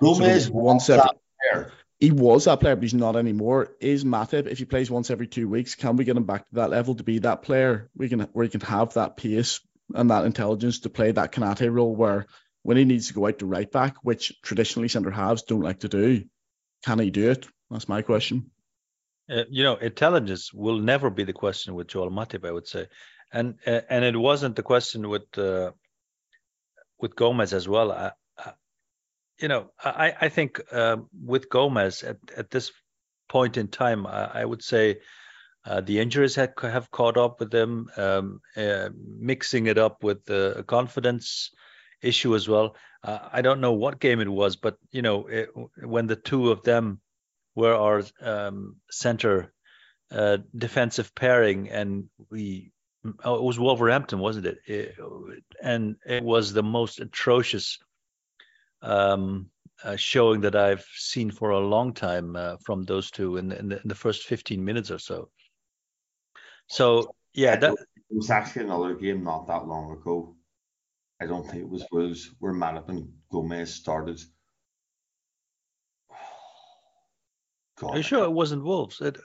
Gomez 0.00 0.44
sort 0.44 0.56
of 0.56 0.62
once 0.62 0.90
every, 0.90 1.10
player. 1.52 1.72
He 1.98 2.10
was 2.10 2.44
that 2.44 2.60
player, 2.60 2.76
but 2.76 2.82
he's 2.82 2.94
not 2.94 3.16
anymore. 3.16 3.74
Is 3.80 4.04
Matip, 4.04 4.46
if 4.46 4.58
he 4.58 4.64
plays 4.64 4.90
once 4.90 5.10
every 5.10 5.26
two 5.26 5.48
weeks, 5.48 5.74
can 5.74 5.96
we 5.96 6.04
get 6.04 6.16
him 6.16 6.24
back 6.24 6.48
to 6.48 6.54
that 6.54 6.70
level 6.70 6.94
to 6.94 7.04
be 7.04 7.18
that 7.20 7.42
player? 7.42 7.90
We 7.94 8.08
can 8.08 8.20
where 8.32 8.44
he 8.44 8.50
can 8.50 8.62
have 8.62 8.94
that 8.94 9.16
pace 9.16 9.60
and 9.94 10.10
that 10.10 10.24
intelligence 10.24 10.80
to 10.80 10.90
play 10.90 11.10
that 11.12 11.32
Konate 11.32 11.70
role 11.70 11.94
where 11.94 12.26
when 12.62 12.76
he 12.76 12.84
needs 12.84 13.08
to 13.08 13.14
go 13.14 13.26
out 13.26 13.40
to 13.40 13.46
right 13.46 13.70
back, 13.70 13.96
which 14.02 14.40
traditionally 14.42 14.88
centre 14.88 15.10
halves 15.10 15.42
don't 15.42 15.60
like 15.60 15.80
to 15.80 15.88
do, 15.88 16.24
can 16.84 16.98
he 16.98 17.10
do 17.10 17.30
it? 17.30 17.46
That's 17.70 17.88
my 17.88 18.02
question. 18.02 18.50
Uh, 19.30 19.44
you 19.48 19.62
know, 19.62 19.76
intelligence 19.76 20.52
will 20.52 20.78
never 20.78 21.08
be 21.08 21.24
the 21.24 21.32
question 21.32 21.74
with 21.74 21.86
Joel 21.86 22.10
Matip, 22.10 22.46
I 22.46 22.50
would 22.50 22.66
say, 22.66 22.88
and 23.32 23.54
uh, 23.66 23.80
and 23.88 24.04
it 24.04 24.16
wasn't 24.16 24.56
the 24.56 24.62
question 24.62 25.08
with 25.08 25.38
uh, 25.38 25.72
with 26.98 27.16
Gomez 27.16 27.52
as 27.52 27.68
well. 27.68 27.92
I, 27.92 28.12
I, 28.38 28.52
you 29.40 29.48
know, 29.48 29.70
I 29.82 30.14
I 30.20 30.28
think 30.28 30.60
um, 30.72 31.08
with 31.24 31.48
Gomez 31.48 32.02
at 32.02 32.18
at 32.36 32.50
this 32.50 32.72
point 33.28 33.56
in 33.56 33.68
time, 33.68 34.06
I, 34.06 34.40
I 34.40 34.44
would 34.44 34.62
say. 34.62 34.98
Uh, 35.62 35.82
the 35.82 35.98
injuries 35.98 36.36
have 36.36 36.90
caught 36.90 37.18
up 37.18 37.38
with 37.38 37.50
them, 37.50 37.86
um, 37.98 38.40
uh, 38.56 38.88
mixing 38.96 39.66
it 39.66 39.76
up 39.76 40.02
with 40.02 40.24
the 40.24 40.64
confidence 40.66 41.50
issue 42.00 42.34
as 42.34 42.48
well. 42.48 42.76
Uh, 43.04 43.18
I 43.30 43.42
don't 43.42 43.60
know 43.60 43.74
what 43.74 44.00
game 44.00 44.20
it 44.20 44.28
was, 44.28 44.56
but 44.56 44.78
you 44.90 45.02
know, 45.02 45.26
it, 45.26 45.50
when 45.84 46.06
the 46.06 46.16
two 46.16 46.50
of 46.50 46.62
them 46.62 47.02
were 47.54 47.74
our 47.74 48.02
um, 48.22 48.76
center 48.90 49.52
defensive 50.56 51.14
pairing, 51.14 51.68
and 51.68 52.08
we 52.30 52.72
oh, 53.24 53.34
it 53.34 53.42
was 53.42 53.58
Wolverhampton, 53.58 54.18
wasn't 54.18 54.46
it? 54.46 54.58
it? 54.66 54.96
And 55.62 55.96
it 56.06 56.22
was 56.22 56.52
the 56.52 56.62
most 56.62 57.00
atrocious 57.00 57.78
um, 58.82 59.50
uh, 59.84 59.96
showing 59.96 60.42
that 60.42 60.56
I've 60.56 60.86
seen 60.94 61.30
for 61.30 61.50
a 61.50 61.58
long 61.58 61.92
time 61.92 62.36
uh, 62.36 62.56
from 62.64 62.84
those 62.84 63.10
two 63.10 63.36
in, 63.36 63.52
in, 63.52 63.68
the, 63.68 63.80
in, 63.80 63.88
the, 63.88 63.94
first 63.94 64.24
15 64.24 64.64
minutes 64.64 64.90
or 64.90 64.98
so. 64.98 65.30
So 66.66 67.14
yeah, 67.34 67.56
that 67.56 67.72
it 67.72 67.78
was 68.10 68.30
actually 68.30 68.64
another 68.64 68.94
game 68.94 69.24
not 69.24 69.46
that 69.48 69.66
long 69.66 69.92
ago 69.92 70.36
I 71.20 71.26
don't 71.26 71.46
think 71.46 71.62
it 71.62 71.68
was 71.68 71.84
Wolves 71.92 72.30
where 72.38 72.52
and 72.52 73.12
Gomez 73.30 73.74
started. 73.74 74.18
God, 77.78 77.90
Are 77.90 77.96
you 77.98 78.02
sure 78.02 78.24
it 78.24 78.32
wasn't 78.32 78.64
Wolves? 78.64 79.00
It, 79.02 79.18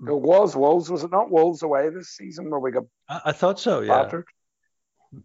it 0.00 0.12
was 0.12 0.56
Wolves. 0.56 0.90
Was 0.90 1.04
it 1.04 1.10
not 1.10 1.30
Wolves 1.30 1.62
away 1.62 1.88
this 1.90 2.10
season 2.10 2.50
where 2.50 2.60
we 2.60 2.72
got? 2.72 2.84
I, 3.08 3.20
I 3.26 3.32
thought 3.32 3.60
so. 3.60 3.80
Yeah. 3.80 4.02
Battered? 4.02 4.26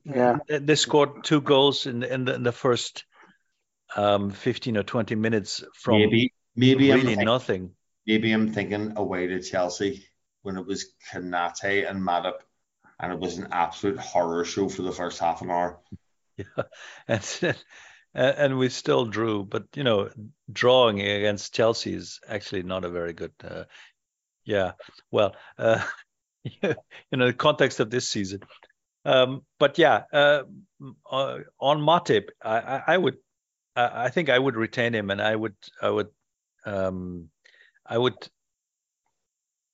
Yeah. 0.04 0.38
They 0.48 0.76
scored 0.76 1.24
two 1.24 1.42
goals 1.42 1.86
in 1.86 2.02
the, 2.02 2.14
in 2.14 2.26
the, 2.26 2.36
in 2.36 2.44
the 2.44 2.52
first 2.52 3.06
um, 3.96 4.30
15 4.32 4.78
or 4.78 4.84
20 4.84 5.16
minutes 5.16 5.64
from 5.74 5.96
maybe 5.96 6.34
maybe 6.56 6.92
really 6.92 7.06
thinking, 7.06 7.26
nothing. 7.26 7.72
Maybe 8.06 8.32
I'm 8.32 8.54
thinking 8.54 8.94
away 8.98 9.28
to 9.28 9.42
Chelsea 9.42 10.06
when 10.44 10.58
it 10.58 10.66
was 10.66 10.94
Konate 11.12 11.90
and 11.90 12.02
Matip 12.02 12.40
and 13.00 13.14
it 13.14 13.20
was 13.20 13.38
an 13.38 13.48
absolute 13.52 13.98
horror 13.98 14.44
show 14.44 14.68
for 14.70 14.82
the 14.82 14.92
first 14.92 15.20
half 15.20 15.42
an 15.42 15.50
hour. 15.50 15.80
Yeah, 16.38 16.64
and 17.06 17.56
and 18.14 18.58
we 18.58 18.70
still 18.70 19.06
drew, 19.06 19.44
but 19.44 19.66
you 19.76 19.84
know, 19.84 20.10
drawing 20.50 21.02
against 21.02 21.54
Chelsea 21.54 21.94
is 21.94 22.22
actually 22.26 22.64
not 22.64 22.86
a 22.86 22.90
very 22.90 23.12
good. 23.12 23.34
Uh, 23.44 23.66
yeah, 24.50 24.72
well, 25.12 25.36
uh, 25.60 25.84
you 26.44 26.74
know, 27.12 27.28
the 27.28 27.34
context 27.34 27.80
of 27.80 27.92
this 27.92 28.08
season. 28.08 28.42
Um, 29.06 29.44
but 29.60 29.78
yeah, 29.78 30.04
uh, 30.12 30.44
uh 31.10 31.38
on 31.60 31.82
Matip, 31.82 32.30
I, 32.44 32.82
I 32.88 32.98
would, 32.98 33.18
I 33.76 34.10
think 34.10 34.30
I 34.30 34.40
would 34.40 34.56
retain 34.56 34.94
him, 34.94 35.12
and 35.12 35.22
I 35.22 35.36
would, 35.36 35.56
I 35.82 35.90
would, 35.90 36.08
um, 36.66 37.30
I 37.86 37.98
would. 37.98 38.16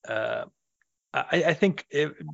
Uh, 0.08 0.46
I, 1.14 1.44
I 1.48 1.54
think 1.54 1.86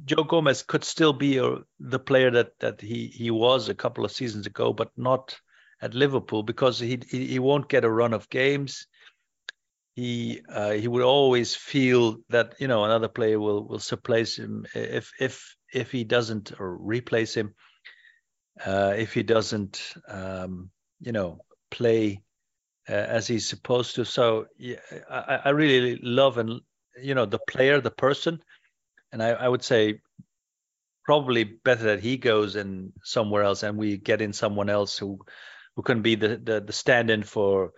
Joe 0.05 0.23
Gomez 0.23 0.63
could 0.63 0.83
still 0.83 1.13
be 1.13 1.37
a, 1.37 1.57
the 1.79 1.99
player 1.99 2.31
that 2.31 2.59
that 2.59 2.81
he 2.81 3.05
he 3.07 3.29
was 3.29 3.69
a 3.69 3.75
couple 3.75 4.03
of 4.03 4.11
seasons 4.11 4.47
ago, 4.47 4.73
but 4.73 4.89
not 4.97 5.39
at 5.79 5.93
Liverpool 5.93 6.41
because 6.41 6.79
he 6.79 6.99
he, 7.07 7.27
he 7.27 7.39
won't 7.39 7.69
get 7.69 7.85
a 7.85 7.91
run 7.91 8.13
of 8.13 8.29
games. 8.29 8.87
He 9.95 10.41
uh, 10.49 10.71
he 10.71 10.87
would 10.87 11.03
always 11.03 11.55
feel 11.55 12.17
that 12.29 12.55
you 12.59 12.67
know 12.67 12.85
another 12.85 13.09
player 13.09 13.39
will 13.39 13.67
will 13.67 13.79
surplace 13.79 14.37
him 14.37 14.65
if 14.73 15.11
if 15.19 15.55
if 15.73 15.91
he 15.91 16.03
doesn't 16.03 16.53
replace 16.59 17.33
him. 17.35 17.53
Uh, 18.65 18.93
if 18.95 19.13
he 19.13 19.23
doesn't, 19.23 19.93
um, 20.07 20.69
you 20.99 21.11
know, 21.11 21.39
play 21.71 22.21
uh, 22.89 22.93
as 22.93 23.27
he's 23.27 23.47
supposed 23.47 23.95
to. 23.95 24.05
So 24.05 24.47
yeah, 24.57 24.75
I, 25.09 25.39
I 25.45 25.49
really 25.49 25.97
love 25.97 26.37
and 26.37 26.61
you 27.01 27.15
know 27.15 27.25
the 27.25 27.39
player, 27.49 27.81
the 27.81 27.91
person, 27.91 28.39
and 29.11 29.21
I, 29.23 29.29
I 29.29 29.47
would 29.47 29.63
say 29.63 29.99
probably 31.03 31.43
better 31.43 31.83
that 31.83 31.99
he 32.01 32.17
goes 32.17 32.55
in 32.55 32.93
somewhere 33.03 33.43
else 33.43 33.63
and 33.63 33.77
we 33.77 33.97
get 33.97 34.21
in 34.21 34.33
someone 34.33 34.69
else 34.69 34.97
who 34.97 35.19
who 35.75 35.81
can 35.81 36.01
be 36.01 36.15
the 36.15 36.37
the, 36.37 36.61
the 36.61 36.73
stand-in 36.73 37.23
for 37.23 37.71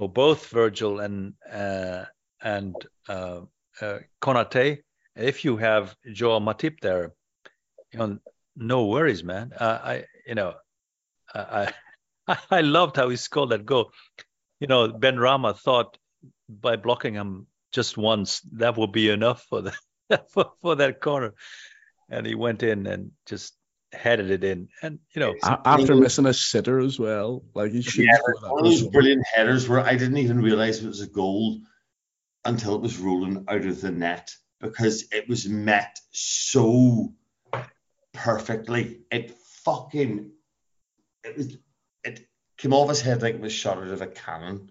for 0.00 0.08
both 0.08 0.46
Virgil 0.46 1.00
and 1.00 1.34
uh, 1.52 2.06
and 2.42 2.74
uh, 3.06 3.42
uh, 3.82 3.98
Konate. 4.22 4.78
If 5.14 5.44
you 5.44 5.58
have 5.58 5.94
Joel 6.10 6.40
Matip 6.40 6.80
there, 6.80 7.12
you 7.92 7.98
know, 7.98 8.18
no 8.56 8.86
worries, 8.86 9.22
man. 9.22 9.52
I, 9.60 10.04
you 10.26 10.36
know, 10.36 10.54
I, 11.34 11.74
I 12.50 12.62
loved 12.62 12.96
how 12.96 13.10
he 13.10 13.16
scored 13.16 13.50
that 13.50 13.66
goal. 13.66 13.92
You 14.58 14.68
know, 14.68 14.88
Benrahma 14.88 15.58
thought 15.58 15.98
by 16.48 16.76
blocking 16.76 17.12
him 17.12 17.46
just 17.70 17.98
once 17.98 18.40
that 18.52 18.78
would 18.78 18.92
be 18.92 19.10
enough 19.10 19.44
for 19.50 19.60
the 19.60 19.74
for, 20.32 20.52
for 20.62 20.76
that 20.76 21.02
corner, 21.02 21.34
and 22.08 22.26
he 22.26 22.34
went 22.34 22.62
in 22.62 22.86
and 22.86 23.10
just 23.26 23.54
headed 23.92 24.30
it 24.30 24.44
in. 24.44 24.68
And 24.82 24.98
you 25.14 25.20
know, 25.20 25.34
after 25.42 25.94
missing 25.94 26.26
a 26.26 26.34
sitter 26.34 26.78
as 26.78 26.98
well, 26.98 27.42
like 27.54 27.72
he 27.72 27.82
should. 27.82 28.04
Yeah, 28.04 28.18
one 28.42 28.64
of 28.64 28.70
those 28.70 28.86
brilliant 28.86 29.24
headers 29.34 29.68
where 29.68 29.80
I 29.80 29.96
didn't 29.96 30.18
even 30.18 30.40
realize 30.40 30.82
it 30.82 30.88
was 30.88 31.00
a 31.00 31.06
goal 31.06 31.60
until 32.44 32.74
it 32.74 32.80
was 32.80 32.98
rolling 32.98 33.44
out 33.48 33.64
of 33.64 33.80
the 33.80 33.90
net 33.90 34.34
because 34.60 35.06
it 35.12 35.28
was 35.28 35.48
met 35.48 35.98
so 36.10 37.12
perfectly. 38.12 39.00
It 39.10 39.36
fucking 39.64 40.30
it 41.24 41.36
was 41.36 41.56
it 42.04 42.26
came 42.56 42.72
off 42.72 42.88
his 42.88 43.00
head 43.00 43.22
like 43.22 43.34
it 43.34 43.40
was 43.40 43.52
shot 43.52 43.78
out 43.78 43.88
of 43.88 44.02
a 44.02 44.06
cannon, 44.06 44.70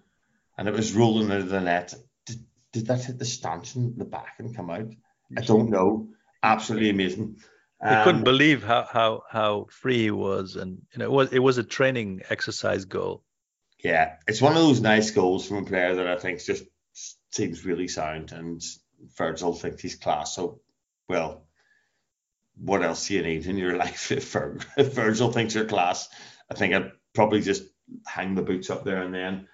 and 0.58 0.68
it 0.68 0.74
was 0.74 0.94
rolling 0.94 1.32
out 1.32 1.42
of 1.42 1.50
the 1.50 1.62
net. 1.62 1.94
Did, 2.26 2.46
did 2.74 2.88
that 2.88 3.04
hit 3.04 3.20
the 3.20 3.26
stanchion 3.26 3.96
the 3.98 4.06
back 4.06 4.36
and 4.40 4.56
come 4.56 4.70
out? 4.70 4.90
I 5.38 5.42
don't 5.42 5.70
know. 5.70 6.10
Absolutely 6.42 6.90
amazing. 6.90 7.38
Um, 7.82 7.98
he 7.98 8.04
couldn't 8.04 8.24
believe 8.24 8.64
how 8.64 8.88
how 8.92 9.24
how 9.30 9.68
free 9.70 10.00
he 10.00 10.12
was, 10.12 10.56
and 10.56 10.82
you 10.92 11.00
know 11.00 11.06
it 11.06 11.12
was 11.12 11.34
it 11.34 11.40
was 11.40 11.58
a 11.58 11.64
training 11.64 12.22
exercise 12.30 12.86
goal. 12.86 13.24
Yeah, 13.84 14.16
it's 14.28 14.42
one 14.42 14.58
of 14.58 14.62
those 14.62 14.82
nice 14.82 15.12
goals 15.12 15.48
from 15.48 15.58
a 15.58 15.66
player 15.66 15.96
that 15.96 16.08
I 16.08 16.18
think 16.18 16.44
just 16.44 16.66
seems 17.32 17.66
really 17.66 17.88
sound, 17.88 18.32
and 18.34 18.62
Virgil 19.18 19.54
thinks 19.54 19.82
he's 19.82 19.96
class. 19.96 20.36
So, 20.36 20.60
well, 21.08 21.46
what 22.58 22.84
else 22.84 23.08
do 23.08 23.14
you 23.14 23.24
need 23.24 23.46
in 23.46 23.58
your 23.58 23.78
life 23.86 24.12
if, 24.12 24.36
if 24.78 24.94
Virgil 24.94 25.32
thinks 25.32 25.56
you're 25.56 25.66
class? 25.66 26.10
I 26.52 26.56
think 26.56 26.74
I'd 26.74 26.92
probably 27.14 27.42
just 27.42 27.64
hang 28.06 28.36
the 28.36 28.42
boots 28.42 28.70
up 28.70 28.84
there 28.84 29.02
and 29.02 29.14
then. 29.14 29.48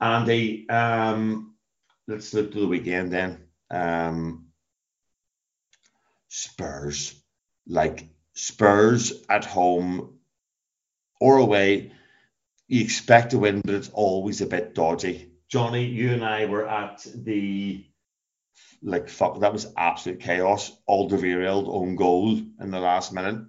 Andy, 0.00 0.68
um, 0.68 1.54
let's 2.06 2.32
look 2.34 2.52
to 2.52 2.60
the 2.60 2.66
weekend 2.66 3.12
then. 3.12 3.44
Um, 3.70 4.46
Spurs, 6.28 7.14
like 7.66 8.08
Spurs 8.34 9.12
at 9.28 9.44
home 9.44 10.18
or 11.20 11.38
away, 11.38 11.92
you 12.68 12.82
expect 12.82 13.30
to 13.30 13.38
win, 13.38 13.60
but 13.64 13.74
it's 13.74 13.90
always 13.90 14.40
a 14.40 14.46
bit 14.46 14.74
dodgy. 14.74 15.30
Johnny, 15.48 15.84
you 15.84 16.12
and 16.12 16.24
I 16.24 16.46
were 16.46 16.68
at 16.68 17.06
the 17.14 17.86
like 18.82 19.08
fuck 19.08 19.40
that 19.40 19.52
was 19.52 19.72
absolute 19.76 20.20
chaos. 20.20 20.72
Alderweireld 20.88 21.68
own 21.68 21.96
goal 21.96 22.36
in 22.36 22.70
the 22.70 22.80
last 22.80 23.12
minute. 23.12 23.46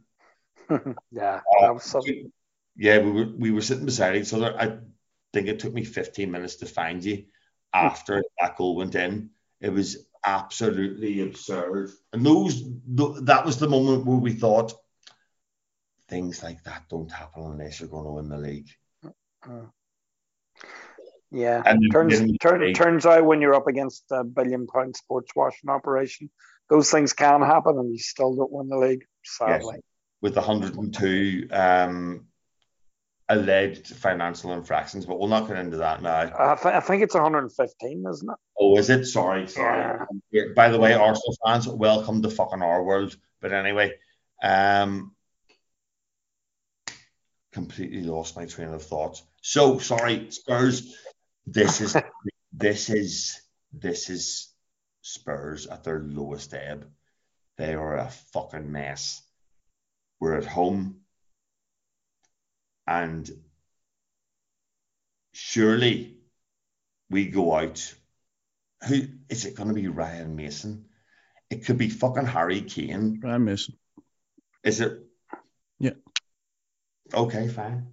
yeah, 1.11 1.41
uh, 1.61 1.74
was 1.74 1.84
something. 1.84 2.32
Yeah, 2.76 2.99
we 2.99 3.11
were 3.11 3.26
we 3.26 3.51
were 3.51 3.61
sitting 3.61 3.86
beside 3.86 4.15
each 4.15 4.34
other. 4.34 4.55
I 4.57 4.78
think 5.34 5.47
it 5.47 5.59
took 5.59 5.74
me 5.74 5.84
15 5.84 6.30
minutes 6.30 6.57
to 6.57 6.65
find 6.65 7.03
you 7.03 7.26
after 7.74 8.24
that 8.39 8.55
goal 8.55 8.76
went 8.76 8.95
in. 8.95 9.32
It 9.59 9.70
was 9.70 10.07
absolutely 10.26 11.22
absurd. 11.22 11.91
And 12.13 12.26
those 12.26 12.63
that 13.24 13.45
was 13.45 13.57
the 13.57 13.70
moment 13.70 14.05
where 14.05 14.18
we 14.18 14.34
thought 14.34 14.74
things 16.09 16.41
like 16.43 16.63
that 16.63 16.84
don't 16.89 17.11
happen 17.11 17.43
unless 17.43 17.80
you're 17.80 17.89
going 17.89 18.05
to 18.05 18.11
win 18.11 18.30
the 18.30 18.38
league. 18.38 18.70
Uh, 19.43 19.68
yeah, 21.32 21.61
and 21.65 21.91
turns 21.91 22.22
turn, 22.41 22.74
turns 22.74 23.05
out 23.05 23.26
when 23.26 23.41
you're 23.41 23.53
up 23.53 23.68
against 23.68 24.05
a 24.11 24.24
billion 24.24 24.65
pound 24.65 24.95
sports 24.95 25.32
washing 25.36 25.70
operation, 25.70 26.30
those 26.70 26.89
things 26.89 27.13
can 27.13 27.41
happen, 27.41 27.78
and 27.78 27.91
you 27.91 27.99
still 27.99 28.34
don't 28.36 28.51
win 28.51 28.70
the 28.70 28.78
league. 28.78 29.03
Sadly, 29.24 29.76
yes. 29.76 29.82
with 30.22 30.36
102 30.38 31.47
um, 31.51 32.28
alleged 33.30 33.88
financial 33.88 34.53
infractions, 34.53 35.05
but 35.05 35.19
we'll 35.19 35.28
not 35.28 35.47
get 35.47 35.57
into 35.57 35.78
that 35.78 36.01
now. 36.01 36.21
I, 36.21 36.55
th- 36.55 36.75
I 36.75 36.80
think 36.80 37.03
it's 37.03 37.13
115, 37.13 38.05
isn't 38.09 38.30
it? 38.30 38.38
Oh, 38.59 38.78
is 38.78 38.89
it? 38.89 39.05
Sorry, 39.05 39.47
sorry. 39.47 40.05
Yeah. 40.32 40.43
By 40.55 40.69
the 40.69 40.80
way, 40.80 40.93
Arsenal 40.93 41.36
fans, 41.45 41.67
welcome 41.67 42.21
to 42.21 42.30
fucking 42.30 42.61
our 42.61 42.84
world. 42.84 43.15
But 43.41 43.53
anyway, 43.53 43.93
um, 44.41 45.13
completely 47.51 48.03
lost 48.03 48.36
my 48.36 48.45
train 48.45 48.69
of 48.69 48.84
thought. 48.84 49.21
So 49.41 49.80
sorry, 49.80 50.32
Spurs 50.32 50.95
this 51.47 51.82
is 51.82 51.95
this 52.53 52.89
is 52.89 53.41
this 53.73 54.09
is 54.09 54.53
Spurs 55.01 55.65
at 55.67 55.84
their 55.84 55.99
lowest 55.99 56.53
ebb. 56.53 56.88
They 57.57 57.73
are 57.73 57.97
a 57.97 58.09
fucking 58.34 58.71
mess. 58.71 59.21
We're 60.19 60.38
at 60.38 60.45
home, 60.45 61.01
and 62.88 63.30
surely 65.34 66.18
we 67.10 67.28
go 67.28 67.56
out. 67.56 67.94
Who 68.88 69.02
is 69.30 69.46
it 69.46 69.56
going 69.56 69.70
to 69.70 69.76
be? 69.76 69.88
Ryan 69.88 70.36
Mason? 70.36 70.86
It 71.50 71.66
could 71.66 71.78
be 71.78 71.90
fucking 71.90 72.26
Harry 72.26 72.62
Kane. 72.62 73.20
Ryan 73.24 73.46
Mason. 73.46 73.78
Is 74.64 74.82
it? 74.82 75.00
Yeah. 75.80 75.94
Okay, 77.14 77.48
fine 77.48 77.88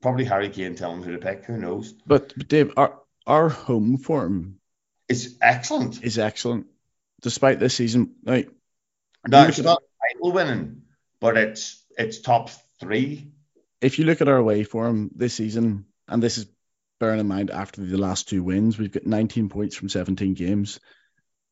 probably 0.00 0.24
Harry 0.24 0.48
Kane 0.48 0.74
telling 0.74 1.02
who 1.02 1.12
to 1.12 1.18
pick. 1.18 1.44
Who 1.44 1.56
knows? 1.56 1.92
But, 2.06 2.32
but 2.36 2.48
Dave, 2.48 2.72
our 2.76 2.98
our 3.26 3.48
home 3.48 3.98
form 3.98 4.56
is 5.08 5.36
excellent. 5.40 6.02
Is 6.02 6.18
excellent, 6.18 6.66
despite 7.22 7.60
this 7.60 7.74
season. 7.74 8.14
Like, 8.24 8.50
no, 9.28 9.46
it's 9.46 9.58
not 9.58 9.82
title 10.14 10.32
winning, 10.32 10.82
but 11.20 11.36
it's 11.36 11.82
it's 11.96 12.20
top 12.20 12.50
three. 12.80 13.32
If 13.80 13.98
you 13.98 14.04
look 14.04 14.20
at 14.20 14.28
our 14.28 14.36
away 14.36 14.64
form 14.64 15.10
this 15.14 15.34
season, 15.34 15.86
and 16.06 16.22
this 16.22 16.38
is 16.38 16.46
bearing 16.98 17.20
in 17.20 17.28
mind 17.28 17.50
after 17.50 17.80
the 17.80 17.96
last 17.96 18.28
two 18.28 18.42
wins, 18.42 18.78
we've 18.78 18.92
got 18.92 19.06
19 19.06 19.48
points 19.48 19.76
from 19.76 19.88
17 19.88 20.34
games. 20.34 20.80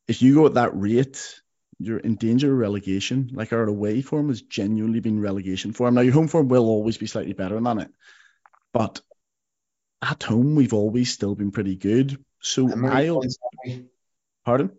If 0.06 0.20
you 0.22 0.34
go 0.34 0.46
at 0.46 0.54
that 0.54 0.76
rate, 0.76 1.40
you're 1.78 1.98
in 1.98 2.16
danger 2.16 2.52
of 2.52 2.58
relegation. 2.58 3.30
Like 3.32 3.52
our 3.52 3.64
away 3.64 4.02
form 4.02 4.28
has 4.28 4.42
genuinely 4.42 5.00
been 5.00 5.20
relegation 5.20 5.72
form. 5.72 5.94
Now 5.94 6.02
your 6.02 6.14
home 6.14 6.28
form 6.28 6.48
will 6.48 6.66
always 6.66 6.98
be 6.98 7.06
slightly 7.06 7.32
better 7.32 7.60
than 7.60 7.78
it, 7.78 7.90
but 8.72 9.00
at 10.00 10.22
home, 10.22 10.54
we've 10.54 10.74
always 10.74 11.12
still 11.12 11.34
been 11.34 11.50
pretty 11.50 11.76
good. 11.76 12.22
So 12.40 12.70
I'll. 12.86 13.22
Pardon? 14.44 14.70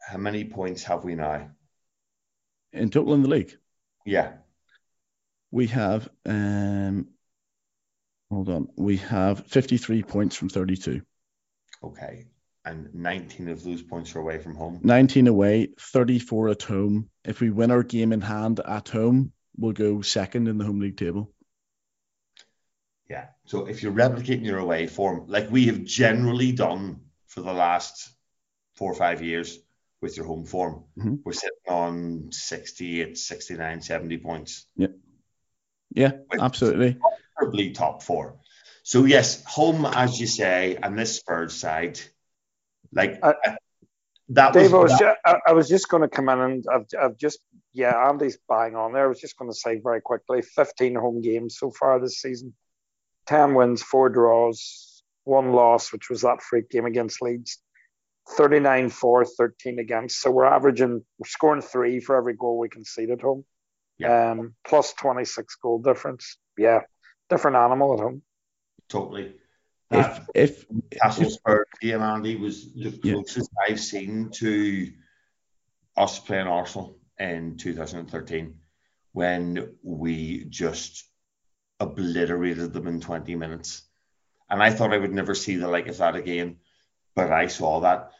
How 0.00 0.18
many 0.18 0.44
points 0.44 0.82
have 0.84 1.04
we 1.04 1.14
now? 1.14 1.50
In 2.72 2.90
total 2.90 3.14
in 3.14 3.22
the 3.22 3.28
league? 3.28 3.56
Yeah. 4.04 4.32
We 5.54 5.68
have, 5.68 6.08
um, 6.26 7.06
hold 8.28 8.48
on, 8.48 8.66
we 8.76 8.96
have 8.96 9.46
53 9.46 10.02
points 10.02 10.34
from 10.34 10.48
32. 10.48 11.00
Okay. 11.80 12.26
And 12.64 12.92
19 12.92 13.48
of 13.50 13.62
those 13.62 13.80
points 13.80 14.16
are 14.16 14.18
away 14.18 14.38
from 14.38 14.56
home? 14.56 14.80
19 14.82 15.28
away, 15.28 15.68
34 15.78 16.48
at 16.48 16.62
home. 16.64 17.08
If 17.24 17.40
we 17.40 17.50
win 17.50 17.70
our 17.70 17.84
game 17.84 18.12
in 18.12 18.20
hand 18.20 18.58
at 18.66 18.88
home, 18.88 19.30
we'll 19.56 19.70
go 19.70 20.02
second 20.02 20.48
in 20.48 20.58
the 20.58 20.64
home 20.64 20.80
league 20.80 20.96
table. 20.96 21.30
Yeah. 23.08 23.26
So 23.44 23.66
if 23.66 23.80
you're 23.80 23.92
replicating 23.92 24.44
your 24.44 24.58
away 24.58 24.88
form, 24.88 25.26
like 25.28 25.52
we 25.52 25.66
have 25.66 25.84
generally 25.84 26.50
done 26.50 27.02
for 27.28 27.42
the 27.42 27.52
last 27.52 28.10
four 28.74 28.90
or 28.90 28.96
five 28.96 29.22
years 29.22 29.56
with 30.00 30.16
your 30.16 30.26
home 30.26 30.46
form, 30.46 30.82
mm-hmm. 30.98 31.14
we're 31.24 31.32
sitting 31.32 31.68
on 31.68 32.32
68, 32.32 33.16
69, 33.16 33.82
70 33.82 34.18
points. 34.18 34.66
Yeah. 34.74 34.88
Yeah, 35.94 36.12
absolutely. 36.38 36.98
Probably 37.36 37.70
top 37.70 38.02
four. 38.02 38.36
So 38.82 39.04
yes, 39.04 39.42
home, 39.44 39.86
as 39.86 40.20
you 40.20 40.26
say, 40.26 40.76
and 40.80 40.98
this 40.98 41.16
Spurs 41.16 41.54
side, 41.54 41.98
like 42.92 43.18
uh, 43.22 43.32
that 44.30 44.52
Dave, 44.52 44.72
was. 44.72 44.74
I 44.74 44.78
was, 44.78 45.00
just, 45.00 45.18
I, 45.24 45.36
I 45.48 45.52
was 45.52 45.68
just 45.68 45.88
going 45.88 46.02
to 46.02 46.08
come 46.08 46.28
in 46.28 46.40
and 46.40 46.64
I've, 46.70 46.86
I've 47.00 47.16
just 47.16 47.38
yeah, 47.72 48.08
Andy's 48.08 48.38
buying 48.48 48.76
on 48.76 48.92
there. 48.92 49.04
I 49.04 49.08
was 49.08 49.20
just 49.20 49.36
going 49.36 49.50
to 49.50 49.56
say 49.56 49.80
very 49.82 50.00
quickly, 50.00 50.42
15 50.42 50.94
home 50.94 51.20
games 51.20 51.58
so 51.58 51.70
far 51.70 51.98
this 51.98 52.20
season. 52.20 52.54
10 53.26 53.54
wins, 53.54 53.82
four 53.82 54.08
draws, 54.08 55.02
one 55.24 55.52
loss, 55.52 55.92
which 55.92 56.08
was 56.08 56.22
that 56.22 56.42
freak 56.42 56.70
game 56.70 56.86
against 56.86 57.20
Leeds. 57.20 57.58
39 58.36 58.90
4, 58.90 59.24
13 59.24 59.78
against. 59.78 60.20
So 60.20 60.30
we're 60.30 60.46
averaging, 60.46 61.04
we're 61.18 61.28
scoring 61.28 61.62
three 61.62 62.00
for 62.00 62.16
every 62.16 62.34
goal 62.34 62.58
we 62.58 62.68
concede 62.68 63.10
at 63.10 63.20
home. 63.20 63.44
Yeah. 63.98 64.32
Um, 64.32 64.54
plus 64.66 64.92
26 64.94 65.56
goal 65.56 65.80
difference. 65.80 66.36
Yeah. 66.58 66.80
Different 67.30 67.56
animal 67.56 67.94
at 67.94 68.00
home. 68.00 68.22
Totally. 68.88 69.34
If, 69.90 70.20
if 70.34 70.64
Castle 71.00 71.30
Spurs 71.30 71.66
game, 71.80 72.02
Andy, 72.02 72.36
was 72.36 72.72
the 72.74 72.90
closest 72.90 73.50
yeah. 73.52 73.72
I've 73.72 73.80
seen 73.80 74.30
to 74.34 74.90
us 75.96 76.18
playing 76.18 76.46
Arsenal 76.46 76.98
in 77.18 77.56
2013 77.56 78.54
when 79.12 79.74
we 79.82 80.44
just 80.46 81.04
obliterated 81.78 82.72
them 82.72 82.86
in 82.88 83.00
20 83.00 83.36
minutes. 83.36 83.82
And 84.50 84.62
I 84.62 84.70
thought 84.70 84.92
I 84.92 84.98
would 84.98 85.12
never 85.12 85.34
see 85.34 85.56
the 85.56 85.68
like 85.68 85.86
of 85.86 85.98
that 85.98 86.16
again, 86.16 86.56
but 87.14 87.30
I 87.30 87.46
saw 87.46 87.80
that. 87.80 88.10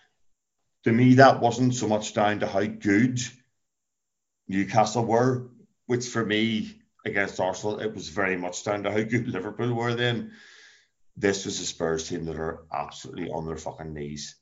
To 0.85 0.93
me, 0.93 1.15
that 1.15 1.41
wasn't 1.41 1.75
so 1.75 1.89
much 1.89 2.15
down 2.15 2.41
to 2.41 2.47
how 2.47 2.65
good 2.65 3.19
Newcastle 4.49 5.05
were, 5.05 5.49
which 5.87 6.09
for 6.09 6.25
me 6.25 6.81
against 7.05 7.41
Arsenal, 7.41 7.81
it 7.81 7.95
was 7.95 8.09
very 8.09 8.37
much 8.37 8.65
down 8.65 8.83
to 8.83 8.91
how 8.91 9.03
good 9.03 9.29
Liverpool 9.29 9.73
were 9.75 9.95
then. 9.95 10.33
This 11.17 11.45
was 11.45 11.61
a 11.61 11.67
Spurs 11.67 12.09
team 12.09 12.25
that 12.25 12.37
are 12.37 12.65
absolutely 12.73 13.31
on 13.31 13.47
their 13.47 13.57
fucking 13.57 13.93
knees. 13.93 14.37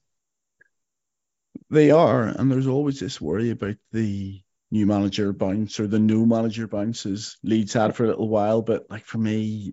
They 1.71 1.91
are, 1.91 2.25
and 2.25 2.51
there's 2.51 2.67
always 2.67 3.01
this 3.01 3.21
worry 3.21 3.51
about 3.51 3.77
the 3.93 4.41
new 4.71 4.87
manager 4.87 5.33
bounce 5.33 5.79
or 5.79 5.87
the 5.87 5.99
new 5.99 6.25
manager 6.25 6.67
bounces 6.67 7.37
Leeds 7.43 7.75
had 7.75 7.95
for 7.95 8.05
a 8.05 8.09
little 8.09 8.29
while. 8.29 8.63
But 8.63 8.91
like 8.91 9.05
for 9.05 9.19
me, 9.19 9.73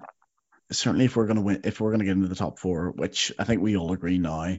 certainly 0.72 1.05
if 1.05 1.15
we're 1.15 1.28
gonna 1.28 1.41
win, 1.41 1.61
if 1.63 1.80
we're 1.80 1.91
gonna 1.91 2.03
get 2.03 2.17
into 2.17 2.28
the 2.28 2.36
top 2.36 2.59
four, 2.59 2.91
which 2.91 3.32
I 3.39 3.45
think 3.45 3.61
we 3.61 3.78
all 3.78 3.93
agree 3.93 4.17
now, 4.17 4.57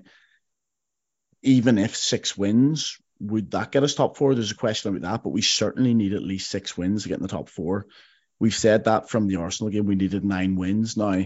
even 1.42 1.78
if 1.78 1.94
six 1.94 2.36
wins, 2.36 2.98
would 3.20 3.50
that 3.52 3.70
get 3.70 3.82
us 3.82 3.94
top 3.94 4.16
four? 4.16 4.34
There's 4.34 4.50
a 4.50 4.56
question 4.56 4.96
about 4.96 5.10
that, 5.10 5.22
but 5.22 5.30
we 5.30 5.42
certainly 5.42 5.94
need 5.94 6.14
at 6.14 6.22
least 6.22 6.50
six 6.50 6.76
wins 6.76 7.02
to 7.02 7.08
get 7.08 7.18
in 7.18 7.22
the 7.22 7.28
top 7.28 7.48
four. 7.48 7.86
We've 8.38 8.54
said 8.54 8.84
that 8.84 9.10
from 9.10 9.26
the 9.26 9.36
Arsenal 9.36 9.70
game, 9.70 9.86
we 9.86 9.94
needed 9.94 10.24
nine 10.24 10.56
wins. 10.56 10.96
Now 10.96 11.22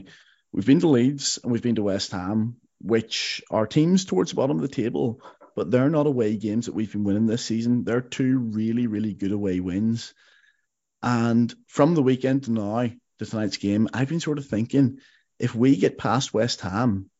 we've 0.52 0.66
been 0.66 0.80
to 0.80 0.88
Leeds 0.88 1.38
and 1.42 1.52
we've 1.52 1.62
been 1.62 1.76
to 1.76 1.84
West 1.84 2.10
Ham, 2.10 2.56
which 2.80 3.42
are 3.50 3.66
teams 3.66 4.04
towards 4.04 4.30
the 4.30 4.36
bottom 4.36 4.56
of 4.56 4.62
the 4.62 4.74
table, 4.74 5.22
but 5.54 5.70
they're 5.70 5.90
not 5.90 6.08
away 6.08 6.36
games 6.36 6.66
that 6.66 6.74
we've 6.74 6.90
been 6.90 7.04
winning 7.04 7.26
this 7.26 7.44
season. 7.44 7.84
They're 7.84 8.00
two 8.00 8.38
really, 8.38 8.88
really 8.88 9.14
good 9.14 9.32
away 9.32 9.60
wins. 9.60 10.12
And 11.02 11.54
from 11.68 11.94
the 11.94 12.02
weekend 12.02 12.44
to 12.44 12.52
now, 12.52 12.90
to 13.18 13.26
tonight's 13.26 13.58
game, 13.58 13.88
I've 13.94 14.08
been 14.08 14.20
sort 14.20 14.38
of 14.38 14.46
thinking 14.46 14.98
if 15.38 15.54
we 15.54 15.76
get 15.76 15.98
past 15.98 16.34
West 16.34 16.62
Ham, 16.62 17.10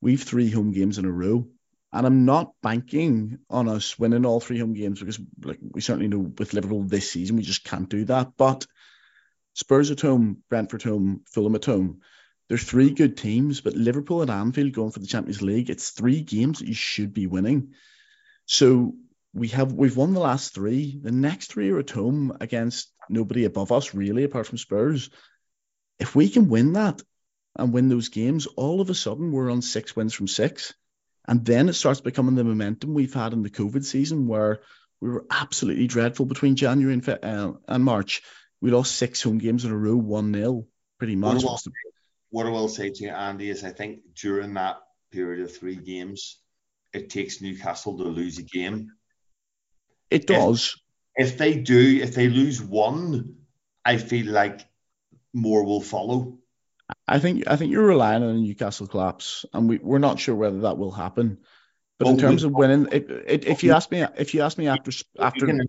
we've 0.00 0.22
three 0.22 0.50
home 0.50 0.72
games 0.72 0.98
in 0.98 1.04
a 1.06 1.10
row. 1.10 1.48
And 1.92 2.06
I'm 2.06 2.24
not 2.26 2.52
banking 2.62 3.38
on 3.48 3.68
us 3.68 3.98
winning 3.98 4.26
all 4.26 4.40
three 4.40 4.58
home 4.58 4.74
games 4.74 5.00
because 5.00 5.18
like 5.42 5.58
we 5.60 5.80
certainly 5.80 6.08
know 6.08 6.18
with 6.38 6.52
Liverpool 6.52 6.82
this 6.82 7.10
season 7.10 7.36
we 7.36 7.42
just 7.42 7.64
can't 7.64 7.88
do 7.88 8.04
that. 8.06 8.32
But 8.36 8.66
Spurs 9.54 9.90
at 9.90 10.00
home, 10.00 10.42
Brentford 10.50 10.82
home, 10.82 11.22
Fulham 11.26 11.54
at 11.54 11.64
home. 11.64 12.00
There's 12.48 12.64
three 12.64 12.90
good 12.90 13.16
teams, 13.16 13.60
but 13.60 13.74
Liverpool 13.74 14.22
and 14.22 14.30
Anfield 14.30 14.72
going 14.72 14.90
for 14.90 15.00
the 15.00 15.06
Champions 15.06 15.42
League. 15.42 15.68
It's 15.70 15.90
three 15.90 16.22
games 16.22 16.60
that 16.60 16.68
you 16.68 16.74
should 16.74 17.12
be 17.12 17.26
winning. 17.26 17.74
So 18.46 18.94
we 19.34 19.48
have 19.48 19.72
we've 19.72 19.96
won 19.96 20.14
the 20.14 20.20
last 20.20 20.54
three. 20.54 20.98
The 21.02 21.12
next 21.12 21.52
three 21.52 21.70
are 21.70 21.78
at 21.78 21.90
home 21.90 22.36
against 22.40 22.90
nobody 23.08 23.44
above 23.44 23.72
us, 23.72 23.94
really, 23.94 24.24
apart 24.24 24.46
from 24.46 24.58
Spurs. 24.58 25.10
If 25.98 26.14
we 26.14 26.28
can 26.28 26.48
win 26.48 26.74
that 26.74 27.02
and 27.56 27.72
win 27.72 27.88
those 27.88 28.08
games, 28.08 28.46
all 28.46 28.80
of 28.80 28.90
a 28.90 28.94
sudden 28.94 29.32
we're 29.32 29.50
on 29.50 29.62
six 29.62 29.96
wins 29.96 30.14
from 30.14 30.28
six. 30.28 30.74
And 31.28 31.44
then 31.44 31.68
it 31.68 31.74
starts 31.74 32.00
becoming 32.00 32.34
the 32.34 32.42
momentum 32.42 32.94
we've 32.94 33.12
had 33.12 33.34
in 33.34 33.42
the 33.42 33.50
COVID 33.50 33.84
season 33.84 34.26
where 34.26 34.60
we 35.00 35.10
were 35.10 35.26
absolutely 35.30 35.86
dreadful 35.86 36.24
between 36.24 36.56
January 36.56 36.94
and, 36.94 37.08
uh, 37.08 37.52
and 37.68 37.84
March. 37.84 38.22
We 38.62 38.70
lost 38.70 38.96
six 38.96 39.22
home 39.22 39.36
games 39.36 39.66
in 39.66 39.70
a 39.70 39.76
row, 39.76 39.94
1 39.94 40.32
0, 40.32 40.66
pretty 40.98 41.16
much. 41.16 41.44
What 41.44 41.44
I, 41.44 41.46
will, 41.46 41.58
what 42.30 42.46
I 42.46 42.50
will 42.50 42.68
say 42.68 42.88
to 42.90 43.04
you, 43.04 43.10
Andy, 43.10 43.50
is 43.50 43.62
I 43.62 43.70
think 43.70 44.00
during 44.16 44.54
that 44.54 44.78
period 45.12 45.44
of 45.44 45.54
three 45.54 45.76
games, 45.76 46.40
it 46.94 47.10
takes 47.10 47.42
Newcastle 47.42 47.98
to 47.98 48.04
lose 48.04 48.38
a 48.38 48.42
game. 48.42 48.90
It 50.10 50.26
does. 50.26 50.80
If, 51.14 51.32
if 51.32 51.38
they 51.38 51.56
do, 51.56 52.00
if 52.02 52.14
they 52.14 52.28
lose 52.28 52.60
one, 52.60 53.36
I 53.84 53.98
feel 53.98 54.32
like 54.32 54.66
more 55.34 55.62
will 55.64 55.82
follow. 55.82 56.38
I 57.08 57.18
think 57.18 57.44
I 57.46 57.56
think 57.56 57.72
you're 57.72 57.86
relying 57.86 58.22
on 58.22 58.30
a 58.30 58.34
Newcastle 58.34 58.86
collapse, 58.86 59.46
and 59.54 59.68
we, 59.68 59.78
we're 59.78 59.98
not 59.98 60.20
sure 60.20 60.34
whether 60.34 60.60
that 60.60 60.76
will 60.76 60.90
happen. 60.90 61.38
But, 61.98 62.08
in 62.08 62.18
terms 62.18 62.44
we, 62.44 62.48
of 62.48 62.54
winning, 62.54 62.88
it, 62.92 63.44
if 63.46 63.64
you 63.64 63.72
ask 63.72 63.90
me, 63.90 64.04
if 64.16 64.34
you 64.34 64.42
ask 64.42 64.58
me 64.58 64.68
after 64.68 64.92
after, 65.18 65.46
can, 65.46 65.62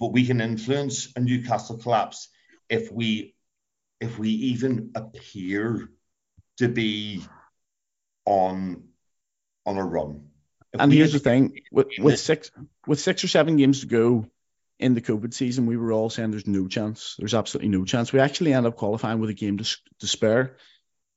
but 0.00 0.12
we 0.12 0.26
can 0.26 0.40
influence 0.40 1.12
a 1.14 1.20
Newcastle 1.20 1.76
collapse 1.76 2.28
if 2.68 2.90
we 2.90 3.34
if 4.00 4.18
we 4.18 4.30
even 4.30 4.92
appear 4.94 5.88
to 6.58 6.68
be 6.68 7.22
on 8.24 8.84
on 9.66 9.76
a 9.76 9.84
run. 9.84 10.28
If 10.72 10.80
and 10.80 10.92
here's 10.92 11.12
the 11.12 11.18
thing: 11.18 11.60
with, 11.70 11.88
with 11.98 12.18
six 12.18 12.50
with 12.86 13.00
six 13.00 13.22
or 13.22 13.28
seven 13.28 13.56
games 13.56 13.80
to 13.80 13.86
go 13.86 14.26
in 14.78 14.94
the 14.94 15.00
COVID 15.00 15.32
season, 15.32 15.66
we 15.66 15.76
were 15.76 15.92
all 15.92 16.10
saying 16.10 16.30
there's 16.30 16.46
no 16.46 16.68
chance. 16.68 17.16
There's 17.18 17.34
absolutely 17.34 17.68
no 17.68 17.84
chance. 17.84 18.12
We 18.12 18.20
actually 18.20 18.54
end 18.54 18.66
up 18.66 18.76
qualifying 18.76 19.20
with 19.20 19.30
a 19.30 19.34
game 19.34 19.58
to, 19.58 19.76
to 20.00 20.06
spare 20.06 20.56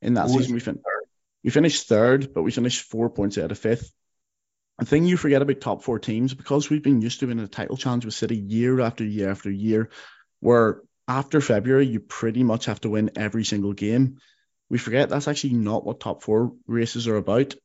in 0.02 0.16
that 0.16 0.30
season. 0.30 0.54
We, 0.54 0.60
fin- 0.60 0.82
we 1.44 1.50
finished 1.50 1.88
third, 1.88 2.34
but 2.34 2.44
we 2.44 2.52
finished 2.52 2.90
four 2.90 3.10
points 3.10 3.38
out 3.38 3.52
of 3.52 3.60
fifth. 3.60 3.92
The 4.80 4.86
thing 4.86 5.06
you 5.06 5.18
forget 5.18 5.42
about 5.42 5.60
top 5.60 5.84
four 5.84 6.00
teams, 6.00 6.34
because 6.34 6.70
we've 6.70 6.84
been 6.84 7.02
used 7.02 7.20
to 7.20 7.30
in 7.30 7.40
a 7.40 7.48
title 7.48 7.76
challenge 7.76 8.06
with 8.06 8.14
City 8.14 8.38
year 8.38 8.80
after 8.80 9.04
year 9.04 9.30
after 9.30 9.52
year, 9.52 9.90
where 10.40 10.82
after 11.08 11.42
February, 11.42 11.88
you 11.88 12.00
pretty 12.00 12.44
much 12.44 12.66
have 12.66 12.80
to 12.82 12.90
win 12.90 13.12
every 13.16 13.44
single 13.44 13.74
game. 13.74 14.20
We 14.70 14.78
forget 14.78 15.10
that's 15.10 15.28
actually 15.28 15.54
not 15.54 15.86
what 15.86 16.00
top 16.00 16.24
four 16.24 16.54
races 16.68 17.08
are 17.08 17.18
about. 17.18 17.56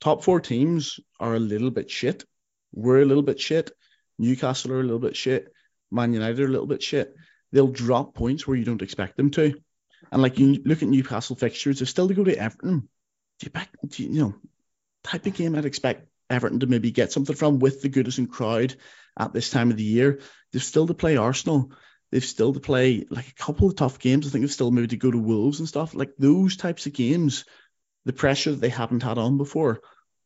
Top 0.00 0.24
four 0.24 0.40
teams 0.40 0.98
are 1.20 1.34
a 1.34 1.40
little 1.40 1.70
bit 1.70 1.90
shit. 1.90 2.24
We're 2.72 3.02
a 3.02 3.04
little 3.04 3.22
bit 3.22 3.40
shit. 3.40 3.70
Newcastle 4.18 4.72
are 4.72 4.80
a 4.80 4.84
little 4.84 4.98
bit 4.98 5.16
shit. 5.16 5.52
Man 5.90 6.12
United 6.12 6.40
are 6.40 6.46
a 6.46 6.50
little 6.50 6.66
bit 6.66 6.82
shit. 6.82 7.14
They'll 7.52 7.68
drop 7.68 8.14
points 8.14 8.46
where 8.46 8.56
you 8.56 8.64
don't 8.64 8.82
expect 8.82 9.16
them 9.16 9.30
to. 9.32 9.54
And 10.10 10.22
like 10.22 10.38
you 10.38 10.62
look 10.64 10.82
at 10.82 10.88
Newcastle 10.88 11.36
fixtures, 11.36 11.78
they're 11.78 11.86
still 11.86 12.08
to 12.08 12.14
go 12.14 12.24
to 12.24 12.38
Everton. 12.38 12.88
Do 13.38 13.44
you 13.44 13.50
back, 13.50 13.70
do 13.86 14.02
you, 14.02 14.10
you 14.10 14.20
know, 14.20 14.34
type 15.04 15.26
of 15.26 15.34
game 15.34 15.54
I'd 15.54 15.64
expect 15.64 16.08
Everton 16.30 16.60
to 16.60 16.66
maybe 16.66 16.90
get 16.90 17.12
something 17.12 17.36
from 17.36 17.58
with 17.58 17.82
the 17.82 17.88
Goodison 17.88 18.28
crowd 18.28 18.76
at 19.18 19.32
this 19.32 19.50
time 19.50 19.70
of 19.70 19.76
the 19.76 19.84
year. 19.84 20.20
They've 20.52 20.62
still 20.62 20.86
to 20.86 20.94
play 20.94 21.16
Arsenal. 21.16 21.72
They've 22.10 22.24
still 22.24 22.54
to 22.54 22.60
play 22.60 23.06
like 23.10 23.28
a 23.28 23.34
couple 23.34 23.68
of 23.68 23.76
tough 23.76 23.98
games. 23.98 24.26
I 24.26 24.30
think 24.30 24.42
they've 24.42 24.52
still 24.52 24.70
maybe 24.70 24.88
to 24.88 24.96
go 24.96 25.10
to 25.10 25.18
Wolves 25.18 25.58
and 25.58 25.68
stuff. 25.68 25.94
Like 25.94 26.16
those 26.18 26.56
types 26.56 26.86
of 26.86 26.92
games, 26.92 27.44
the 28.04 28.12
pressure 28.12 28.50
that 28.50 28.60
they 28.60 28.70
haven't 28.70 29.02
had 29.02 29.18
on 29.18 29.36
before. 29.36 29.80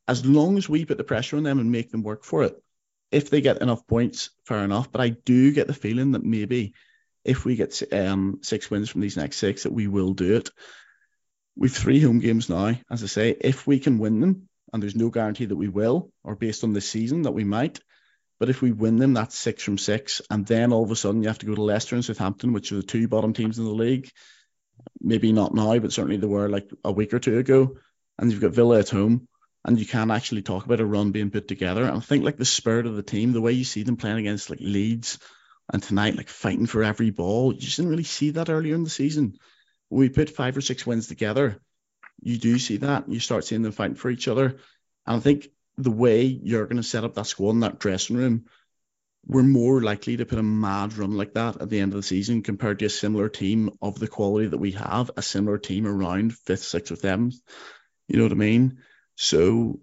As 0.09 0.27
long 0.27 0.59
as 0.59 0.69
we 0.69 0.85
put 0.85 0.99
the 0.99 1.05
pressure 1.05 1.37
on 1.37 1.45
them 1.45 1.59
and 1.59 1.71
make 1.71 1.91
them 1.91 2.03
work 2.03 2.25
for 2.25 2.45
it, 2.45 2.55
if 3.11 3.31
they 3.31 3.41
get 3.41 3.63
enough 3.63 3.87
points, 3.87 4.31
fair 4.47 4.65
enough. 4.65 4.91
But 4.91 5.01
I 5.01 5.11
do 5.11 5.53
get 5.53 5.67
the 5.67 5.75
feeling 5.75 6.13
that 6.13 6.25
maybe 6.25 6.75
if 7.25 7.45
we 7.45 7.57
get 7.57 7.83
um, 7.93 8.41
six 8.43 8.71
wins 8.71 8.89
from 8.89 9.01
these 9.01 9.17
next 9.17 9.37
six, 9.37 9.63
that 9.63 9.73
we 9.73 9.87
will 9.87 10.13
do 10.13 10.37
it. 10.37 10.51
We've 11.57 11.75
three 11.75 12.01
home 12.01 12.19
games 12.19 12.49
now. 12.49 12.75
As 12.91 13.03
I 13.03 13.07
say, 13.07 13.37
if 13.41 13.67
we 13.67 13.79
can 13.79 13.99
win 13.99 14.21
them, 14.21 14.49
and 14.73 14.83
there's 14.83 14.97
no 14.97 15.11
guarantee 15.11 15.45
that 15.45 15.57
we 15.57 15.69
will, 15.69 16.11
or 16.25 16.35
based 16.35 16.65
on 16.65 16.73
this 16.73 16.89
season 16.89 17.23
that 17.23 17.33
we 17.33 17.45
might, 17.45 17.81
but 18.41 18.49
if 18.49 18.61
we 18.61 18.73
win 18.73 18.97
them, 18.97 19.15
that's 19.15 19.39
six 19.39 19.63
from 19.63 19.79
six. 19.79 20.21
And 20.31 20.45
then 20.47 20.73
all 20.73 20.83
of 20.83 20.91
a 20.91 20.97
sudden, 20.97 21.23
you 21.23 21.29
have 21.29 21.39
to 21.41 21.47
go 21.47 21.55
to 21.55 21.63
Leicester 21.63 21.95
and 21.95 22.05
Southampton, 22.05 22.53
which 22.53 22.73
are 22.73 22.77
the 22.77 22.83
two 22.83 23.07
bottom 23.07 23.35
teams 23.35 23.59
in 23.59 23.65
the 23.65 23.71
league. 23.71 24.11
Maybe 25.01 25.31
not 25.33 25.55
now, 25.55 25.79
but 25.79 25.93
certainly 25.93 26.17
they 26.17 26.27
were 26.27 26.49
like 26.49 26.69
a 26.83 26.91
week 26.91 27.15
or 27.15 27.21
two 27.21 27.39
ago. 27.39 27.77
And 28.19 28.33
you've 28.33 28.41
got 28.41 28.51
Villa 28.53 28.81
at 28.81 28.89
home, 28.89 29.29
and 29.65 29.79
you 29.79 29.87
can 29.87 30.11
actually 30.11 30.43
talk 30.43 30.65
about 30.65 30.81
a 30.81 30.85
run 30.85 31.13
being 31.13 31.31
put 31.31 31.47
together. 31.47 31.85
And 31.85 31.97
I 31.97 32.01
think 32.01 32.25
like 32.25 32.37
the 32.37 32.45
spirit 32.45 32.87
of 32.87 32.97
the 32.97 33.03
team, 33.03 33.33
the 33.33 33.41
way 33.41 33.53
you 33.53 33.65
see 33.65 33.85
them 33.85 33.97
playing 33.97 34.19
against 34.19 34.51
like 34.51 34.61
Leeds 34.61 35.19
and 35.71 35.83
tonight, 35.83 36.17
like 36.17 36.29
fighting 36.29 36.67
for 36.67 36.83
every 36.83 37.11
ball, 37.11 37.53
you 37.53 37.61
just 37.61 37.77
didn't 37.77 37.91
really 37.91 38.05
see 38.05 38.31
that 38.31 38.51
earlier 38.51 38.75
in 38.75 38.85
the 38.85 38.91
season. 38.91 39.37
We 39.91 40.09
put 40.09 40.31
five 40.31 40.57
or 40.57 40.61
six 40.61 40.87
wins 40.87 41.07
together, 41.07 41.61
you 42.23 42.39
do 42.39 42.59
see 42.59 42.79
that. 42.79 43.09
You 43.09 43.21
start 43.21 43.45
seeing 43.45 43.63
them 43.63 43.73
fighting 43.73 43.97
for 43.97 44.09
each 44.09 44.29
other. 44.29 44.57
And 45.07 45.17
I 45.17 45.19
think 45.19 45.49
the 45.77 45.91
way 45.91 46.23
you're 46.23 46.67
going 46.67 46.77
to 46.77 46.83
set 46.83 47.05
up 47.05 47.15
that 47.15 47.27
squad 47.27 47.51
in 47.51 47.61
that 47.61 47.81
dressing 47.81 48.17
room, 48.17 48.45
we're 49.27 49.43
more 49.43 49.81
likely 49.81 50.17
to 50.17 50.27
put 50.27 50.39
a 50.39 50.43
mad 50.43 50.97
run 50.97 51.17
like 51.17 51.35
that 51.35 51.61
at 51.61 51.69
the 51.69 51.81
end 51.81 51.93
of 51.93 51.97
the 51.97 52.03
season 52.03 52.43
compared 52.43 52.79
to 52.79 52.87
a 52.87 52.91
similar 52.91 53.29
team 53.29 53.71
of 53.81 53.99
the 53.99 54.09
quality 54.09 54.49
that 54.49 54.59
we 54.59 54.73
have, 54.73 55.11
a 55.17 55.23
similar 55.23 55.59
team 55.59 55.87
around 55.87 56.35
fifth, 56.35 56.65
sixth, 56.65 56.93
or 56.93 56.97
seventh. 56.97 57.37
You 58.09 58.19
know 58.19 58.25
what 58.25 58.33
I 58.33 58.37
mean? 58.37 58.79
So, 59.17 59.81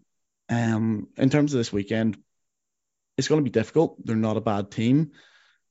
um, 0.49 1.07
in 1.17 1.29
terms 1.29 1.53
of 1.53 1.59
this 1.59 1.71
weekend, 1.71 2.17
it's 3.17 3.27
going 3.27 3.39
to 3.39 3.49
be 3.49 3.53
difficult. 3.53 4.03
They're 4.05 4.15
not 4.15 4.37
a 4.37 4.41
bad 4.41 4.71
team. 4.71 5.11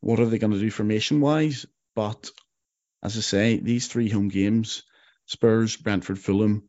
What 0.01 0.21
are 0.21 0.27
they 0.27 0.39
going 0.39 0.53
to 0.53 0.61
do 0.61 0.71
formation 0.71 1.21
wise? 1.21 1.67
But 1.95 2.31
as 3.03 3.17
I 3.17 3.21
say, 3.21 3.59
these 3.59 3.89
three 3.89 4.09
home 4.09 4.29
games 4.29 4.85
Spurs, 5.27 5.77
Brentford, 5.77 6.19
Fulham, 6.19 6.69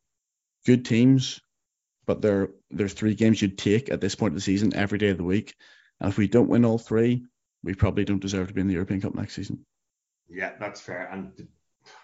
good 0.65 0.85
teams 0.85 1.39
but 2.09 2.23
there 2.23 2.49
there's 2.71 2.93
three 2.93 3.13
games 3.13 3.39
you'd 3.39 3.55
take 3.55 3.91
at 3.91 4.01
this 4.01 4.15
point 4.15 4.31
of 4.31 4.35
the 4.35 4.41
season 4.41 4.73
every 4.73 4.97
day 4.97 5.09
of 5.09 5.17
the 5.17 5.23
week. 5.23 5.53
And 5.99 6.09
if 6.09 6.17
we 6.17 6.27
don't 6.27 6.49
win 6.49 6.65
all 6.65 6.79
three, 6.79 7.27
we 7.61 7.75
probably 7.75 8.03
don't 8.03 8.19
deserve 8.19 8.47
to 8.47 8.53
be 8.55 8.61
in 8.61 8.67
the 8.67 8.73
European 8.73 8.99
Cup 8.99 9.13
next 9.13 9.35
season. 9.35 9.63
Yeah, 10.27 10.53
that's 10.59 10.81
fair. 10.81 11.07
And 11.11 11.47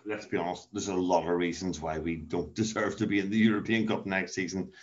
let's 0.05 0.27
be 0.27 0.37
honest, 0.37 0.67
there's 0.71 0.89
a 0.89 0.93
lot 0.93 1.23
of 1.23 1.35
reasons 1.35 1.81
why 1.81 1.97
we 1.97 2.17
don't 2.17 2.53
deserve 2.61 2.97
to 2.97 3.07
be 3.07 3.17
in 3.17 3.31
the 3.31 3.37
European 3.37 3.87
Cup 3.87 4.05
next 4.05 4.35
season. 4.35 4.73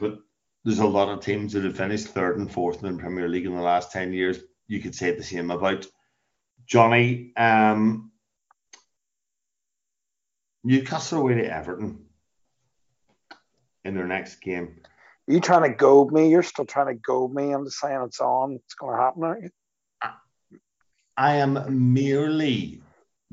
But 0.00 0.18
there's 0.64 0.80
a 0.80 0.84
lot 0.84 1.10
of 1.10 1.20
teams 1.20 1.52
that 1.52 1.62
have 1.62 1.76
finished 1.76 2.08
third 2.08 2.38
and 2.38 2.50
fourth 2.50 2.82
in 2.82 2.92
the 2.92 3.00
Premier 3.00 3.28
League 3.28 3.46
in 3.46 3.54
the 3.54 3.62
last 3.62 3.92
10 3.92 4.12
years. 4.12 4.40
You 4.68 4.80
could 4.80 4.94
say 4.94 5.12
the 5.12 5.22
same 5.22 5.50
about 5.50 5.86
Johnny. 6.66 7.32
Um, 7.36 8.10
Newcastle 10.64 11.20
away 11.20 11.34
to 11.34 11.44
Everton 11.44 12.06
in 13.84 13.94
their 13.94 14.06
next 14.06 14.40
game. 14.40 14.80
Are 15.28 15.32
you 15.32 15.40
trying 15.40 15.62
to 15.62 15.76
goad 15.76 16.12
me? 16.12 16.28
You're 16.28 16.42
still 16.42 16.64
trying 16.64 16.88
to 16.88 16.94
goad 16.94 17.32
me 17.32 17.52
into 17.52 17.70
saying 17.70 18.02
it's 18.02 18.20
on. 18.20 18.52
It's 18.52 18.74
going 18.74 18.96
to 18.96 19.02
happen, 19.02 19.22
aren't 19.24 19.44
you? 19.44 19.50
I 21.16 21.36
am 21.36 21.94
merely 22.02 22.82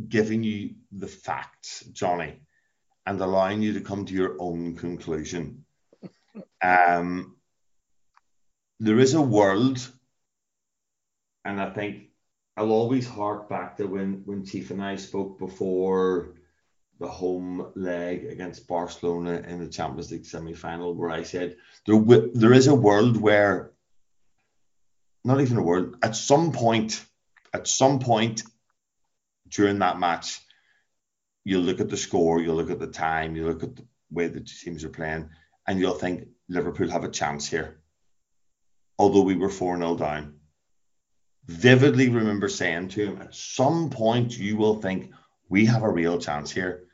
giving 0.07 0.43
you 0.43 0.75
the 0.91 1.07
facts, 1.07 1.83
Johnny, 1.91 2.39
and 3.05 3.19
allowing 3.19 3.61
you 3.61 3.73
to 3.73 3.81
come 3.81 4.05
to 4.05 4.13
your 4.13 4.35
own 4.39 4.75
conclusion. 4.75 5.65
Um, 6.63 7.35
there 8.79 8.97
is 8.97 9.13
a 9.13 9.21
world, 9.21 9.85
and 11.45 11.59
I 11.59 11.69
think 11.71 12.09
I'll 12.55 12.71
always 12.71 13.07
hark 13.07 13.49
back 13.49 13.77
to 13.77 13.85
when 13.85 14.21
when 14.25 14.45
Chief 14.45 14.71
and 14.71 14.83
I 14.83 14.95
spoke 14.95 15.39
before 15.39 16.35
the 16.99 17.07
home 17.07 17.71
leg 17.75 18.25
against 18.25 18.67
Barcelona 18.67 19.43
in 19.47 19.59
the 19.59 19.67
Champions 19.67 20.11
League 20.11 20.25
semi-final, 20.25 20.93
where 20.93 21.09
I 21.09 21.23
said 21.23 21.57
there 21.85 21.95
w- 21.95 22.31
there 22.33 22.53
is 22.53 22.67
a 22.67 22.75
world 22.75 23.17
where, 23.17 23.71
not 25.25 25.41
even 25.41 25.57
a 25.57 25.63
world, 25.63 25.97
at 26.03 26.15
some 26.15 26.51
point, 26.51 27.03
at 27.53 27.67
some 27.67 27.99
point 27.99 28.43
during 29.49 29.79
that 29.79 29.99
match, 29.99 30.39
you 31.43 31.59
look 31.59 31.81
at 31.81 31.89
the 31.89 31.97
score, 31.97 32.41
you 32.41 32.53
look 32.53 32.69
at 32.69 32.79
the 32.79 32.87
time, 32.87 33.35
you 33.35 33.47
look 33.47 33.63
at 33.63 33.75
the 33.75 33.85
way 34.11 34.27
the 34.27 34.41
teams 34.41 34.83
are 34.83 34.89
playing, 34.89 35.29
and 35.67 35.79
you'll 35.79 35.93
think 35.93 36.27
Liverpool 36.47 36.89
have 36.89 37.03
a 37.03 37.09
chance 37.09 37.49
here. 37.49 37.81
Although 38.99 39.23
we 39.23 39.35
were 39.35 39.49
4 39.49 39.77
0 39.77 39.95
down. 39.97 40.39
Vividly 41.47 42.09
remember 42.09 42.47
saying 42.47 42.87
to 42.89 43.05
him, 43.05 43.21
at 43.21 43.35
some 43.35 43.89
point 43.89 44.37
you 44.37 44.55
will 44.55 44.81
think 44.81 45.11
we 45.49 45.65
have 45.65 45.83
a 45.83 45.89
real 45.89 46.17
chance 46.17 46.49
here. 46.51 46.85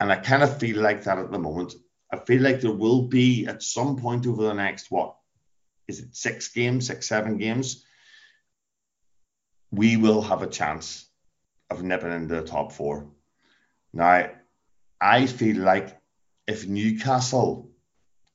And 0.00 0.10
I 0.10 0.16
kind 0.16 0.42
of 0.42 0.58
feel 0.58 0.80
like 0.80 1.04
that 1.04 1.18
at 1.18 1.30
the 1.30 1.38
moment. 1.38 1.74
I 2.10 2.18
feel 2.18 2.42
like 2.42 2.60
there 2.60 2.72
will 2.72 3.02
be 3.02 3.46
at 3.46 3.62
some 3.62 3.96
point 3.96 4.26
over 4.26 4.42
the 4.42 4.54
next, 4.54 4.90
what 4.90 5.16
is 5.88 6.00
it, 6.00 6.16
six 6.16 6.48
games, 6.48 6.86
six, 6.86 7.08
seven 7.08 7.36
games? 7.36 7.84
We 9.70 9.96
will 9.96 10.22
have 10.22 10.42
a 10.42 10.46
chance 10.46 11.06
of 11.70 11.82
nipping 11.82 12.12
into 12.12 12.34
the 12.34 12.42
top 12.42 12.72
four. 12.72 13.10
Now, 13.92 14.30
I 15.00 15.26
feel 15.26 15.58
like 15.58 15.98
if 16.46 16.66
Newcastle, 16.66 17.70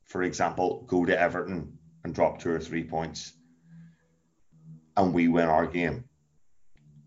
for 0.06 0.24
example, 0.24 0.86
go 0.88 1.06
to 1.06 1.20
Everton 1.20 1.78
and 2.04 2.14
drop 2.14 2.40
two 2.40 2.52
or 2.52 2.60
three 2.60 2.84
points 2.84 3.34
and 4.98 5.14
we 5.14 5.28
win 5.28 5.48
our 5.48 5.68
game, 5.68 6.06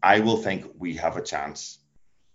I 0.03 0.21
will 0.21 0.37
think 0.37 0.65
we 0.79 0.95
have 0.95 1.17
a 1.17 1.23
chance. 1.23 1.79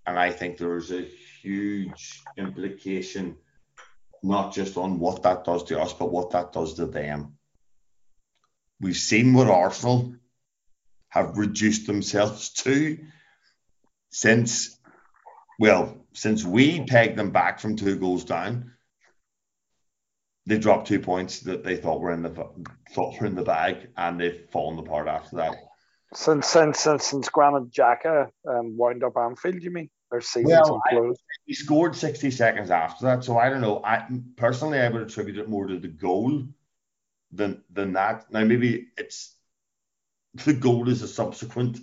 And 0.06 0.20
I 0.20 0.30
think 0.30 0.58
there's 0.58 0.92
a 0.92 1.08
huge 1.42 2.22
implication, 2.38 3.38
not 4.22 4.54
just 4.54 4.78
on 4.78 5.00
what 5.00 5.24
that 5.24 5.46
does 5.46 5.64
to 5.64 5.80
us, 5.80 5.94
but 5.94 6.12
what 6.12 6.32
that 6.32 6.54
does 6.54 6.76
to 6.76 6.86
them. 6.86 7.38
We've 8.80 8.96
seen 8.96 9.34
what 9.34 9.48
Arsenal 9.48 10.16
have 11.10 11.38
reduced 11.38 11.88
themselves 11.88 12.50
to 12.64 13.00
since, 14.10 14.78
well, 15.58 16.06
since 16.14 16.44
we 16.44 16.84
pegged 16.86 17.18
them 17.18 17.32
back 17.32 17.60
from 17.60 17.78
two 17.78 17.98
goals 17.98 18.26
down. 18.26 18.74
They 20.48 20.60
dropped 20.60 20.88
two 20.88 21.00
points 21.00 21.40
that 21.42 21.64
they 21.64 21.76
thought 21.76 22.02
were 22.02 22.12
in 22.12 22.22
the 22.22 22.30
thought 22.94 23.20
were 23.20 23.26
in 23.26 23.36
the 23.36 23.44
bag, 23.44 23.90
and 23.98 24.20
they've 24.20 24.48
fallen 24.52 24.78
apart 24.78 25.08
after 25.08 25.38
that. 25.38 25.56
Since 26.14 26.48
since 26.48 26.80
since, 26.80 27.06
since 27.06 27.30
Granit 27.30 27.72
Xhaka 27.72 28.30
um, 28.48 28.78
wound 28.78 29.04
up 29.04 29.18
Anfield, 29.18 29.64
you 29.64 29.72
mean? 29.72 29.90
Their 30.12 30.22
season's 30.22 30.70
Well, 30.70 30.82
imploded. 30.92 31.16
He 31.46 31.54
scored 31.54 31.96
60 31.96 32.32
seconds 32.32 32.70
after 32.70 33.06
that, 33.06 33.24
so 33.24 33.38
I 33.38 33.50
don't 33.50 33.62
know. 33.62 33.82
I 33.84 34.08
personally 34.36 34.80
I 34.80 34.90
would 34.90 35.02
attribute 35.02 35.38
it 35.38 35.50
more 35.50 35.68
to 35.68 35.80
the 35.80 35.88
goal 35.88 36.44
than 37.32 37.64
than 37.72 37.94
that. 37.94 38.32
Now 38.32 38.44
maybe 38.44 38.88
it's 38.98 39.36
the 40.46 40.54
goal 40.54 40.90
is 40.90 41.02
a 41.02 41.08
subsequent 41.08 41.80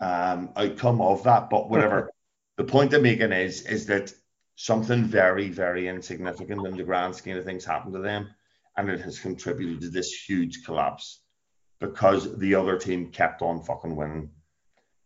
um, 0.00 0.50
outcome 0.56 1.00
of 1.00 1.24
that, 1.24 1.50
but 1.50 1.68
whatever. 1.68 2.10
the 2.56 2.64
point 2.64 2.94
I'm 2.94 3.02
making 3.02 3.32
is 3.32 3.62
is 3.62 3.86
that 3.86 4.12
something 4.56 5.04
very 5.04 5.48
very 5.50 5.88
insignificant 5.88 6.66
in 6.66 6.76
the 6.76 6.82
grand 6.82 7.14
scheme 7.14 7.36
of 7.36 7.44
things 7.44 7.64
happened 7.64 7.94
to 7.94 8.00
them, 8.00 8.28
and 8.76 8.90
it 8.90 9.00
has 9.00 9.20
contributed 9.20 9.80
to 9.82 9.88
this 9.88 10.12
huge 10.12 10.64
collapse 10.64 11.22
because 11.78 12.36
the 12.38 12.54
other 12.54 12.78
team 12.78 13.10
kept 13.10 13.42
on 13.42 13.62
fucking 13.62 13.94
winning. 13.94 14.30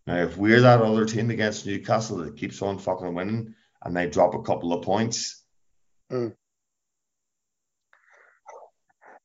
Now, 0.07 0.17
if 0.17 0.37
we're 0.37 0.61
that 0.61 0.81
other 0.81 1.05
team 1.05 1.31
against 1.31 1.67
Newcastle 1.67 2.19
that 2.19 2.37
keeps 2.37 2.63
on 2.63 2.79
fucking 2.79 3.15
winning 3.15 3.55
and 3.83 3.97
they 3.97 4.09
drop 4.09 4.35
a 4.35 4.43
couple 4.43 4.73
of 4.73 4.83
points, 4.83 5.45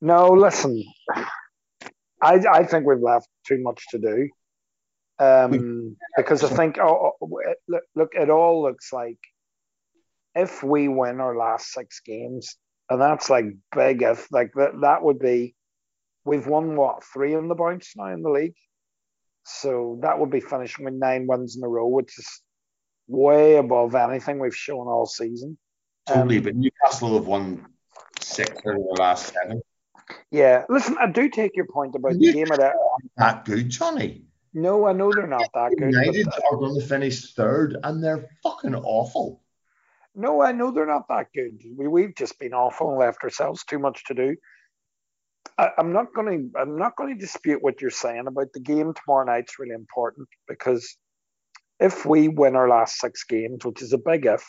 No, 0.01 0.29
listen. 0.29 0.83
I 2.21 2.39
I 2.51 2.63
think 2.63 2.85
we've 2.85 3.01
left 3.01 3.27
too 3.47 3.59
much 3.61 3.83
to 3.89 3.99
do. 3.99 4.29
Um, 5.17 5.95
because 6.17 6.43
I 6.43 6.49
think 6.49 6.77
oh, 6.77 7.13
oh, 7.21 7.41
look, 7.67 7.83
look, 7.95 8.11
it 8.13 8.29
all 8.29 8.63
looks 8.63 8.91
like 8.91 9.17
if 10.35 10.61
we 10.63 10.87
win 10.87 11.19
our 11.21 11.35
last 11.37 11.71
six 11.71 12.01
games, 12.05 12.57
and 12.89 13.01
that's 13.01 13.29
like 13.29 13.45
big 13.75 14.01
if 14.01 14.31
like 14.31 14.51
that 14.55 14.81
that 14.81 15.01
would 15.03 15.19
be 15.19 15.55
we've 16.25 16.45
won 16.47 16.75
what 16.75 17.03
three 17.03 17.33
in 17.33 17.47
the 17.47 17.55
bounce 17.55 17.93
now 17.95 18.07
in 18.07 18.21
the 18.21 18.29
league, 18.29 18.55
so 19.43 19.99
that 20.01 20.19
would 20.19 20.29
be 20.31 20.39
finishing 20.41 20.85
with 20.85 20.93
nine 20.93 21.25
wins 21.27 21.55
in 21.55 21.63
a 21.63 21.67
row, 21.67 21.87
which 21.87 22.17
is 22.17 22.41
way 23.07 23.55
above 23.57 23.95
anything 23.95 24.39
we've 24.39 24.55
shown 24.55 24.87
all 24.87 25.05
season. 25.05 25.57
totally. 26.07 26.37
Um, 26.37 26.43
but 26.43 26.55
Newcastle 26.55 27.13
have 27.15 27.27
won 27.27 27.65
six 28.19 28.49
out 28.67 28.75
of 28.75 28.81
the 28.81 28.97
last 28.99 29.33
seven. 29.33 29.61
Yeah, 30.31 30.65
listen, 30.69 30.97
I 30.99 31.09
do 31.11 31.29
take 31.29 31.55
your 31.55 31.65
point 31.67 31.95
about 31.95 32.13
the 32.13 32.33
game. 32.33 32.51
At 32.51 32.73
That 33.17 33.45
good, 33.45 33.69
Johnny. 33.69 34.25
no, 34.53 34.85
I 34.87 34.93
know 34.93 35.11
they're 35.11 35.25
not 35.27 35.49
that 35.53 35.71
good. 35.77 35.91
but- 35.93 36.05
United 36.05 36.27
are 36.27 36.57
going 36.57 36.79
to 36.79 36.85
finish 36.85 37.33
third 37.33 37.77
and 37.83 38.03
they're 38.03 38.29
fucking 38.43 38.75
awful. 38.75 39.41
No, 40.15 40.41
I 40.41 40.53
know 40.53 40.71
they're 40.71 40.85
not 40.85 41.07
that 41.09 41.27
good. 41.35 41.61
We, 41.77 41.87
we've 41.87 42.15
just 42.15 42.39
been 42.39 42.53
awful 42.53 42.89
and 42.89 42.99
left 42.99 43.23
ourselves 43.23 43.63
too 43.65 43.79
much 43.79 44.05
to 44.05 44.13
do. 44.13 44.35
I, 45.57 45.69
I'm 45.77 45.91
not 45.93 46.13
going 46.13 46.51
to. 46.53 46.59
I'm 46.59 46.77
not 46.77 46.95
going 46.95 47.13
to 47.13 47.19
dispute 47.19 47.61
what 47.61 47.81
you're 47.81 47.91
saying 47.91 48.25
about 48.27 48.53
the 48.53 48.59
game 48.59 48.93
tomorrow 48.93 49.25
night's 49.25 49.59
really 49.59 49.75
important 49.75 50.27
because 50.47 50.97
if 51.79 52.05
we 52.05 52.29
win 52.29 52.55
our 52.55 52.69
last 52.69 52.97
six 52.99 53.23
games, 53.25 53.65
which 53.65 53.81
is 53.81 53.93
a 53.93 53.97
big 53.97 54.25
if, 54.25 54.45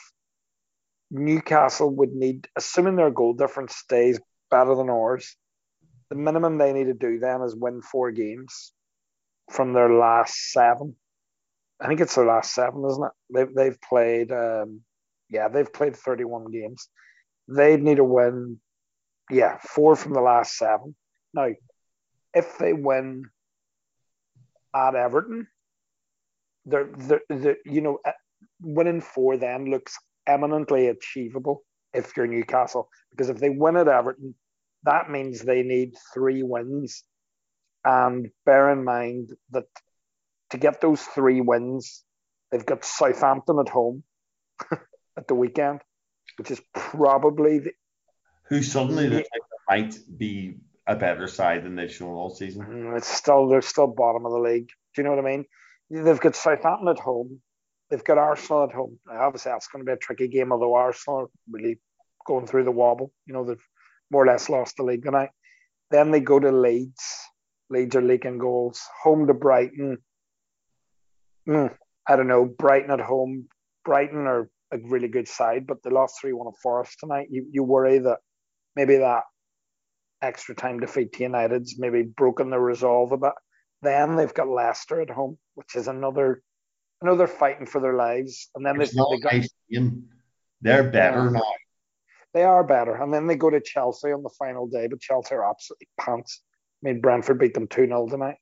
Newcastle 1.10 1.90
would 1.96 2.12
need, 2.12 2.48
assuming 2.56 2.96
their 2.96 3.10
goal 3.10 3.34
difference 3.34 3.76
stays 3.76 4.20
better 4.50 4.74
than 4.74 4.90
ours, 4.90 5.36
the 6.10 6.16
minimum 6.16 6.58
they 6.58 6.72
need 6.72 6.86
to 6.86 6.94
do 6.94 7.18
then 7.18 7.42
is 7.42 7.54
win 7.56 7.82
four 7.82 8.12
games 8.12 8.72
from 9.50 9.72
their 9.72 9.92
last 9.92 10.52
seven. 10.52 10.94
I 11.80 11.88
think 11.88 12.00
it's 12.00 12.14
their 12.14 12.26
last 12.26 12.54
seven, 12.54 12.84
isn't 12.88 13.04
it? 13.04 13.12
They've 13.34 13.54
they've 13.54 13.80
played. 13.80 14.32
Um, 14.32 14.82
yeah, 15.28 15.48
they've 15.48 15.72
played 15.72 15.96
31 15.96 16.50
games. 16.50 16.88
They'd 17.48 17.82
need 17.82 17.96
to 17.96 18.04
win, 18.04 18.60
yeah, 19.30 19.58
four 19.58 19.96
from 19.96 20.12
the 20.12 20.20
last 20.20 20.56
seven. 20.56 20.94
Now, 21.34 21.48
if 22.34 22.58
they 22.58 22.72
win 22.72 23.24
at 24.74 24.94
Everton, 24.94 25.46
they're, 26.64 26.88
they're, 26.96 27.20
they're 27.28 27.56
you 27.64 27.80
know, 27.80 27.98
uh, 28.04 28.12
winning 28.60 29.00
four 29.00 29.36
then 29.36 29.66
looks 29.66 29.96
eminently 30.26 30.88
achievable 30.88 31.62
if 31.92 32.16
you're 32.16 32.26
Newcastle. 32.26 32.88
Because 33.10 33.28
if 33.28 33.38
they 33.38 33.50
win 33.50 33.76
at 33.76 33.88
Everton, 33.88 34.34
that 34.84 35.10
means 35.10 35.40
they 35.40 35.62
need 35.62 35.94
three 36.14 36.42
wins. 36.42 37.04
And 37.84 38.28
bear 38.44 38.70
in 38.70 38.84
mind 38.84 39.30
that 39.50 39.66
to 40.50 40.58
get 40.58 40.80
those 40.80 41.02
three 41.02 41.40
wins, 41.40 42.04
they've 42.50 42.66
got 42.66 42.84
Southampton 42.84 43.58
at 43.60 43.68
home 43.68 44.02
at 45.16 45.28
the 45.28 45.34
weekend, 45.34 45.80
which 46.38 46.50
is 46.50 46.60
probably 46.74 47.58
the, 47.60 47.72
Who 48.48 48.62
suddenly 48.62 49.04
Yeah. 49.08 49.16
look 49.18 49.26
like 49.32 49.42
they 49.42 49.82
might 49.82 50.18
be 50.18 50.58
a 50.86 50.94
better 50.94 51.26
side 51.26 51.64
than 51.64 51.74
they've 51.74 51.92
shown 51.92 52.14
all 52.14 52.30
season. 52.30 52.62
Mm, 52.64 52.96
it's 52.96 53.08
still 53.08 53.48
they're 53.48 53.62
still 53.62 53.88
bottom 53.88 54.24
of 54.24 54.32
the 54.32 54.38
league. 54.38 54.68
Do 54.94 55.02
you 55.02 55.04
know 55.04 55.10
what 55.14 55.24
I 55.24 55.28
mean? 55.28 55.44
They've 55.90 56.20
got 56.20 56.36
Southampton 56.36 56.88
at 56.88 56.98
home. 56.98 57.40
They've 57.90 58.02
got 58.04 58.18
Arsenal 58.18 58.64
at 58.64 58.72
home. 58.72 58.98
Obviously, 59.10 59.52
that's 59.52 59.68
going 59.68 59.84
to 59.84 59.88
be 59.88 59.92
a 59.94 59.96
tricky 59.96 60.28
game, 60.28 60.52
although 60.52 60.74
Arsenal 60.74 61.20
are 61.20 61.30
really 61.50 61.78
going 62.26 62.46
through 62.46 62.64
the 62.64 62.72
wobble. 62.72 63.12
You 63.26 63.34
know, 63.34 63.44
they've 63.44 63.68
more 64.10 64.24
or 64.24 64.26
less 64.26 64.48
lost 64.48 64.76
the 64.76 64.82
league 64.82 65.04
tonight. 65.04 65.30
Then 65.90 66.10
they 66.10 66.20
go 66.20 66.38
to 66.40 66.50
Leeds. 66.50 67.04
Leeds 67.70 67.94
are 67.96 68.02
leaking 68.02 68.38
goals. 68.38 68.82
Home 69.02 69.26
to 69.28 69.34
Brighton. 69.34 69.98
Mm, 71.48 71.76
I 72.08 72.16
don't 72.16 72.26
know. 72.28 72.44
Brighton 72.44 72.90
at 72.90 73.00
home. 73.00 73.48
Brighton 73.84 74.26
are 74.26 74.48
a 74.72 74.78
really 74.78 75.08
good 75.08 75.28
side, 75.28 75.66
but 75.66 75.82
they 75.82 75.90
lost 75.90 76.20
3 76.20 76.32
1 76.32 76.46
at 76.48 76.60
Forest 76.62 76.98
tonight. 77.00 77.28
You, 77.30 77.46
you 77.50 77.62
worry 77.62 77.98
that 77.98 78.18
maybe 78.74 78.96
that 78.98 79.22
extra 80.22 80.54
time 80.54 80.80
defeat 80.80 81.12
to 81.12 81.22
United's 81.22 81.78
maybe 81.78 82.02
broken 82.02 82.50
their 82.50 82.60
resolve 82.60 83.12
a 83.12 83.16
bit. 83.16 83.32
Then 83.82 84.16
they've 84.16 84.32
got 84.32 84.48
Leicester 84.48 85.00
at 85.00 85.10
home, 85.10 85.38
which 85.54 85.76
is 85.76 85.88
another 85.88 86.42
another 87.02 87.26
fighting 87.26 87.66
for 87.66 87.80
their 87.80 87.94
lives. 87.94 88.48
And 88.54 88.64
then 88.64 88.78
they've, 88.78 88.88
It's 88.88 88.94
they've 88.96 89.18
a 89.18 89.22
got 89.22 89.32
nice 89.34 89.48
game. 89.70 90.08
They're 90.62 90.90
better 90.90 91.24
Yeah. 91.24 91.30
now. 91.30 91.42
They 92.34 92.42
are 92.42 92.64
better, 92.64 92.94
and 93.00 93.14
then 93.14 93.26
they 93.26 93.36
go 93.36 93.48
to 93.48 93.60
Chelsea 93.60 94.12
on 94.12 94.22
the 94.22 94.30
final 94.38 94.66
day, 94.66 94.88
but 94.88 95.00
Chelsea 95.00 95.34
are 95.34 95.48
absolutely 95.48 95.88
pants. 95.98 96.42
I 96.82 96.88
mean, 96.90 97.00
Brentford 97.00 97.38
beat 97.38 97.54
them 97.54 97.66
two 97.66 97.86
0 97.86 98.08
tonight. 98.08 98.36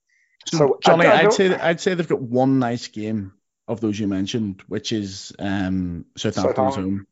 So, 0.49 0.57
So, 0.59 0.79
Johnny, 0.83 1.07
I- 1.07 1.21
I 1.21 1.25
I'd 1.27 1.33
say 1.33 1.55
I'd 1.55 1.81
say 1.81 1.95
they've 1.95 2.09
got 2.09 2.21
one 2.21 2.59
nice 2.59 2.89
game 2.89 3.33
of 3.67 3.81
those 3.81 3.99
you 3.99 4.07
mentioned, 4.07 4.63
which 4.69 4.93
is 4.93 5.33
um, 5.39 6.05
Southampton's 6.17 6.57
Southampton. 6.57 6.83
home, 6.83 7.07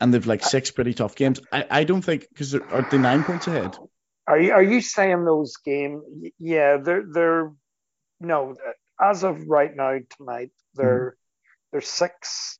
and 0.00 0.12
they've 0.12 0.26
like 0.26 0.42
six 0.44 0.70
pretty 0.70 0.94
tough 0.94 1.14
games. 1.14 1.40
I, 1.52 1.66
I 1.70 1.84
don't 1.84 2.02
think 2.02 2.28
because 2.28 2.54
are 2.54 2.86
they 2.90 2.98
nine 2.98 3.24
points 3.24 3.46
ahead? 3.46 3.76
Are 4.26 4.38
you 4.38 4.52
are 4.52 4.62
you 4.62 4.80
saying 4.80 5.24
those 5.24 5.56
game? 5.58 6.02
Yeah, 6.38 6.78
they're 6.78 7.04
they're 7.10 7.52
no. 8.20 8.54
As 9.00 9.24
of 9.24 9.46
right 9.46 9.74
now 9.74 9.98
tonight, 10.16 10.50
they're 10.74 11.16
they're 11.72 11.80
six. 11.80 12.58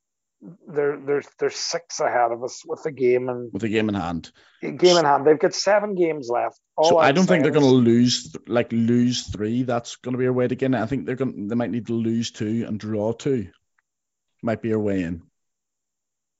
They're 0.68 0.98
they're 0.98 1.22
they're 1.38 1.50
six 1.50 1.98
ahead 1.98 2.30
of 2.30 2.44
us 2.44 2.62
with 2.64 2.82
the 2.82 2.92
game 2.92 3.28
and 3.28 3.50
with 3.52 3.64
a 3.64 3.68
game 3.68 3.88
in 3.88 3.94
hand. 3.94 4.30
game 4.60 4.96
in 4.96 5.04
hand. 5.04 5.26
They've 5.26 5.38
got 5.38 5.54
seven 5.54 5.94
games 5.94 6.28
left. 6.28 6.60
All 6.76 6.90
so 6.90 6.98
I 6.98 7.12
don't 7.12 7.26
think 7.26 7.42
they're 7.42 7.52
going 7.52 7.64
to 7.64 7.70
lose 7.70 8.36
like 8.46 8.70
lose 8.70 9.26
three. 9.28 9.62
That's 9.62 9.96
going 9.96 10.12
to 10.12 10.18
be 10.18 10.26
our 10.26 10.32
way 10.32 10.46
to 10.46 10.54
get 10.54 10.66
in. 10.66 10.74
I 10.74 10.86
think 10.86 11.06
they're 11.06 11.16
going. 11.16 11.48
They 11.48 11.54
might 11.54 11.70
need 11.70 11.86
to 11.86 11.94
lose 11.94 12.30
two 12.30 12.64
and 12.68 12.78
draw 12.78 13.12
two. 13.12 13.48
Might 14.42 14.60
be 14.60 14.72
our 14.74 14.78
way 14.78 15.02
in. 15.02 15.22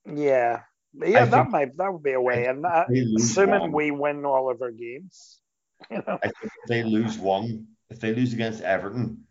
Yeah, 0.05 0.61
yeah, 0.95 1.25
that 1.25 1.51
might 1.51 1.77
that 1.79 1.93
would 1.93 2.03
be 2.03 2.13
a 2.13 2.21
way. 2.21 2.47
And 2.47 2.65
uh, 2.65 2.85
They 2.89 3.01
lose 3.01 3.31
assuming 3.31 3.61
one. 3.61 3.73
we 3.73 3.91
win 3.91 4.25
all 4.25 4.51
of 4.51 4.61
our 4.63 4.71
games, 4.71 5.41
you 5.91 6.03
know, 6.07 6.19
I 6.23 6.29
think 6.29 6.35
if 6.43 6.69
they 6.69 6.83
lose 6.83 7.19
one, 7.19 7.69
if 7.91 8.01
they 8.01 8.15
lose 8.15 8.33
against 8.33 8.63
Everton, 8.63 9.25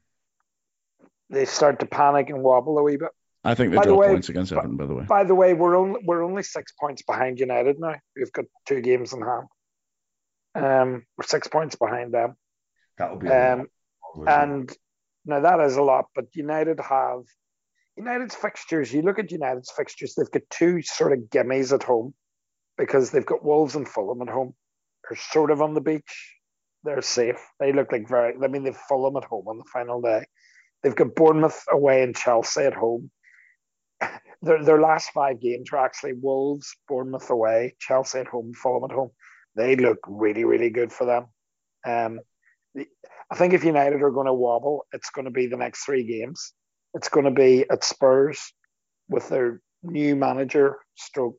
they 1.30 1.46
start 1.46 1.80
to 1.80 1.86
panic 1.86 2.30
and 2.30 2.42
wobble 2.44 2.78
a 2.78 2.84
wee 2.84 2.98
bit. 2.98 3.10
I 3.46 3.54
think 3.54 3.72
they 3.72 3.78
By 3.78 3.86
the 3.86 3.96
way, 3.96 4.08
points 4.08 4.30
against 4.30 4.52
Everton. 4.52 4.76
By 4.76 4.88
the 4.88 4.96
way, 4.96 5.04
By 5.04 5.24
the 5.24 5.36
way, 5.36 5.54
we're 5.54 5.76
only 5.76 6.02
we're 6.04 6.24
only 6.24 6.42
six 6.42 6.72
points 6.74 7.04
behind 7.04 7.40
United 7.40 7.80
now. 7.80 7.96
We've 8.16 8.32
got 8.32 8.46
two 8.68 8.82
games 8.82 9.14
in 9.14 9.22
hand. 9.22 9.48
Um, 10.56 11.06
we're 11.16 11.26
six 11.26 11.48
points 11.48 11.76
behind 11.76 12.12
them. 12.14 12.36
that 12.98 13.12
would 13.12 13.20
be. 13.20 13.30
Um, 13.30 13.68
lot. 14.16 14.46
and 14.46 14.78
now 15.26 15.42
that 15.42 15.60
is 15.60 15.76
a 15.78 15.84
lot, 15.84 16.06
but 16.16 16.26
United 16.34 16.80
have 16.80 17.22
United's 17.96 18.34
fixtures. 18.34 18.92
You 18.92 19.04
look 19.04 19.20
at 19.20 19.32
United's 19.32 19.72
fixtures; 19.72 20.16
they've 20.16 20.32
got 20.32 20.50
two 20.50 20.82
sort 20.82 21.14
of 21.14 21.20
gimmies 21.30 21.72
at 21.72 21.84
home 21.84 22.16
because 22.80 23.12
they've 23.12 23.26
got 23.26 23.46
Wolves 23.46 23.76
and 23.76 23.88
Fulham 23.88 24.24
at 24.24 24.34
home. 24.34 24.56
They're 25.08 25.18
sort 25.18 25.52
of 25.52 25.62
on 25.62 25.76
the 25.76 25.82
beach. 25.82 26.34
They're 26.84 27.04
safe. 27.04 27.42
They 27.60 27.74
look 27.74 27.92
like 27.92 28.10
very. 28.10 28.34
I 28.44 28.48
mean, 28.48 28.64
they've 28.64 28.76
Fulham 28.90 29.18
at 29.18 29.24
home 29.24 29.48
on 29.48 29.60
the 29.60 29.66
final 29.72 30.02
day. 30.02 30.26
They've 30.82 30.96
got 30.96 31.14
Bournemouth 31.16 31.64
away 31.72 32.02
and 32.02 32.16
Chelsea 32.16 32.62
at 32.62 32.74
home. 32.74 33.12
Their 34.42 34.64
their 34.64 34.82
last 34.82 35.12
five 35.12 35.40
games 35.42 35.72
are 35.72 35.84
actually 35.84 36.14
Wolves, 36.14 36.76
Bournemouth 36.88 37.30
away, 37.30 37.76
Chelsea 37.80 38.20
at 38.20 38.28
home, 38.28 38.54
Fulham 38.54 38.90
at 38.90 38.96
home. 38.96 39.12
They 39.56 39.76
look 39.76 40.00
really, 40.08 40.44
really 40.44 40.70
good 40.70 40.92
for 40.92 41.06
them. 41.06 41.28
Um, 41.86 42.20
I 42.78 43.36
think 43.36 43.54
if 43.54 43.64
United 43.64 44.02
are 44.02 44.12
going 44.12 44.28
to 44.28 44.34
wobble, 44.34 44.86
it's 44.94 45.10
going 45.10 45.26
to 45.26 45.32
be 45.32 45.48
the 45.48 45.58
next 45.58 45.86
three 45.86 46.04
games. 46.04 46.54
It's 46.94 47.10
going 47.10 47.26
to 47.26 47.32
be 47.32 47.66
at 47.70 47.84
Spurs 47.84 48.54
with 49.10 49.30
their 49.30 49.62
new 49.84 50.16
manager, 50.16 50.78
stroke 50.96 51.38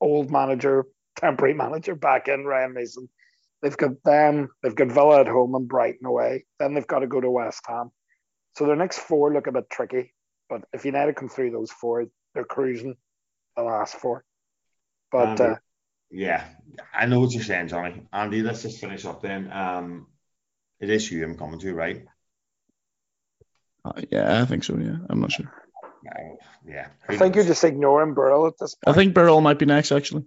old 0.00 0.30
manager, 0.30 0.86
temporary 1.16 1.54
manager 1.64 1.94
back 1.94 2.28
in 2.28 2.44
Ryan 2.44 2.74
Mason. 2.74 3.08
They've 3.62 3.76
got 3.76 4.02
them, 4.04 4.50
they've 4.62 4.74
got 4.74 4.92
Villa 4.92 5.20
at 5.20 5.28
home 5.28 5.54
and 5.54 5.66
Brighton 5.66 6.06
away. 6.06 6.44
Then 6.58 6.74
they've 6.74 6.86
got 6.86 7.00
to 7.00 7.06
go 7.06 7.20
to 7.20 7.30
West 7.30 7.62
Ham. 7.66 7.90
So 8.56 8.66
their 8.66 8.76
next 8.76 8.98
four 8.98 9.32
look 9.32 9.46
a 9.46 9.52
bit 9.52 9.68
tricky. 9.70 10.12
But 10.48 10.64
if 10.72 10.84
United 10.84 11.16
come 11.16 11.28
through 11.28 11.50
those 11.50 11.70
four, 11.70 12.06
they're 12.34 12.44
cruising 12.44 12.96
the 13.56 13.62
last 13.62 13.96
four. 13.96 14.24
But 15.10 15.40
Um, 15.40 15.52
uh, 15.52 15.56
Yeah, 16.10 16.44
I 16.94 17.06
know 17.06 17.20
what 17.20 17.32
you're 17.32 17.42
saying, 17.42 17.68
Johnny. 17.68 18.06
Andy, 18.12 18.42
let's 18.42 18.62
just 18.62 18.80
finish 18.80 19.04
up 19.04 19.22
then. 19.22 19.50
Um, 19.50 20.06
it 20.78 20.90
is 20.90 21.10
you 21.10 21.24
I'm 21.24 21.36
coming 21.36 21.58
to, 21.60 21.74
right? 21.74 22.06
Uh, 23.84 24.02
yeah, 24.10 24.42
I 24.42 24.44
think 24.44 24.64
so. 24.64 24.76
Yeah, 24.76 24.98
I'm 25.08 25.20
not 25.20 25.32
sure. 25.32 25.46
Uh, 25.46 26.36
yeah. 26.66 26.88
I 27.08 27.16
think 27.16 27.34
you're 27.34 27.44
just 27.44 27.64
ignoring 27.64 28.14
Birol 28.14 28.48
at 28.48 28.58
this 28.58 28.74
point. 28.74 28.96
I 28.96 28.98
think 28.98 29.14
Birol 29.14 29.42
might 29.42 29.58
be 29.58 29.66
next 29.66 29.92
actually. 29.92 30.24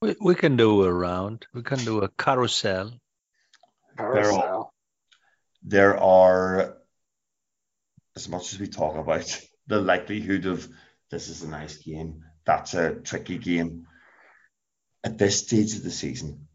We, 0.00 0.16
we 0.20 0.34
can 0.34 0.56
do 0.56 0.82
a 0.84 0.92
round. 0.92 1.46
We 1.54 1.62
can 1.62 1.78
do 1.78 2.00
a 2.00 2.08
carousel. 2.08 2.92
Carousel. 3.96 4.72
there 5.62 5.96
are, 5.98 6.76
as 8.22 8.28
much 8.28 8.52
as 8.52 8.60
we 8.60 8.68
talk 8.68 8.96
about 8.96 9.40
the 9.66 9.80
likelihood 9.80 10.46
of 10.46 10.68
this 11.10 11.28
is 11.28 11.42
a 11.42 11.48
nice 11.48 11.76
game, 11.76 12.24
that's 12.44 12.74
a 12.74 12.94
tricky 12.94 13.38
game. 13.38 13.86
At 15.04 15.18
this 15.18 15.40
stage 15.40 15.74
of 15.74 15.82
the 15.82 15.90
season, 15.90 16.46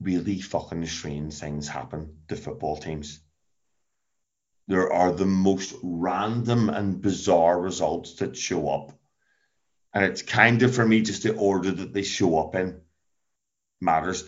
really 0.00 0.40
fucking 0.40 0.86
strange 0.86 1.34
things 1.34 1.68
happen 1.68 2.16
to 2.28 2.36
football 2.36 2.78
teams. 2.78 3.20
There 4.66 4.90
are 4.90 5.12
the 5.12 5.26
most 5.26 5.74
random 5.82 6.70
and 6.70 7.02
bizarre 7.02 7.60
results 7.60 8.14
that 8.14 8.36
show 8.36 8.70
up. 8.70 8.92
And 9.92 10.04
it's 10.06 10.22
kind 10.22 10.62
of 10.62 10.74
for 10.74 10.86
me 10.86 11.02
just 11.02 11.22
the 11.22 11.34
order 11.34 11.70
that 11.70 11.92
they 11.92 12.02
show 12.02 12.38
up 12.38 12.54
in 12.54 12.80
matters. 13.82 14.26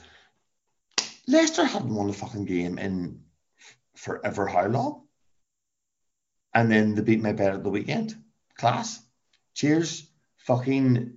Leicester 1.26 1.64
hadn't 1.64 1.94
won 1.94 2.10
a 2.10 2.12
fucking 2.12 2.44
game 2.44 2.78
in 2.78 3.22
forever 3.94 4.46
how 4.46 4.66
long? 4.66 5.05
And 6.56 6.70
then 6.72 6.94
they 6.94 7.02
beat 7.02 7.20
my 7.20 7.32
bed 7.32 7.52
at 7.52 7.62
the 7.62 7.68
weekend. 7.68 8.16
Class. 8.56 8.98
Cheers. 9.52 10.08
Fucking 10.38 11.12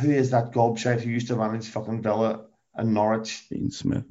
who 0.00 0.10
is 0.10 0.30
that 0.30 0.50
gobshite 0.50 1.02
who 1.02 1.10
used 1.10 1.28
to 1.28 1.36
manage 1.36 1.68
fucking 1.68 2.02
Villa 2.02 2.46
and 2.74 2.92
Norwich? 2.92 3.48
Dean 3.48 3.70
Smith. 3.70 4.04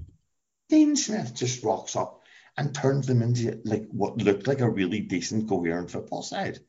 Dean 0.70 0.96
Smith 0.96 1.34
just 1.36 1.62
rocks 1.62 1.98
up 1.98 2.22
and 2.58 2.74
turns 2.74 3.06
them 3.06 3.22
into 3.22 3.60
like 3.66 3.86
what 3.92 4.18
looked 4.18 4.48
like 4.48 4.62
a 4.62 4.70
really 4.70 5.02
decent, 5.02 5.50
coherent 5.50 5.92
football 5.92 6.22
side. 6.22 6.60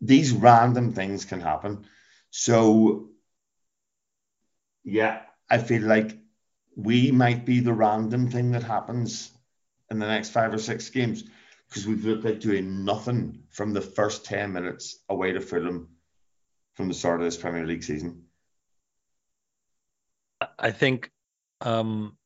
These 0.00 0.32
random 0.32 0.92
things 0.92 1.24
can 1.24 1.40
happen. 1.40 1.86
So, 2.30 3.10
yeah, 4.82 5.22
I 5.48 5.58
feel 5.58 5.82
like 5.82 6.18
we 6.74 7.12
might 7.12 7.46
be 7.46 7.60
the 7.60 7.72
random 7.72 8.28
thing 8.30 8.50
that 8.50 8.64
happens 8.64 9.30
in 9.92 10.00
the 10.00 10.08
next 10.08 10.30
five 10.30 10.52
or 10.52 10.58
six 10.58 10.90
games 10.90 11.22
because 11.72 11.86
we've 11.86 12.04
looked 12.04 12.24
like 12.24 12.38
doing 12.38 12.84
nothing 12.84 13.44
from 13.48 13.72
the 13.72 13.80
first 13.80 14.26
10 14.26 14.52
minutes 14.52 15.02
away 15.08 15.32
to 15.32 15.40
Fulham 15.40 15.88
from 16.74 16.88
the 16.88 16.94
start 16.94 17.20
of 17.20 17.24
this 17.24 17.38
Premier 17.38 17.66
League 17.66 17.82
season. 17.82 18.24
I 20.58 20.70
think 20.70 21.10
um, 21.62 22.18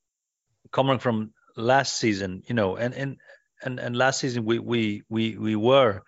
coming 0.72 0.98
from 0.98 1.32
last 1.56 1.96
season, 1.96 2.42
you 2.48 2.56
know, 2.56 2.74
and 2.74 2.92
and 2.92 3.18
and, 3.62 3.78
and 3.78 3.96
last 3.96 4.18
season 4.18 4.44
we 4.44 4.58
we 4.58 5.04
we 5.08 5.36
we 5.36 5.54
were 5.54 6.02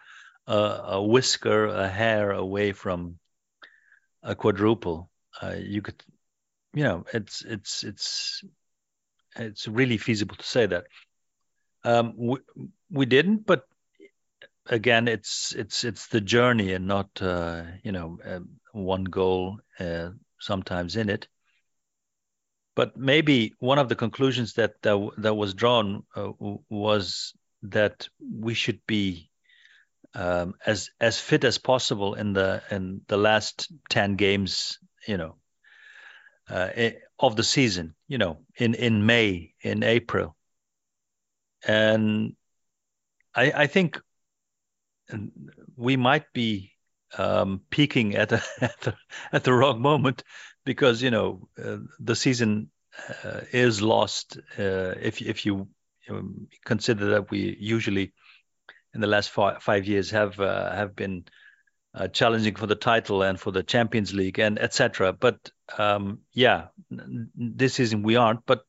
a 0.49 1.01
whisker, 1.01 1.67
a 1.67 1.89
hair 1.89 2.33
away 2.33 2.73
from 2.73 3.21
a 4.25 4.35
quadruple. 4.35 5.11
Uh, 5.41 5.55
you 5.57 5.83
could, 5.83 6.03
you 6.75 6.83
know, 6.83 7.05
it's 7.13 7.45
it's 7.45 7.85
it's 7.85 8.43
it's 9.37 9.69
really 9.69 9.99
feasible 9.99 10.35
to 10.35 10.45
say 10.45 10.67
that. 10.67 10.87
Um, 11.85 12.15
we 12.91 13.07
didn't, 13.07 13.47
but 13.47 13.67
again, 14.67 15.09
it's 15.09 15.55
it's 15.55 15.85
it's 15.85 16.09
the 16.09 16.21
journey 16.21 16.73
and 16.73 16.87
not 16.87 17.21
uh, 17.21 17.65
you 17.83 17.93
know 17.93 18.19
uh, 18.25 18.41
one 18.73 19.05
goal 19.05 19.61
uh, 19.79 20.11
sometimes 20.41 20.97
in 20.97 21.09
it. 21.09 21.29
But 22.75 22.97
maybe 22.97 23.55
one 23.59 23.79
of 23.79 23.89
the 23.89 23.97
conclusions 23.97 24.55
that 24.55 24.81
that, 24.83 25.11
that 25.19 25.35
was 25.35 25.55
drawn 25.55 26.05
uh, 26.15 26.31
was 26.69 27.35
that 27.63 28.09
we 28.21 28.55
should 28.55 28.81
be 28.87 29.31
um, 30.15 30.55
as 30.65 30.91
as 31.01 31.19
fit 31.21 31.45
as 31.45 31.59
possible 31.59 32.15
in 32.15 32.33
the 32.33 32.63
in 32.71 33.01
the 33.09 33.17
last 33.17 33.71
10 33.91 34.17
games 34.17 34.79
you 35.07 35.17
know 35.17 35.37
uh, 36.49 36.71
of 37.19 37.37
the 37.37 37.45
season 37.45 37.95
you 38.07 38.19
know 38.19 38.39
in 38.57 38.75
in 38.75 39.05
May 39.05 39.55
in 39.61 39.83
April. 39.83 40.37
And 41.67 42.37
I 43.39 43.53
I 43.65 43.67
think 43.67 44.01
we 45.77 45.97
might 45.97 46.33
be 46.33 46.73
um, 47.17 47.63
peaking 47.71 48.17
at, 48.17 48.33
a, 48.33 48.43
at 48.61 48.81
the 48.81 48.95
at 49.33 49.45
the 49.45 49.53
wrong 49.53 49.81
moment 49.81 50.23
because 50.65 51.03
you 51.03 51.11
know 51.11 51.49
uh, 51.63 51.79
the 52.01 52.17
season 52.17 52.71
uh, 53.25 53.41
is 53.53 53.81
lost 53.81 54.39
uh, 54.59 54.95
if 55.01 55.23
if 55.23 55.47
you 55.47 55.69
um, 56.11 56.49
consider 56.65 57.11
that 57.11 57.31
we 57.31 57.57
usually 57.61 58.13
in 58.95 59.01
the 59.01 59.07
last 59.07 59.31
five, 59.31 59.63
five 59.63 59.87
years 59.87 60.11
have 60.11 60.41
uh, 60.41 60.73
have 60.75 60.97
been 60.97 61.25
uh, 61.95 62.09
challenging 62.09 62.55
for 62.55 62.67
the 62.67 62.75
title 62.75 63.23
and 63.23 63.39
for 63.41 63.51
the 63.51 63.63
Champions 63.63 64.13
League 64.15 64.39
and 64.39 64.59
etc. 64.59 65.13
But 65.13 65.51
um, 65.79 66.21
yeah, 66.33 66.67
this 67.35 67.75
season 67.75 68.03
we 68.03 68.17
aren't. 68.17 68.45
But 68.47 68.63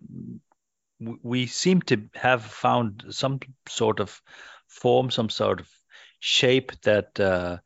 we 0.99 1.47
seem 1.47 1.81
to 1.83 2.09
have 2.15 2.43
found 2.43 3.05
some 3.09 3.39
sort 3.67 3.99
of 3.99 4.21
form, 4.69 5.11
some 5.11 5.29
sort 5.29 5.59
of 5.59 5.69
shape 6.19 6.71
that 6.81 7.19
uh, 7.19 7.57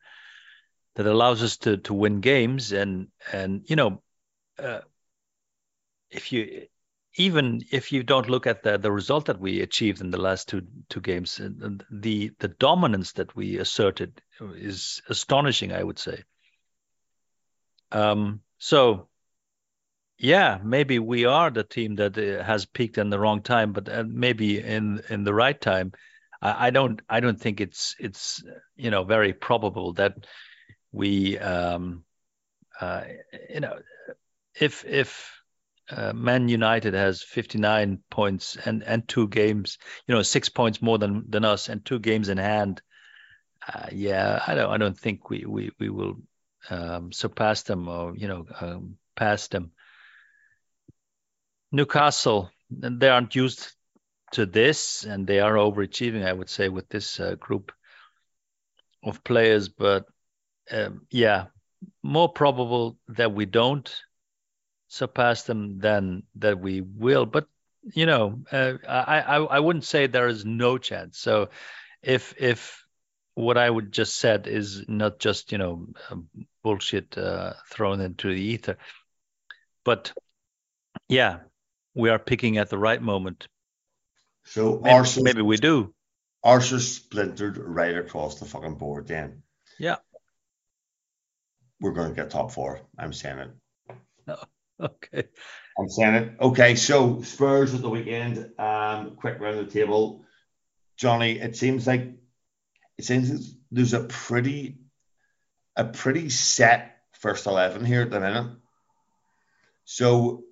that 0.96 1.06
allows 1.06 1.42
us 1.42 1.58
to 1.58 1.76
to 1.78 1.94
win 1.94 2.20
games. 2.20 2.72
And 2.72 3.08
and 3.32 3.64
you 3.68 3.76
know 3.76 4.02
uh, 4.58 4.80
if 6.10 6.32
you 6.32 6.66
even 7.16 7.62
if 7.70 7.92
you 7.92 8.02
don't 8.02 8.28
look 8.28 8.46
at 8.46 8.62
the 8.62 8.78
the 8.78 8.90
result 8.90 9.26
that 9.26 9.40
we 9.40 9.60
achieved 9.60 10.00
in 10.00 10.10
the 10.10 10.20
last 10.20 10.48
two 10.48 10.62
two 10.88 11.00
games 11.00 11.40
the 11.90 12.30
the 12.38 12.48
dominance 12.48 13.12
that 13.12 13.34
we 13.36 13.58
asserted 13.58 14.20
is 14.40 15.02
astonishing 15.08 15.72
i 15.72 15.82
would 15.82 15.98
say. 15.98 16.24
Um 17.92 18.40
so 18.58 19.08
yeah 20.18 20.58
maybe 20.62 20.98
we 20.98 21.24
are 21.24 21.50
the 21.50 21.64
team 21.64 21.96
that 21.96 22.18
uh, 22.18 22.42
has 22.42 22.66
peaked 22.66 22.98
in 22.98 23.10
the 23.10 23.18
wrong 23.18 23.42
time 23.42 23.72
but 23.72 23.88
uh, 23.88 24.04
maybe 24.06 24.58
in 24.60 25.02
in 25.08 25.24
the 25.24 25.34
right 25.34 25.60
time 25.60 25.92
I, 26.44 26.66
I 26.66 26.70
don't 26.70 27.02
i 27.08 27.20
don't 27.20 27.40
think 27.40 27.60
it's 27.60 27.96
it's 27.98 28.44
you 28.76 28.90
know 28.90 29.02
very 29.02 29.32
probable 29.32 29.94
that 29.94 30.26
we 30.92 31.38
um, 31.38 32.04
uh, 32.80 33.02
you 33.50 33.60
know 33.60 33.78
if 34.54 34.84
if 34.84 35.34
uh, 35.90 36.12
Man 36.12 36.48
United 36.48 36.94
has 36.94 37.22
59 37.22 37.98
points 38.10 38.56
and 38.56 38.82
and 38.82 39.06
two 39.06 39.28
games, 39.28 39.78
you 40.06 40.14
know, 40.14 40.22
six 40.22 40.48
points 40.48 40.80
more 40.80 40.98
than 40.98 41.24
than 41.28 41.44
us 41.44 41.68
and 41.68 41.84
two 41.84 41.98
games 41.98 42.28
in 42.28 42.38
hand. 42.38 42.80
Uh, 43.66 43.88
yeah, 43.92 44.42
I 44.46 44.54
don't 44.54 44.70
I 44.70 44.76
don't 44.78 44.98
think 44.98 45.28
we 45.28 45.44
we 45.44 45.70
we 45.78 45.90
will 45.90 46.16
um, 46.70 47.12
surpass 47.12 47.62
them 47.62 47.88
or 47.88 48.16
you 48.16 48.28
know 48.28 48.46
um, 48.60 48.96
pass 49.14 49.48
them. 49.48 49.72
Newcastle, 51.70 52.50
they 52.70 53.08
aren't 53.08 53.34
used 53.34 53.72
to 54.34 54.46
this, 54.46 55.04
and 55.04 55.26
they 55.26 55.40
are 55.40 55.54
overachieving, 55.54 56.24
I 56.24 56.32
would 56.32 56.50
say, 56.50 56.68
with 56.68 56.88
this 56.88 57.20
uh, 57.20 57.36
group 57.36 57.72
of 59.02 59.24
players. 59.24 59.68
But 59.68 60.06
um, 60.70 61.06
yeah, 61.10 61.46
more 62.02 62.28
probable 62.28 62.98
that 63.08 63.32
we 63.32 63.46
don't 63.46 63.92
surpass 64.88 65.44
them 65.44 65.78
than 65.78 66.24
that 66.36 66.60
we 66.60 66.80
will. 66.80 67.26
But 67.26 67.46
you 67.82 68.06
know, 68.06 68.42
uh, 68.50 68.74
I, 68.88 69.20
I 69.20 69.36
I 69.36 69.60
wouldn't 69.60 69.84
say 69.84 70.06
there 70.06 70.28
is 70.28 70.44
no 70.44 70.78
chance. 70.78 71.18
So 71.18 71.50
if 72.02 72.34
if 72.38 72.84
what 73.34 73.58
I 73.58 73.68
would 73.68 73.92
just 73.92 74.16
said 74.16 74.46
is 74.46 74.84
not 74.88 75.18
just 75.18 75.52
you 75.52 75.58
know 75.58 75.88
bullshit 76.62 77.16
uh, 77.18 77.54
thrown 77.70 78.00
into 78.00 78.28
the 78.28 78.40
ether, 78.40 78.78
but 79.84 80.12
yeah, 81.08 81.40
we 81.94 82.10
are 82.10 82.18
picking 82.18 82.58
at 82.58 82.70
the 82.70 82.78
right 82.78 83.00
moment. 83.00 83.46
So 84.46 84.80
maybe, 84.82 84.94
Arsenal, 84.94 85.24
maybe 85.24 85.42
we 85.42 85.56
do. 85.56 85.94
Arsenal 86.42 86.80
splintered 86.80 87.58
right 87.58 87.96
across 87.96 88.38
the 88.38 88.44
fucking 88.46 88.76
board. 88.76 89.08
Then 89.08 89.42
yeah, 89.78 89.96
we're 91.80 91.92
going 91.92 92.10
to 92.10 92.14
get 92.14 92.30
top 92.30 92.52
four. 92.52 92.80
I'm 92.98 93.12
saying 93.12 93.38
it. 93.38 93.50
No. 94.26 94.36
Okay. 94.80 95.22
I'm 95.78 95.88
saying 95.88 96.14
it. 96.14 96.32
Okay, 96.40 96.74
so 96.74 97.22
Spurs 97.22 97.74
at 97.74 97.80
the 97.80 97.88
weekend. 97.88 98.50
Um, 98.58 99.14
quick 99.14 99.38
round 99.38 99.58
the 99.58 99.70
table. 99.70 100.24
Johnny, 100.96 101.38
it 101.38 101.56
seems 101.56 101.86
like 101.86 102.12
it 102.98 103.04
seems 103.04 103.54
there's 103.70 103.94
a 103.94 104.02
pretty 104.02 104.78
a 105.76 105.84
pretty 105.84 106.28
set 106.28 106.96
first 107.12 107.46
eleven 107.46 107.84
here 107.84 108.02
at 108.02 108.10
the 108.10 108.18
minute. 108.18 108.50
So, 109.84 110.42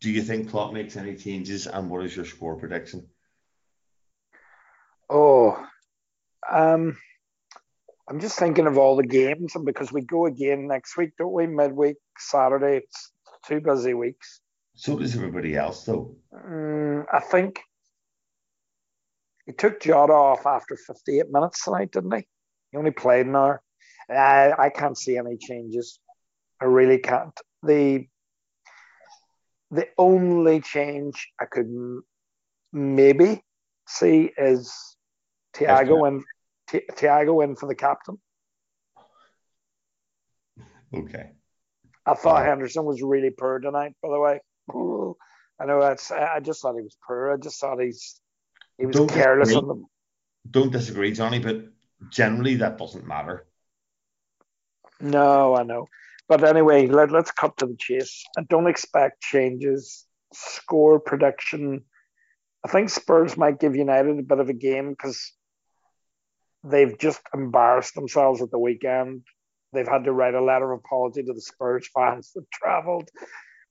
do 0.00 0.10
you 0.10 0.22
think 0.22 0.50
Klopp 0.50 0.72
makes 0.72 0.96
any 0.96 1.16
changes, 1.16 1.66
and 1.66 1.90
what 1.90 2.04
is 2.04 2.16
your 2.16 2.24
score 2.24 2.56
prediction? 2.56 3.06
Oh, 5.10 5.62
um, 6.50 6.96
I'm 8.08 8.20
just 8.20 8.38
thinking 8.38 8.66
of 8.66 8.78
all 8.78 8.96
the 8.96 9.06
games, 9.06 9.54
and 9.54 9.64
because 9.64 9.92
we 9.92 10.02
go 10.02 10.26
again 10.26 10.66
next 10.66 10.96
week, 10.96 11.10
don't 11.18 11.32
we? 11.32 11.46
Midweek 11.46 11.96
Saturday, 12.18 12.78
it's 12.78 13.12
two 13.46 13.60
busy 13.60 13.94
weeks. 13.94 14.40
So 14.74 14.98
does 14.98 15.14
everybody 15.14 15.56
else, 15.56 15.84
though. 15.84 16.16
Um, 16.32 17.04
I 17.12 17.20
think 17.20 17.60
he 19.46 19.52
took 19.52 19.80
Jota 19.80 20.12
off 20.12 20.46
after 20.46 20.76
58 20.76 21.30
minutes 21.30 21.64
tonight, 21.64 21.90
didn't 21.90 22.14
he? 22.14 22.26
He 22.70 22.78
only 22.78 22.90
played 22.90 23.26
an 23.26 23.36
hour. 23.36 23.62
I, 24.10 24.52
I 24.58 24.70
can't 24.70 24.96
see 24.96 25.16
any 25.16 25.36
changes. 25.36 25.98
I 26.60 26.64
really 26.64 26.98
can't. 26.98 27.38
The 27.62 28.06
the 29.70 29.86
only 29.98 30.60
change 30.62 31.28
I 31.38 31.44
could 31.44 31.68
maybe 32.72 33.42
see 33.86 34.30
is 34.36 34.72
Thiago 35.58 36.08
in 36.08 36.24
T- 36.68 36.82
Thiago 36.92 37.42
in 37.44 37.56
for 37.56 37.66
the 37.66 37.74
captain. 37.74 38.18
Okay. 40.94 41.30
I 42.06 42.14
thought 42.14 42.46
Henderson 42.46 42.84
was 42.84 43.02
really 43.02 43.30
poor 43.30 43.58
tonight. 43.58 43.92
By 44.02 44.08
the 44.08 44.20
way, 44.20 44.40
I 45.60 45.66
know 45.66 45.80
that's. 45.80 46.10
I 46.10 46.40
just 46.40 46.62
thought 46.62 46.76
he 46.76 46.82
was 46.82 46.96
poor. 47.06 47.32
I 47.32 47.36
just 47.36 47.60
thought 47.60 47.80
he's 47.80 48.20
he 48.78 48.86
was 48.86 48.96
Don't 48.96 49.10
careless 49.10 49.48
disagree. 49.48 49.62
on 49.62 49.68
them. 49.68 49.86
Don't 50.50 50.72
disagree, 50.72 51.12
Johnny, 51.12 51.38
but 51.40 51.64
generally 52.10 52.56
that 52.56 52.78
doesn't 52.78 53.06
matter. 53.06 53.46
No, 55.00 55.54
I 55.54 55.64
know. 55.64 55.86
But 56.28 56.44
anyway, 56.44 56.86
let, 56.86 57.10
let's 57.10 57.30
cut 57.30 57.56
to 57.58 57.66
the 57.66 57.76
chase. 57.78 58.24
I 58.36 58.42
don't 58.48 58.66
expect 58.66 59.22
changes. 59.22 60.06
Score 60.32 61.00
prediction. 61.00 61.84
I 62.64 62.68
think 62.68 62.90
Spurs 62.90 63.36
might 63.36 63.60
give 63.60 63.76
United 63.76 64.18
a 64.18 64.22
bit 64.22 64.38
of 64.40 64.48
a 64.48 64.54
game 64.54 64.90
because 64.90 65.32
they've 66.64 66.98
just 66.98 67.20
embarrassed 67.34 67.94
themselves 67.94 68.42
at 68.42 68.50
the 68.50 68.58
weekend. 68.58 69.22
They've 69.72 69.88
had 69.88 70.04
to 70.04 70.12
write 70.12 70.34
a 70.34 70.42
letter 70.42 70.72
of 70.72 70.80
apology 70.80 71.22
to 71.22 71.32
the 71.32 71.40
Spurs 71.40 71.88
fans 71.94 72.32
that 72.34 72.50
travelled. 72.52 73.10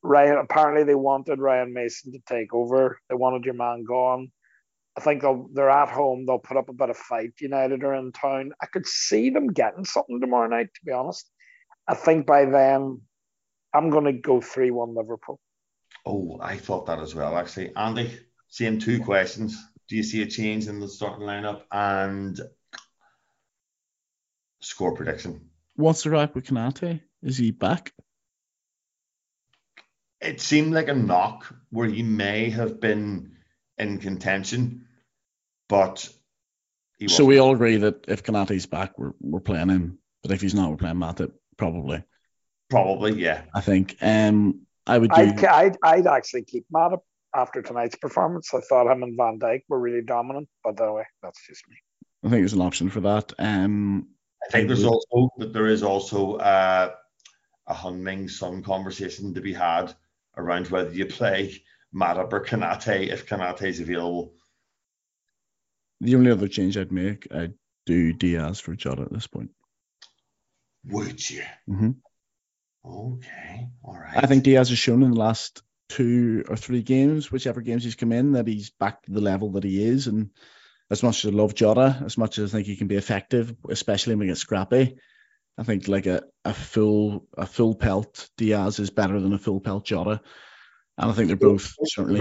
Ryan 0.03 0.37
apparently 0.37 0.83
they 0.83 0.95
wanted 0.95 1.39
Ryan 1.39 1.73
Mason 1.73 2.11
to 2.13 2.19
take 2.27 2.53
over. 2.53 2.99
They 3.09 3.15
wanted 3.15 3.45
your 3.45 3.55
man 3.55 3.83
gone. 3.83 4.31
I 4.95 5.01
think 5.01 5.21
they'll 5.21 5.47
they're 5.53 5.69
at 5.69 5.89
home. 5.89 6.25
They'll 6.25 6.39
put 6.39 6.57
up 6.57 6.69
a 6.69 6.73
bit 6.73 6.89
of 6.89 6.97
fight. 6.97 7.33
United 7.39 7.83
are 7.83 7.95
in 7.95 8.11
town. 8.11 8.51
I 8.61 8.67
could 8.67 8.85
see 8.87 9.29
them 9.29 9.47
getting 9.47 9.85
something 9.85 10.19
tomorrow 10.19 10.47
night. 10.47 10.67
To 10.73 10.81
be 10.85 10.91
honest, 10.91 11.29
I 11.87 11.95
think 11.95 12.25
by 12.25 12.45
then 12.45 13.01
I'm 13.73 13.89
going 13.89 14.05
to 14.05 14.13
go 14.13 14.41
three 14.41 14.71
one 14.71 14.95
Liverpool. 14.95 15.39
Oh, 16.05 16.39
I 16.41 16.57
thought 16.57 16.85
that 16.85 16.99
as 16.99 17.13
well, 17.13 17.37
actually. 17.37 17.75
Andy, 17.75 18.17
same 18.49 18.79
two 18.79 19.03
questions. 19.03 19.57
Do 19.89 19.95
you 19.95 20.03
see 20.03 20.21
a 20.21 20.27
change 20.27 20.67
in 20.67 20.79
the 20.79 20.87
starting 20.87 21.25
lineup 21.25 21.63
and 21.71 22.39
score 24.67 24.95
prediction? 24.95 25.49
What's 25.75 26.03
the 26.03 26.09
rap 26.09 26.35
with 26.35 26.47
Konaté? 26.47 27.01
Is 27.21 27.37
he 27.37 27.51
back? 27.51 27.93
It 30.19 30.41
seemed 30.41 30.73
like 30.73 30.87
a 30.87 30.95
knock 30.95 31.53
where 31.69 31.87
he 31.87 32.01
may 32.03 32.49
have 32.49 32.79
been 32.79 33.37
in 33.77 33.99
contention, 33.99 34.87
but 35.69 36.09
he 36.97 37.07
So 37.07 37.25
we 37.25 37.37
all 37.37 37.53
agree 37.53 37.77
that 37.77 38.05
if 38.07 38.23
Konaté's 38.23 38.65
back, 38.65 38.97
we're, 38.97 39.13
we're 39.19 39.39
playing 39.39 39.69
him. 39.69 39.99
But 40.23 40.31
if 40.31 40.41
he's 40.41 40.55
not, 40.55 40.71
we're 40.71 40.77
playing 40.77 40.95
Matip, 40.95 41.31
probably. 41.57 42.03
probably, 42.69 43.13
yeah. 43.21 43.43
I 43.53 43.61
think. 43.61 43.95
Um, 44.01 44.61
I 44.87 44.97
would 44.97 45.11
do. 45.11 45.21
I'd, 45.21 45.45
I'd 45.45 45.77
I'd 45.83 46.07
actually 46.07 46.43
keep 46.43 46.65
Matip 46.73 47.01
after 47.35 47.61
tonight's 47.61 47.95
performance. 47.95 48.51
I 48.53 48.61
thought 48.61 48.91
him 48.91 49.03
and 49.03 49.15
Van 49.15 49.37
Dijk 49.37 49.61
were 49.69 49.79
really 49.79 50.01
dominant. 50.01 50.49
But 50.63 50.81
anyway, 50.81 51.03
that's 51.21 51.45
just 51.45 51.67
me. 51.69 51.75
I 52.23 52.29
think 52.29 52.41
there's 52.41 52.53
an 52.53 52.61
option 52.61 52.89
for 52.89 53.01
that. 53.01 53.33
Um, 53.37 54.07
I 54.43 54.51
think 54.51 54.67
there's 54.67 54.83
also 54.83 55.29
that 55.37 55.53
there 55.53 55.67
is 55.67 55.83
also 55.83 56.35
uh, 56.35 56.91
a 57.67 57.73
Hunming 57.73 58.29
Sun 58.29 58.63
conversation 58.63 59.33
to 59.33 59.41
be 59.41 59.53
had 59.53 59.93
around 60.37 60.67
whether 60.67 60.91
you 60.91 61.05
play 61.05 61.61
Matip 61.93 62.31
or 62.31 62.43
Konaté 62.45 63.11
if 63.11 63.27
Konaté 63.27 63.63
is 63.63 63.79
available. 63.79 64.33
the 65.99 66.15
only 66.15 66.31
other 66.31 66.47
change 66.47 66.77
I'd 66.77 66.91
make, 66.91 67.27
I'd 67.33 67.53
do 67.85 68.13
Diaz 68.13 68.59
for 68.59 68.75
Jota 68.75 69.03
at 69.03 69.11
this 69.11 69.27
point. 69.27 69.51
Would 70.85 71.29
you? 71.29 71.43
hmm 71.67 71.91
Okay, 72.85 73.67
all 73.83 73.95
right. 73.97 74.15
I 74.23 74.27
think 74.27 74.43
Diaz 74.43 74.69
has 74.69 74.77
shown 74.79 75.03
in 75.03 75.11
the 75.11 75.19
last 75.19 75.61
two 75.89 76.45
or 76.47 76.55
three 76.55 76.83
games, 76.83 77.31
whichever 77.31 77.59
games 77.61 77.83
he's 77.83 77.95
come 77.95 78.13
in, 78.13 78.33
that 78.33 78.47
he's 78.47 78.69
back 78.69 79.03
to 79.03 79.11
the 79.11 79.19
level 79.19 79.51
that 79.51 79.65
he 79.65 79.83
is. 79.83 80.07
And 80.07 80.29
as 80.89 81.03
much 81.03 81.25
as 81.25 81.31
I 81.31 81.35
love 81.35 81.53
Jota, 81.53 82.01
as 82.05 82.17
much 82.17 82.37
as 82.37 82.53
I 82.53 82.57
think 82.57 82.67
he 82.67 82.77
can 82.77 82.87
be 82.87 82.95
effective, 82.95 83.53
especially 83.69 84.15
when 84.15 84.27
he 84.27 84.31
gets 84.31 84.41
scrappy, 84.41 84.97
I 85.57 85.63
think 85.63 85.87
like 85.87 86.05
a, 86.05 86.23
a 86.45 86.53
full 86.53 87.27
a 87.37 87.45
full 87.45 87.75
pelt 87.75 88.29
Diaz 88.37 88.79
is 88.79 88.89
better 88.89 89.19
than 89.19 89.33
a 89.33 89.39
full 89.39 89.59
pelt 89.59 89.85
Jota. 89.85 90.21
And 90.97 91.11
I 91.11 91.13
think 91.13 91.27
they're 91.27 91.35
both 91.35 91.73
certainly. 91.85 92.19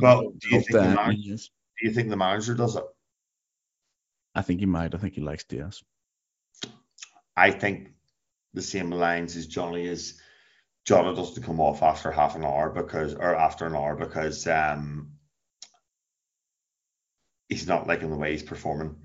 But 0.00 0.38
do 0.38 0.48
you 0.50 0.60
think 0.60 0.72
the 0.72 0.82
man- 0.82 1.16
yes. 1.18 1.48
Do 1.80 1.88
you 1.88 1.94
think 1.94 2.10
the 2.10 2.16
manager 2.16 2.54
does 2.54 2.76
it? 2.76 2.84
I 4.34 4.42
think 4.42 4.60
he 4.60 4.66
might. 4.66 4.94
I 4.94 4.98
think 4.98 5.14
he 5.14 5.20
likes 5.20 5.44
Diaz. 5.44 5.82
I 7.36 7.50
think 7.50 7.88
the 8.54 8.62
same 8.62 8.90
lines 8.90 9.36
as 9.36 9.46
Johnny 9.46 9.86
is. 9.86 10.20
Jota 10.84 11.14
doesn't 11.14 11.44
come 11.44 11.60
off 11.60 11.82
after 11.82 12.10
half 12.10 12.34
an 12.34 12.44
hour 12.44 12.70
because, 12.70 13.14
or 13.14 13.36
after 13.36 13.66
an 13.66 13.76
hour 13.76 13.94
because 13.94 14.46
um, 14.48 15.12
he's 17.52 17.68
not 17.68 17.86
liking 17.86 18.10
the 18.10 18.16
way 18.16 18.32
he's 18.32 18.42
performing. 18.42 18.96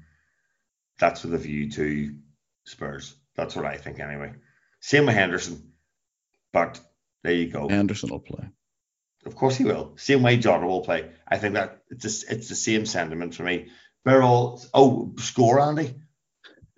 That's 0.99 1.23
with 1.23 1.33
a 1.33 1.37
view 1.37 1.69
to 1.71 2.15
Spurs. 2.65 3.15
That's 3.35 3.55
what 3.55 3.65
I 3.65 3.77
think 3.77 3.99
anyway. 3.99 4.33
Same 4.81 5.05
with 5.05 5.15
Henderson. 5.15 5.73
But 6.51 6.79
there 7.23 7.33
you 7.33 7.49
go. 7.49 7.69
Henderson 7.69 8.09
will 8.09 8.19
play. 8.19 8.49
Of 9.25 9.35
course 9.35 9.57
he 9.57 9.65
will. 9.65 9.93
Same 9.97 10.23
way 10.23 10.37
Jota 10.37 10.65
will 10.65 10.81
play. 10.81 11.11
I 11.27 11.37
think 11.37 11.55
that 11.55 11.81
it's 11.89 12.01
just, 12.01 12.31
it's 12.31 12.49
the 12.49 12.55
same 12.55 12.85
sentiment 12.85 13.35
for 13.35 13.43
me. 13.43 13.67
Birol, 14.05 14.65
oh, 14.73 15.13
score, 15.17 15.59
Andy. 15.59 15.95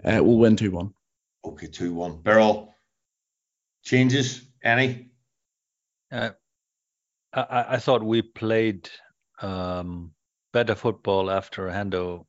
Uh, 0.03 0.19
we'll 0.23 0.37
win 0.37 0.55
two 0.55 0.71
one. 0.71 0.93
Okay, 1.45 1.67
two 1.67 1.93
one. 1.93 2.17
Birol, 2.23 2.69
changes 3.83 4.41
any? 4.63 5.11
Uh, 6.11 6.31
I, 7.31 7.65
I 7.69 7.77
thought 7.77 8.03
we 8.03 8.23
played 8.23 8.89
um, 9.41 10.13
better 10.53 10.75
football 10.75 11.29
after 11.31 11.67
Hendo 11.69 12.25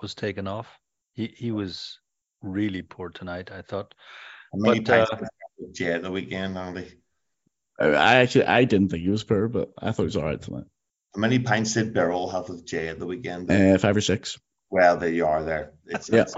was 0.00 0.14
taken 0.14 0.46
off. 0.46 0.68
He 1.12 1.34
he 1.36 1.50
was 1.52 1.98
really 2.42 2.82
poor 2.82 3.10
tonight. 3.10 3.50
I 3.50 3.62
thought. 3.62 3.94
How 4.52 4.58
many 4.58 4.80
But, 4.80 5.08
pints 5.08 5.30
did 5.58 5.74
Jay 5.74 5.98
the 5.98 6.10
weekend, 6.10 6.56
Andy? 6.58 6.88
Uh, 7.80 7.88
I 7.90 8.16
actually 8.16 8.46
I 8.46 8.64
didn't 8.64 8.88
think 8.90 9.02
he 9.02 9.10
was 9.10 9.24
poor, 9.24 9.48
but 9.48 9.70
I 9.78 9.92
thought 9.92 10.02
he 10.02 10.06
was 10.06 10.16
all 10.16 10.24
right 10.24 10.40
tonight. 10.40 10.64
How 11.14 11.20
many 11.20 11.38
pints 11.40 11.74
did 11.74 11.92
Birol 11.94 12.30
have 12.32 12.48
with 12.48 12.64
Jay 12.66 12.88
at 12.88 12.98
the 12.98 13.06
weekend? 13.06 13.50
Uh, 13.50 13.78
five 13.78 13.96
or 13.96 14.00
six. 14.00 14.38
well, 14.70 14.96
there 14.96 15.08
you 15.10 15.26
are. 15.26 15.42
There, 15.42 15.72
it's, 15.86 16.08
Yeah. 16.08 16.22
it's 16.22 16.34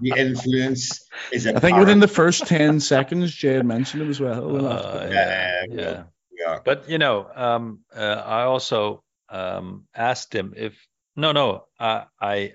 the 0.00 0.12
influence 0.16 1.06
is. 1.32 1.46
I 1.46 1.60
think 1.60 1.78
within 1.78 2.00
the 2.00 2.08
first 2.08 2.46
ten 2.46 2.80
seconds, 2.94 3.32
Jay 3.32 3.54
had 3.54 3.66
mentioned 3.66 4.02
him 4.02 4.10
as 4.10 4.20
well. 4.20 4.46
We'll 4.48 4.68
have 4.68 4.82
to 4.82 4.88
Uh, 4.88 5.08
yeah, 5.10 5.64
Yeah, 5.68 5.74
yeah. 5.82 6.02
yeah. 6.32 6.58
But 6.64 6.88
you 6.88 6.98
know, 6.98 7.30
um, 7.34 7.80
uh, 7.94 8.22
I 8.26 8.42
also 8.42 9.04
um, 9.30 9.86
asked 9.94 10.34
him 10.34 10.54
if 10.56 10.86
no, 11.16 11.32
no. 11.32 11.64
I, 11.80 12.06
I 12.20 12.54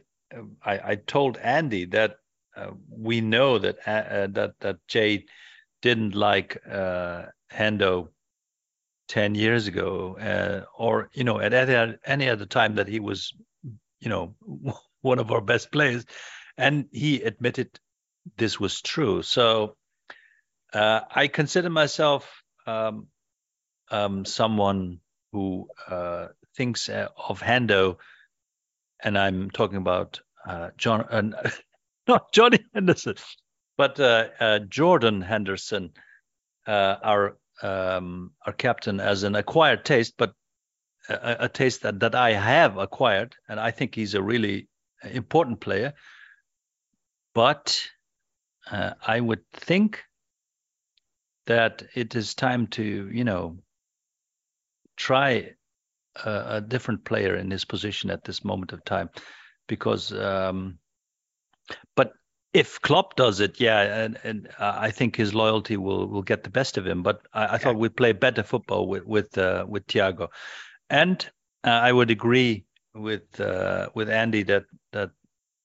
I 0.66 0.96
told 0.96 1.38
Andy 1.38 1.86
that 1.88 2.18
uh, 2.56 2.72
we 2.90 3.22
know 3.22 3.60
that 3.60 3.78
uh, 3.86 3.92
uh, 3.92 4.28
that 4.32 4.54
that 4.62 4.78
Jay 4.88 5.26
didn't 5.82 6.16
like 6.16 6.58
uh, 6.70 7.24
Hendo 7.52 8.10
ten 9.08 9.36
years 9.36 9.68
ago, 9.68 10.18
uh, 10.18 10.66
or 10.78 11.10
you 11.14 11.24
know, 11.26 11.40
at 11.40 11.54
any 11.54 11.98
any 12.06 12.30
other 12.30 12.46
time 12.46 12.76
that 12.76 12.88
he 12.88 13.00
was, 13.00 13.34
you 14.00 14.10
know, 14.10 14.36
one 15.02 15.20
of 15.20 15.32
our 15.32 15.42
best 15.42 15.72
players, 15.72 16.06
and 16.58 16.86
he 16.92 17.22
admitted 17.24 17.80
this 18.38 18.60
was 18.60 18.82
true. 18.82 19.24
So 19.24 19.76
I 20.74 21.30
consider 21.34 21.70
myself. 21.70 22.44
Um, 22.68 23.08
um, 23.92 24.26
someone 24.26 25.00
who 25.34 25.70
uh, 25.90 26.28
thinks 26.56 26.90
uh, 26.90 27.08
of 27.18 27.42
Hendo, 27.42 27.98
and 29.04 29.18
I'm 29.18 29.50
talking 29.50 29.78
about 29.78 30.22
uh, 30.46 30.70
John, 30.78 31.02
uh, 31.02 31.50
not 32.08 32.32
Johnny 32.32 32.60
Henderson, 32.74 33.16
but 33.78 34.00
uh, 34.00 34.28
uh, 34.40 34.60
Jordan 34.60 35.22
Henderson, 35.22 35.92
uh, 36.68 36.96
our 37.04 37.38
um, 37.62 38.32
our 38.46 38.54
captain, 38.54 39.00
as 39.00 39.24
an 39.24 39.36
acquired 39.36 39.86
taste, 39.86 40.16
but 40.18 40.34
a, 41.10 41.38
a 41.42 41.50
taste 41.50 41.84
that, 41.84 42.00
that 42.00 42.16
I 42.16 42.34
have 42.34 42.78
acquired, 42.78 43.36
and 43.48 43.60
I 43.60 43.72
think 43.72 43.96
he's 43.96 44.14
a 44.14 44.22
really 44.22 44.68
important 45.04 45.60
player. 45.60 45.94
But 47.34 47.88
uh, 48.70 48.94
I 49.06 49.20
would 49.20 49.50
think 49.52 50.04
that 51.46 51.84
it 51.96 52.16
is 52.16 52.36
time 52.36 52.68
to, 52.68 53.10
you 53.12 53.24
know, 53.24 53.58
try 54.96 55.54
a, 56.26 56.46
a 56.48 56.62
different 56.62 57.06
player 57.06 57.36
in 57.36 57.52
his 57.52 57.66
position 57.66 58.10
at 58.10 58.24
this 58.24 58.44
moment 58.44 58.74
of 58.74 58.84
time, 58.86 59.10
because. 59.68 60.14
Um, 60.14 60.80
but 61.96 62.12
if 62.54 62.80
Klopp 62.82 63.16
does 63.16 63.40
it, 63.40 63.60
yeah, 63.60 63.82
and, 63.82 64.20
and 64.24 64.48
uh, 64.60 64.76
I 64.78 64.92
think 64.92 65.16
his 65.16 65.34
loyalty 65.34 65.76
will 65.78 66.08
will 66.08 66.22
get 66.22 66.44
the 66.44 66.50
best 66.50 66.78
of 66.78 66.86
him. 66.86 67.02
But 67.02 67.22
I, 67.34 67.56
I 67.56 67.58
thought 67.58 67.78
we'd 67.78 67.98
play 67.98 68.12
better 68.12 68.44
football 68.44 68.88
with 68.88 69.06
with 69.06 69.38
uh, 69.38 69.66
with 69.68 69.88
Thiago, 69.88 70.28
and 70.90 71.28
uh, 71.64 71.70
I 71.70 71.92
would 71.92 72.12
agree 72.12 72.66
with 72.94 73.40
uh, 73.40 73.90
with 73.96 74.10
Andy 74.10 74.44
that 74.44 74.66
that 74.92 75.12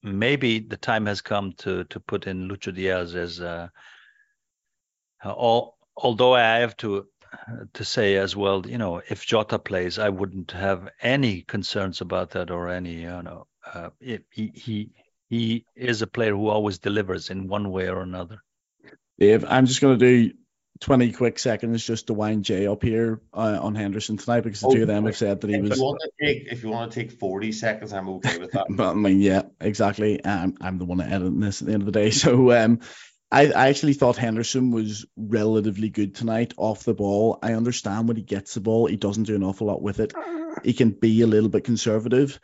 maybe 0.01 0.59
the 0.59 0.77
time 0.77 1.05
has 1.05 1.21
come 1.21 1.53
to 1.57 1.83
to 1.85 1.99
put 1.99 2.25
in 2.25 2.49
Lucho 2.49 2.73
Diaz 2.73 3.15
as 3.15 3.39
uh, 3.39 3.67
all, 5.23 5.77
although 5.95 6.33
I 6.33 6.59
have 6.59 6.75
to 6.77 7.07
to 7.73 7.85
say 7.85 8.15
as 8.17 8.35
well, 8.35 8.65
you 8.65 8.77
know, 8.77 9.01
if 9.09 9.25
Jota 9.25 9.59
plays, 9.59 9.99
I 9.99 10.09
wouldn't 10.09 10.51
have 10.51 10.89
any 11.01 11.41
concerns 11.41 12.01
about 12.01 12.31
that 12.31 12.51
or 12.51 12.69
any, 12.69 13.01
you 13.01 13.21
know, 13.21 13.47
uh, 13.73 13.89
it, 13.99 14.25
he 14.31 14.51
he 14.53 14.89
he 15.29 15.65
is 15.75 16.01
a 16.01 16.07
player 16.07 16.31
who 16.31 16.47
always 16.47 16.79
delivers 16.79 17.29
in 17.29 17.47
one 17.47 17.71
way 17.71 17.89
or 17.89 18.01
another. 18.01 18.41
Dave, 19.19 19.45
I'm 19.47 19.65
just 19.65 19.81
going 19.81 19.99
to 19.99 20.05
do 20.29 20.33
20 20.79 21.11
quick 21.11 21.39
seconds 21.39 21.85
just 21.85 22.07
to 22.07 22.13
wind 22.13 22.45
Jay 22.45 22.65
up 22.65 22.81
here 22.81 23.21
uh, 23.33 23.59
on 23.61 23.75
Henderson 23.75 24.17
tonight 24.17 24.41
because 24.41 24.61
the 24.61 24.67
Oh, 24.67 24.73
two 24.73 24.81
of 24.83 24.87
them 24.87 25.05
have 25.05 25.17
said 25.17 25.41
that 25.41 25.49
he 25.49 25.57
If 25.57 25.69
was. 25.69 25.77
you 25.77 25.83
want 25.83 25.99
to 26.01 26.25
take, 26.25 26.47
if 26.51 26.63
you 26.63 26.69
want 26.69 26.91
to 26.91 26.99
take 27.03 27.11
forty 27.19 27.51
seconds, 27.51 27.91
I'm 27.93 28.09
okay 28.09 28.39
with 28.39 28.51
that. 28.53 28.67
But 28.75 28.91
I 28.91 28.93
mean, 28.93 29.19
yeah, 29.19 29.43
exactly. 29.59 30.25
I'm, 30.25 30.55
I'm 30.61 30.77
the 30.77 30.85
one 30.85 31.01
editing 31.01 31.41
this 31.41 31.61
at 31.61 31.67
the 31.67 31.73
end 31.73 31.81
of 31.83 31.85
the 31.85 31.91
day. 31.91 32.11
So 32.11 32.51
um, 32.53 32.79
I, 33.31 33.51
I 33.51 33.69
actually 33.69 33.93
thought 33.93 34.17
Henderson 34.17 34.71
was 34.71 35.05
relatively 35.15 35.89
good 35.89 36.15
tonight 36.15 36.53
off 36.57 36.83
the 36.83 36.95
ball. 36.95 37.37
I 37.43 37.53
understand 37.53 38.07
when 38.07 38.17
he 38.17 38.23
gets 38.23 38.55
the 38.55 38.61
ball, 38.61 38.87
he 38.87 38.97
doesn't 38.97 39.23
do 39.23 39.35
an 39.35 39.43
awful 39.43 39.67
lot 39.67 39.81
with 39.81 39.99
it. 39.99 40.13
He 40.63 40.73
can 40.73 40.89
be 40.89 41.21
a 41.21 41.27
little 41.27 41.49
bit 41.49 41.63
conservative. 41.63 42.39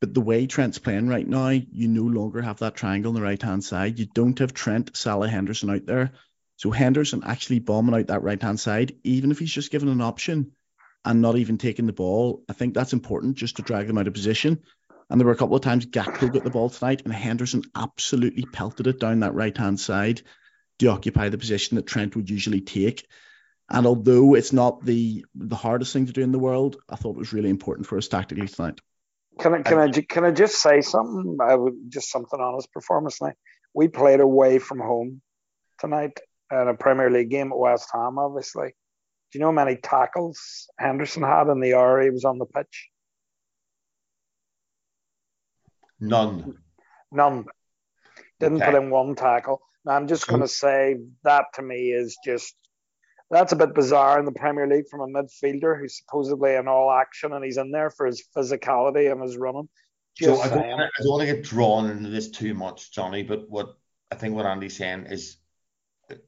But 0.00 0.14
the 0.14 0.20
way 0.20 0.46
Trent's 0.46 0.78
playing 0.78 1.08
right 1.08 1.26
now, 1.26 1.48
you 1.48 1.88
no 1.88 2.04
longer 2.04 2.40
have 2.40 2.60
that 2.60 2.76
triangle 2.76 3.10
on 3.10 3.14
the 3.14 3.20
right 3.20 3.42
hand 3.42 3.64
side. 3.64 3.98
You 3.98 4.06
don't 4.06 4.38
have 4.38 4.54
Trent, 4.54 4.96
Salah, 4.96 5.28
Henderson 5.28 5.70
out 5.70 5.86
there. 5.86 6.12
So 6.56 6.70
Henderson 6.70 7.22
actually 7.24 7.58
bombing 7.58 7.94
out 7.94 8.06
that 8.06 8.22
right 8.22 8.40
hand 8.40 8.60
side, 8.60 8.94
even 9.02 9.30
if 9.30 9.38
he's 9.38 9.52
just 9.52 9.72
given 9.72 9.88
an 9.88 10.00
option 10.00 10.52
and 11.04 11.20
not 11.20 11.36
even 11.36 11.58
taking 11.58 11.86
the 11.86 11.92
ball, 11.92 12.44
I 12.48 12.52
think 12.52 12.74
that's 12.74 12.92
important 12.92 13.36
just 13.36 13.56
to 13.56 13.62
drag 13.62 13.88
them 13.88 13.98
out 13.98 14.06
of 14.06 14.14
position. 14.14 14.60
And 15.10 15.20
there 15.20 15.26
were 15.26 15.32
a 15.32 15.36
couple 15.36 15.56
of 15.56 15.62
times 15.62 15.86
Gakpo 15.86 16.32
got 16.32 16.44
the 16.44 16.50
ball 16.50 16.70
tonight, 16.70 17.02
and 17.04 17.12
Henderson 17.12 17.62
absolutely 17.74 18.44
pelted 18.44 18.86
it 18.86 19.00
down 19.00 19.20
that 19.20 19.34
right 19.34 19.56
hand 19.56 19.80
side 19.80 20.22
to 20.78 20.86
occupy 20.86 21.28
the 21.28 21.38
position 21.38 21.76
that 21.76 21.86
Trent 21.86 22.14
would 22.14 22.30
usually 22.30 22.60
take. 22.60 23.06
And 23.68 23.86
although 23.86 24.34
it's 24.34 24.52
not 24.52 24.84
the 24.84 25.24
the 25.34 25.56
hardest 25.56 25.92
thing 25.92 26.06
to 26.06 26.12
do 26.12 26.22
in 26.22 26.32
the 26.32 26.38
world, 26.38 26.76
I 26.88 26.96
thought 26.96 27.16
it 27.16 27.18
was 27.18 27.32
really 27.32 27.50
important 27.50 27.86
for 27.86 27.98
us 27.98 28.08
tactically 28.08 28.48
tonight. 28.48 28.80
Can 29.38 29.54
I 29.54 29.62
can 29.62 29.78
I 29.78 29.90
can 29.90 30.24
I 30.24 30.30
just 30.30 30.60
say 30.60 30.80
something? 30.80 31.38
I 31.40 31.54
would 31.54 31.74
just 31.88 32.10
something 32.10 32.40
on 32.40 32.54
his 32.54 32.66
performance 32.66 33.18
tonight. 33.18 33.36
We 33.74 33.88
played 33.88 34.20
away 34.20 34.58
from 34.58 34.78
home 34.78 35.22
tonight 35.78 36.18
in 36.52 36.68
a 36.68 36.74
Premier 36.74 37.10
League 37.10 37.30
game 37.30 37.52
at 37.52 37.58
West 37.58 37.88
Ham. 37.92 38.18
Obviously, 38.18 38.68
do 38.68 39.38
you 39.38 39.40
know 39.40 39.46
how 39.46 39.52
many 39.52 39.76
tackles 39.76 40.68
Henderson 40.78 41.22
had 41.22 41.48
in 41.48 41.60
the 41.60 41.74
hour 41.74 42.00
he 42.00 42.10
was 42.10 42.24
on 42.24 42.38
the 42.38 42.46
pitch? 42.46 42.89
None. 46.00 46.58
None. 47.12 47.44
Didn't 48.38 48.62
Okay. 48.62 48.72
put 48.72 48.82
in 48.82 48.90
one 48.90 49.14
tackle. 49.14 49.60
Now 49.84 49.92
I'm 49.92 50.08
just 50.08 50.26
going 50.26 50.40
to 50.40 50.46
hmm. 50.46 50.50
say 50.50 50.96
that 51.24 51.46
to 51.54 51.62
me 51.62 51.92
is 51.92 52.16
just 52.24 52.54
that's 53.30 53.52
a 53.52 53.56
bit 53.56 53.74
bizarre 53.74 54.18
in 54.18 54.24
the 54.24 54.32
Premier 54.32 54.66
League 54.66 54.88
from 54.90 55.00
a 55.00 55.06
midfielder 55.06 55.78
who's 55.78 55.98
supposedly 55.98 56.56
in 56.56 56.66
all 56.66 56.90
action 56.90 57.32
and 57.32 57.44
he's 57.44 57.58
in 57.58 57.70
there 57.70 57.90
for 57.90 58.06
his 58.06 58.24
physicality 58.36 59.10
and 59.10 59.22
his 59.22 59.36
running. 59.36 59.68
So 60.20 60.40
I 60.40 60.48
don't, 60.48 60.64
I 60.64 60.76
don't 60.76 61.10
want 61.10 61.20
to 61.28 61.34
get 61.34 61.44
drawn 61.44 61.88
into 61.88 62.10
this 62.10 62.30
too 62.30 62.54
much, 62.54 62.92
Johnny. 62.92 63.22
But 63.22 63.48
what 63.48 63.76
I 64.10 64.16
think 64.16 64.34
what 64.34 64.46
Andy's 64.46 64.76
saying 64.76 65.06
is, 65.06 65.36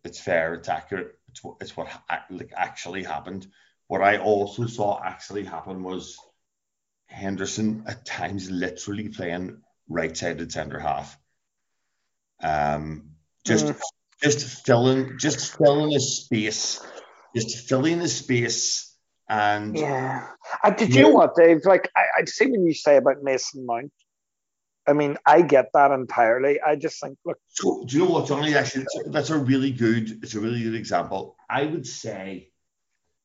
it's 0.04 0.20
fair, 0.20 0.54
it's 0.54 0.68
accurate, 0.68 1.12
it's 1.28 1.42
what 1.42 1.56
it's 1.60 1.76
what 1.76 1.88
like 2.30 2.52
actually 2.56 3.02
happened. 3.02 3.48
What 3.88 4.00
I 4.00 4.18
also 4.18 4.66
saw 4.66 5.02
actually 5.02 5.44
happen 5.44 5.82
was 5.82 6.16
Henderson 7.12 7.84
at 7.86 8.04
times 8.04 8.50
literally 8.50 9.08
playing 9.08 9.62
right-sided 9.88 10.50
centre 10.52 10.80
half. 10.80 11.18
Um, 12.42 13.10
just 13.44 13.66
Mm. 13.66 13.80
just 14.22 14.64
filling 14.64 15.18
just 15.18 15.56
filling 15.56 15.90
his 15.90 16.24
space, 16.24 16.80
just 17.34 17.68
filling 17.68 18.00
his 18.00 18.16
space, 18.16 18.96
and 19.28 19.76
Yeah. 19.76 20.28
Uh, 20.62 20.70
did 20.70 20.94
you 20.94 21.02
know 21.02 21.10
what, 21.10 21.34
Dave? 21.36 21.64
Like, 21.64 21.90
I, 21.96 22.04
I 22.20 22.24
see 22.24 22.46
when 22.46 22.64
you 22.66 22.74
say 22.74 22.96
about 22.96 23.22
Mason 23.22 23.66
Mount. 23.66 23.92
I 24.86 24.92
mean, 24.94 25.16
I 25.24 25.42
get 25.42 25.70
that 25.74 25.92
entirely. 25.92 26.60
I 26.60 26.74
just 26.74 27.00
think, 27.00 27.16
look, 27.24 27.38
So, 27.48 27.84
do 27.86 27.96
you 27.96 28.04
know 28.04 28.10
what, 28.10 28.26
Johnny? 28.26 28.54
Actually, 28.54 28.82
that's 28.82 29.06
a, 29.06 29.10
that's 29.10 29.30
a 29.30 29.38
really 29.38 29.70
good. 29.70 30.22
It's 30.24 30.34
a 30.34 30.40
really 30.40 30.62
good 30.62 30.74
example. 30.74 31.36
I 31.48 31.64
would 31.66 31.86
say 31.86 32.50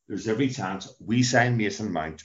there's 0.08 0.28
every 0.28 0.50
chance 0.50 0.94
we 1.00 1.24
sign 1.24 1.58
Mason 1.58 1.92
Mount, 1.92 2.24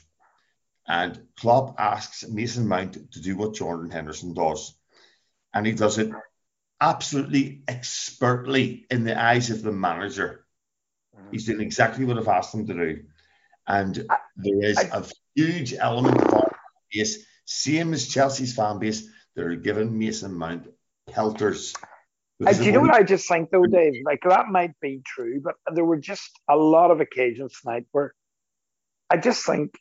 and 0.87 1.27
Klopp 1.39 1.79
asks 1.79 2.29
Mason 2.29 2.67
Mount 2.67 3.13
to 3.13 3.21
do 3.21 3.37
what 3.37 3.55
Jordan 3.55 3.91
Henderson 3.91 4.35
does, 4.35 4.75
and 5.55 5.67
he 5.67 5.73
does 5.73 5.99
it 5.99 6.11
absolutely 6.81 7.63
expertly 7.69 8.87
in 8.91 9.05
the 9.05 9.21
eyes 9.21 9.51
of 9.51 9.63
the 9.63 9.73
manager. 9.73 10.45
He's 11.31 11.47
doing 11.47 11.61
exactly 11.61 12.05
what 12.05 12.19
I've 12.19 12.29
asked 12.29 12.55
him 12.55 12.67
to 12.67 12.75
do, 12.75 13.05
and 13.67 13.95
there 14.37 14.65
is 14.65 14.79
I- 14.79 14.99
a 14.99 15.05
huge 15.35 15.75
element 15.75 16.21
of 16.21 16.35
our 16.35 16.41
fan 16.41 16.51
base, 16.93 17.27
same 17.45 17.95
as 17.95 18.09
Chelsea's 18.09 18.55
fan 18.55 18.79
base, 18.79 19.09
that 19.35 19.45
are 19.45 19.57
giving 19.57 19.99
Mason 19.99 20.35
Mount 20.35 20.69
pelters 21.07 21.75
Uh, 22.45 22.53
do 22.53 22.65
you 22.65 22.73
know 22.73 22.81
what 22.81 22.95
I 22.95 23.05
just 23.05 23.29
think 23.29 23.51
though, 23.51 23.67
Dave? 23.67 24.03
Like 24.05 24.23
that 24.29 24.49
might 24.49 24.79
be 24.81 25.01
true, 25.07 25.41
but 25.41 25.55
there 25.73 25.85
were 25.85 25.99
just 25.99 26.29
a 26.49 26.57
lot 26.57 26.91
of 26.91 27.01
occasions 27.01 27.61
tonight 27.61 27.87
where 27.93 28.15
I 29.09 29.17
just 29.17 29.47
think 29.47 29.79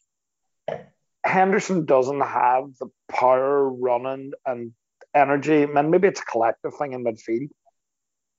Henderson 1.23 1.85
doesn't 1.85 2.22
have 2.22 2.65
the 2.80 2.88
power 3.10 3.69
running 3.69 4.31
and 4.45 4.72
energy. 5.14 5.65
Man, 5.65 5.91
maybe 5.91 6.07
it's 6.07 6.22
a 6.22 6.26
collective 6.26 6.73
thing 6.77 6.93
in 6.93 7.03
midfield 7.03 7.49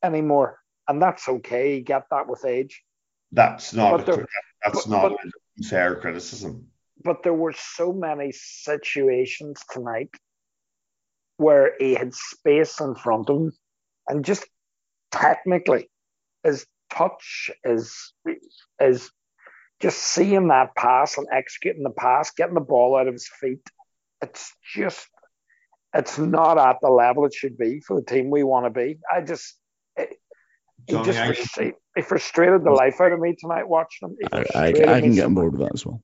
anymore, 0.03 0.59
and 0.89 1.01
that's 1.01 1.29
okay. 1.29 1.77
You 1.77 1.83
get 1.83 2.05
that 2.11 2.29
with 2.29 2.45
age. 2.45 2.83
That's 3.31 3.73
not 3.73 4.05
there, 4.05 4.27
that's 4.65 4.87
but, 4.87 4.91
not 4.91 5.13
but, 5.13 5.67
fair 5.67 5.97
criticism. 5.97 6.67
But 7.05 7.23
there 7.23 7.35
were 7.35 7.55
so 7.57 7.93
many 7.93 8.33
situations 8.33 9.63
tonight 9.71 10.11
where 11.37 11.75
he 11.79 11.95
had 11.95 12.15
space 12.15 12.81
in 12.81 12.95
front 12.95 13.31
of 13.31 13.37
him 13.37 13.53
and 14.09 14.25
just 14.25 14.47
technically 15.11 15.89
his 16.45 16.67
touch 16.91 17.51
is 17.65 18.13
is 18.81 19.11
just 19.83 19.99
seeing 19.99 20.49
that 20.49 20.75
pass 20.77 21.19
and 21.19 21.27
executing 21.33 21.83
the 21.83 21.91
pass, 21.91 22.31
getting 22.31 22.55
the 22.55 22.61
ball 22.61 22.97
out 22.97 23.09
of 23.09 23.15
his 23.15 23.29
feet. 23.41 23.69
It's 24.23 24.55
just 24.75 25.09
it's 25.93 26.17
not 26.17 26.57
at 26.57 26.77
the 26.81 26.89
level 26.89 27.27
it 27.27 27.35
should 27.35 27.59
be 27.59 27.81
for 27.81 28.01
the 28.01 28.07
team 28.07 28.31
we 28.31 28.45
want 28.45 28.67
to 28.67 28.71
be. 28.71 28.99
I 29.13 29.21
just 29.21 29.59
it, 29.97 30.11
Johnny, 30.89 31.05
he 31.05 31.13
just 31.13 31.19
frustrated, 31.19 31.75
he 31.97 32.03
frustrated 32.03 32.65
the 32.65 32.71
life 32.71 33.01
out 33.01 33.13
of 33.13 33.19
me 33.19 33.35
tonight 33.39 33.69
watching 33.69 34.11
him. 34.11 34.17
I, 34.33 34.45
I, 34.55 34.67
I, 34.69 35.01
can 35.01 35.15
get 35.15 35.27
on 35.27 35.35
board 35.35 35.53
with 35.53 35.61
that 35.63 35.75
as 35.75 35.85
well. 35.85 36.03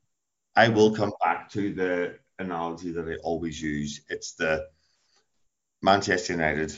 I 0.57 0.69
will 0.69 0.95
come 0.95 1.13
back 1.25 1.49
to 1.51 1.73
the 1.73 2.19
analogy 2.41 2.91
that 2.93 3.09
I 3.09 3.15
always 3.23 3.63
use. 3.63 4.03
It's 4.11 4.35
the 4.35 4.67
Manchester 5.83 6.33
United, 6.33 6.77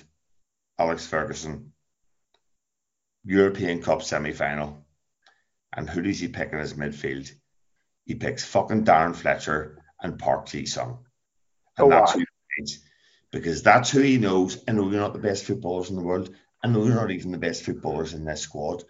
Alex 0.78 1.06
Ferguson, 1.06 1.72
European 3.24 3.82
Cup 3.82 4.02
semi 4.02 4.32
final. 4.32 4.84
And 5.74 5.88
who 5.88 6.02
does 6.02 6.20
he 6.20 6.28
pick 6.28 6.52
in 6.52 6.58
his 6.58 6.74
midfield? 6.74 7.30
He 8.04 8.14
picks 8.14 8.44
fucking 8.44 8.84
Darren 8.84 9.14
Fletcher 9.14 9.82
and 10.02 10.18
Park 10.18 10.46
Ji 10.46 10.66
Sung. 10.66 11.04
And 11.76 11.86
oh, 11.86 11.90
that's 11.90 12.14
wow. 12.14 12.18
who 12.18 12.20
he 12.20 12.62
picks 12.62 12.78
because 13.30 13.62
that's 13.62 13.90
who 13.90 14.00
he 14.00 14.18
knows. 14.18 14.62
I 14.66 14.72
know 14.72 14.90
you're 14.90 15.00
not 15.00 15.12
the 15.12 15.18
best 15.18 15.44
footballers 15.44 15.90
in 15.90 15.96
the 15.96 16.02
world. 16.02 16.34
I 16.62 16.68
know 16.68 16.84
you're 16.84 16.94
not 16.94 17.10
even 17.10 17.32
the 17.32 17.38
best 17.38 17.64
footballers 17.64 18.12
in 18.12 18.24
this 18.24 18.42
squad. 18.42 18.84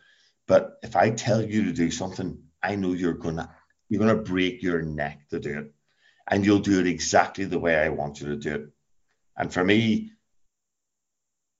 But 0.46 0.78
if 0.82 0.96
I 0.96 1.10
tell 1.10 1.42
you 1.42 1.64
to 1.64 1.72
do 1.72 1.90
something, 1.90 2.42
I 2.62 2.74
know 2.76 2.92
you're 2.92 3.12
gonna 3.14 3.54
you're 3.88 4.00
gonna 4.00 4.22
break 4.22 4.62
your 4.62 4.82
neck 4.82 5.28
to 5.30 5.38
do 5.38 5.58
it. 5.58 5.74
And 6.28 6.44
you'll 6.44 6.60
do 6.60 6.80
it 6.80 6.86
exactly 6.86 7.44
the 7.44 7.58
way 7.58 7.76
I 7.76 7.88
want 7.88 8.20
you 8.20 8.28
to 8.28 8.36
do 8.36 8.54
it. 8.54 8.68
And 9.36 9.52
for 9.52 9.64
me, 9.64 10.12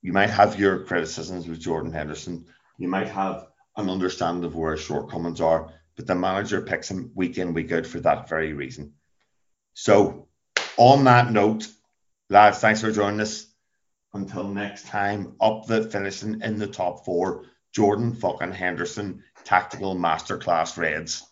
you 0.01 0.13
might 0.13 0.29
have 0.29 0.59
your 0.59 0.85
criticisms 0.85 1.47
with 1.47 1.59
Jordan 1.59 1.93
Henderson. 1.93 2.45
You 2.77 2.87
might 2.87 3.09
have 3.09 3.47
an 3.77 3.89
understanding 3.89 4.43
of 4.43 4.55
where 4.55 4.73
his 4.73 4.81
shortcomings 4.81 5.41
are, 5.41 5.71
but 5.95 6.07
the 6.07 6.15
manager 6.15 6.61
picks 6.61 6.89
him 6.89 7.11
week 7.15 7.37
in, 7.37 7.53
week 7.53 7.71
out 7.71 7.85
for 7.85 7.99
that 8.01 8.29
very 8.29 8.53
reason. 8.53 8.93
So, 9.73 10.27
on 10.77 11.03
that 11.05 11.31
note, 11.31 11.67
lads, 12.29 12.59
thanks 12.59 12.81
for 12.81 12.91
joining 12.91 13.21
us. 13.21 13.47
Until 14.13 14.47
next 14.47 14.87
time, 14.87 15.35
up 15.39 15.67
the 15.67 15.83
finishing 15.83 16.41
in 16.41 16.59
the 16.59 16.67
top 16.67 17.05
four, 17.05 17.45
Jordan 17.73 18.13
fucking 18.13 18.51
Henderson, 18.51 19.23
tactical 19.45 19.95
masterclass 19.95 20.77
Reds. 20.77 21.23